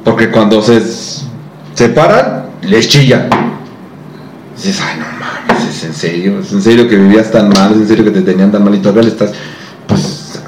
Porque 0.05 0.31
cuando 0.31 0.63
se 0.63 0.81
separan, 1.75 2.47
les 2.63 2.89
chilla. 2.89 3.29
Dices, 4.57 4.81
ay, 4.81 4.99
no 4.99 5.07
mames, 5.19 5.69
es 5.69 5.85
en 5.85 5.95
serio. 5.95 6.41
Es 6.41 6.53
en 6.53 6.63
serio 6.63 6.89
que 6.89 6.97
vivías 6.97 7.31
tan 7.31 7.49
mal. 7.49 7.73
Es 7.73 7.79
en 7.79 7.89
serio 7.89 8.05
que 8.05 8.11
te 8.11 8.23
tenían 8.23 8.53
tan 8.53 8.63
mal 8.63 8.75
y 8.75 8.79
todavía 8.79 9.03
le 9.03 9.09
estás. 9.09 9.33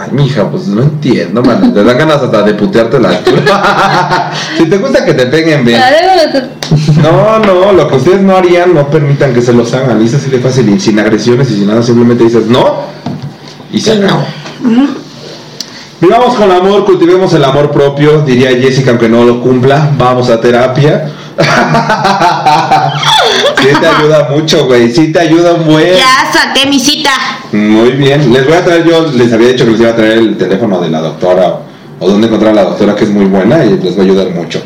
Ay, 0.03 0.11
mija, 0.13 0.51
pues 0.51 0.67
no 0.67 0.83
entiendo, 0.83 1.43
man. 1.43 1.73
Te 1.73 1.85
dan 1.85 1.99
ganas 1.99 2.23
hasta 2.23 2.43
de 2.43 2.55
putearte 2.55 2.99
la 2.99 3.11
altura. 3.11 4.33
si 4.59 4.67
te 4.67 4.79
gusta 4.79 5.05
que 5.05 5.15
te 5.15 5.27
peguen 5.27 5.65
bien. 5.65 5.81
No, 7.03 7.39
no, 7.39 7.73
lo 7.73 7.89
que 7.89 7.97
ustedes 7.97 8.21
no 8.21 8.37
harían, 8.37 8.75
no 8.75 8.89
permitan 8.89 9.33
que 9.33 9.43
se 9.43 9.53
los 9.53 9.73
hagan. 9.75 10.03
Y 10.03 10.07
es 10.07 10.15
así 10.15 10.31
de 10.31 10.39
fácil, 10.39 10.69
y 10.69 10.81
sin 10.81 10.99
agresiones 10.99 11.51
y 11.51 11.55
sin 11.55 11.67
nada, 11.69 11.83
simplemente 11.83 12.25
dices 12.25 12.47
no 12.47 12.93
y 13.73 13.81
se 13.81 13.93
acabó. 13.93 14.25
Vivamos 16.01 16.35
con 16.35 16.51
amor, 16.51 16.85
cultivemos 16.85 17.33
el 17.33 17.45
amor 17.45 17.71
propio, 17.71 18.23
diría 18.23 18.51
Jessica, 18.51 18.91
aunque 18.91 19.09
no 19.09 19.25
lo 19.25 19.41
cumpla, 19.41 19.91
vamos 19.97 20.29
a 20.31 20.41
terapia. 20.41 21.11
sí 23.63 23.69
te 23.81 23.87
ayuda 23.87 24.29
mucho, 24.31 24.67
güey, 24.67 24.93
sí 24.93 25.13
te 25.13 25.21
ayuda 25.21 25.55
un 25.55 25.67
buen. 25.67 25.97
Ya 25.97 26.31
saqué 26.33 26.67
mi 26.67 26.79
cita. 26.79 27.11
Muy 27.53 27.93
bien, 27.93 28.33
les 28.33 28.47
voy 28.47 28.55
a 28.55 28.65
traer, 28.65 28.85
yo 28.85 29.07
les 29.13 29.33
había 29.33 29.49
dicho 29.49 29.65
que 29.65 29.73
les 29.73 29.81
iba 29.81 29.91
a 29.91 29.97
traer 29.97 30.19
el 30.19 30.37
teléfono 30.37 30.81
de 30.81 30.91
la 30.91 31.01
doctora 31.01 31.61
o 31.99 32.09
dónde 32.09 32.27
encontrar 32.27 32.53
a 32.53 32.55
la 32.55 32.65
doctora 32.65 32.95
que 32.95 33.05
es 33.05 33.11
muy 33.11 33.27
buena 33.27 33.65
y 33.65 33.79
les 33.79 33.97
va 33.97 34.01
a 34.01 34.05
ayudar 34.05 34.31
mucho. 34.31 34.63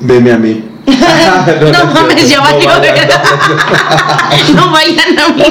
Veme 0.00 0.32
a 0.32 0.38
mí. 0.38 0.64
No 0.86 1.84
mames, 1.92 2.28
ya 2.28 2.40
valió. 2.40 2.70
No 4.54 4.70
vayan 4.70 5.18
a 5.18 5.28
mí. 5.28 5.44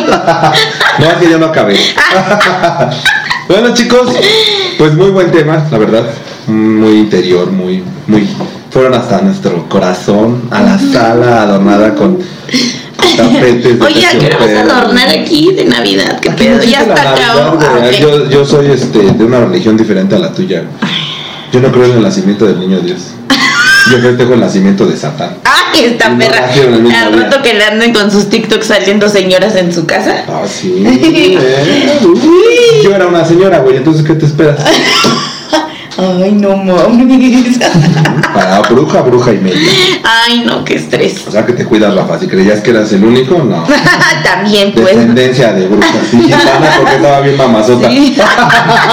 No, 0.99 1.05
es 1.05 1.17
que 1.17 1.29
ya 1.29 1.37
no 1.37 1.45
acabé. 1.47 1.79
bueno, 3.47 3.73
chicos, 3.73 4.09
pues 4.77 4.93
muy 4.93 5.11
buen 5.11 5.31
tema, 5.31 5.65
la 5.71 5.77
verdad. 5.77 6.05
Muy 6.47 6.97
interior, 6.99 7.51
muy, 7.51 7.83
muy. 8.07 8.27
Fueron 8.71 8.93
hasta 8.93 9.21
nuestro 9.21 9.67
corazón, 9.67 10.47
a 10.51 10.61
la 10.61 10.77
sala 10.77 11.43
adornada 11.43 11.95
con 11.95 12.19
tapetes 13.17 13.79
de 13.79 13.85
Oye, 13.85 14.05
¿a 14.05 14.11
qué 14.11 14.35
vas 14.39 14.49
a 14.49 14.61
adornar 14.61 15.09
aquí 15.09 15.53
de 15.53 15.65
Navidad? 15.65 16.19
¿Qué 16.19 16.29
pedo? 16.31 16.61
Ya 16.63 16.81
está 16.81 17.13
acabado. 17.13 17.57
Ah, 17.61 17.89
yo, 17.91 18.29
yo 18.29 18.45
soy 18.45 18.71
este, 18.71 18.99
de 18.99 19.23
una 19.23 19.39
religión 19.39 19.75
diferente 19.75 20.15
a 20.15 20.19
la 20.19 20.31
tuya. 20.31 20.63
Yo 21.51 21.59
no 21.61 21.71
creo 21.71 21.85
en 21.85 21.91
el 21.93 22.03
nacimiento 22.03 22.45
del 22.45 22.59
niño 22.59 22.79
Dios. 22.79 22.99
Yo 23.91 23.97
festejo 23.97 24.33
el 24.35 24.39
nacimiento 24.39 24.85
de 24.85 24.95
Satán. 24.95 25.37
Ay, 25.43 25.85
esta 25.85 26.09
no 26.09 26.19
perra. 26.19 26.47
Al 27.01 27.13
rato 27.13 27.41
que 27.41 27.55
le 27.55 27.63
anden 27.63 27.91
con 27.91 28.11
sus 28.11 28.29
TikToks 28.29 28.67
saliendo 28.67 29.09
señoras 29.09 29.55
en 29.55 29.73
su 29.73 29.87
casa. 29.87 30.25
Ah, 30.27 30.43
sí. 30.47 30.83
eh. 30.85 31.99
Yo 32.83 32.95
era 32.95 33.07
una 33.07 33.25
señora, 33.25 33.59
güey, 33.59 33.77
entonces 33.77 34.05
¿qué 34.05 34.13
te 34.13 34.27
esperas? 34.27 34.59
Ay, 35.99 36.31
no 36.31 36.55
mames. 36.55 37.57
Para 38.33 38.61
bruja, 38.61 39.01
bruja 39.01 39.33
y 39.33 39.37
media. 39.37 39.71
Ay, 40.03 40.43
no, 40.45 40.63
qué 40.63 40.75
estrés. 40.75 41.27
O 41.27 41.31
sea 41.31 41.45
que 41.45 41.53
te 41.53 41.65
cuidas, 41.65 41.93
Rafa. 41.93 42.19
Si 42.19 42.27
creías 42.27 42.61
que 42.61 42.69
eras 42.71 42.91
el 42.93 43.03
único, 43.03 43.37
no. 43.39 43.65
También, 44.23 44.71
pues. 44.73 44.95
Descendencia 44.95 45.53
de 45.53 45.67
brujas. 45.67 45.91
Sí, 46.09 46.21
gitana 46.21 46.73
porque 46.77 46.95
estaba 46.95 47.19
bien 47.21 47.37
mamazota. 47.37 47.89
Sí. 47.89 48.17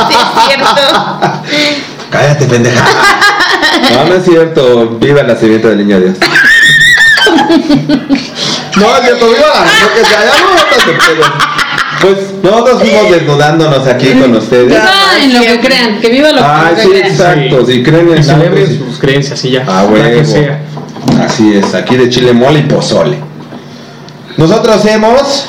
Sí, 0.08 0.14
es 0.14 0.46
cierto. 0.46 0.82
Cállate, 2.10 2.46
pendeja. 2.46 2.84
No, 3.92 4.04
no 4.04 4.14
es 4.14 4.24
cierto. 4.24 4.98
Viva 5.00 5.20
el 5.20 5.26
nacimiento 5.26 5.68
del 5.68 5.78
niño 5.78 6.00
Dios. 6.00 6.16
No, 8.76 8.96
es 8.96 9.04
cierto, 9.04 9.28
viva 9.28 9.46
la 9.64 9.94
que 9.94 10.02
no 10.02 10.92
de 10.92 10.98
pedo. 10.98 11.55
Pues 12.00 12.16
nosotros 12.42 12.80
fuimos 12.82 13.10
desnudándonos 13.10 13.86
aquí 13.86 14.10
con 14.12 14.34
ustedes. 14.36 14.76
Ah, 14.80 15.14
en 15.22 15.32
lo 15.34 15.40
que 15.40 15.60
crean, 15.60 16.00
que 16.00 16.08
viva 16.10 16.30
lo 16.30 16.38
que 16.38 16.44
Ay, 16.46 16.74
sí, 16.82 16.88
crean. 16.90 17.06
exacto. 17.06 17.66
Si 17.66 17.82
creen 17.82 18.08
en 18.08 18.08
Y 18.08 18.12
algo, 18.18 18.22
celebre 18.22 18.66
sí. 18.66 18.78
sus 18.86 18.98
creencias 18.98 19.44
y 19.44 19.50
ya. 19.52 19.64
Ah, 19.66 19.86
que 19.88 19.92
huevo. 20.00 20.24
sea. 20.24 20.60
Así 21.24 21.54
es, 21.54 21.74
aquí 21.74 21.96
de 21.96 22.10
chile 22.10 22.32
mole 22.32 22.60
y 22.60 22.62
pozole. 22.64 23.16
Nosotros 24.36 24.84
hemos 24.86 25.46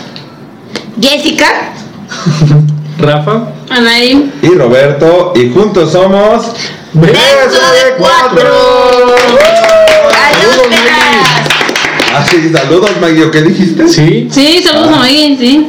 Jessica. 1.01 1.47
Rafa. 2.99 3.49
Anaí, 3.69 4.31
y 4.41 4.47
Roberto 4.49 5.33
y 5.35 5.49
juntos 5.51 5.91
somos 5.91 6.45
Beso 6.93 7.13
de 7.13 7.95
cuatro. 7.97 8.49
Saludos. 10.09 10.67
Maggie. 10.69 12.15
Ah, 12.15 12.25
sí, 12.29 12.49
saludos, 12.51 12.91
Maggie. 13.01 13.29
¿Qué 13.29 13.41
dijiste? 13.41 13.87
Sí. 13.89 14.27
sí, 14.31 14.63
saludos 14.63 14.89
Ah. 14.91 14.95
a 14.95 14.99
Maggie, 14.99 15.37
sí. 15.37 15.67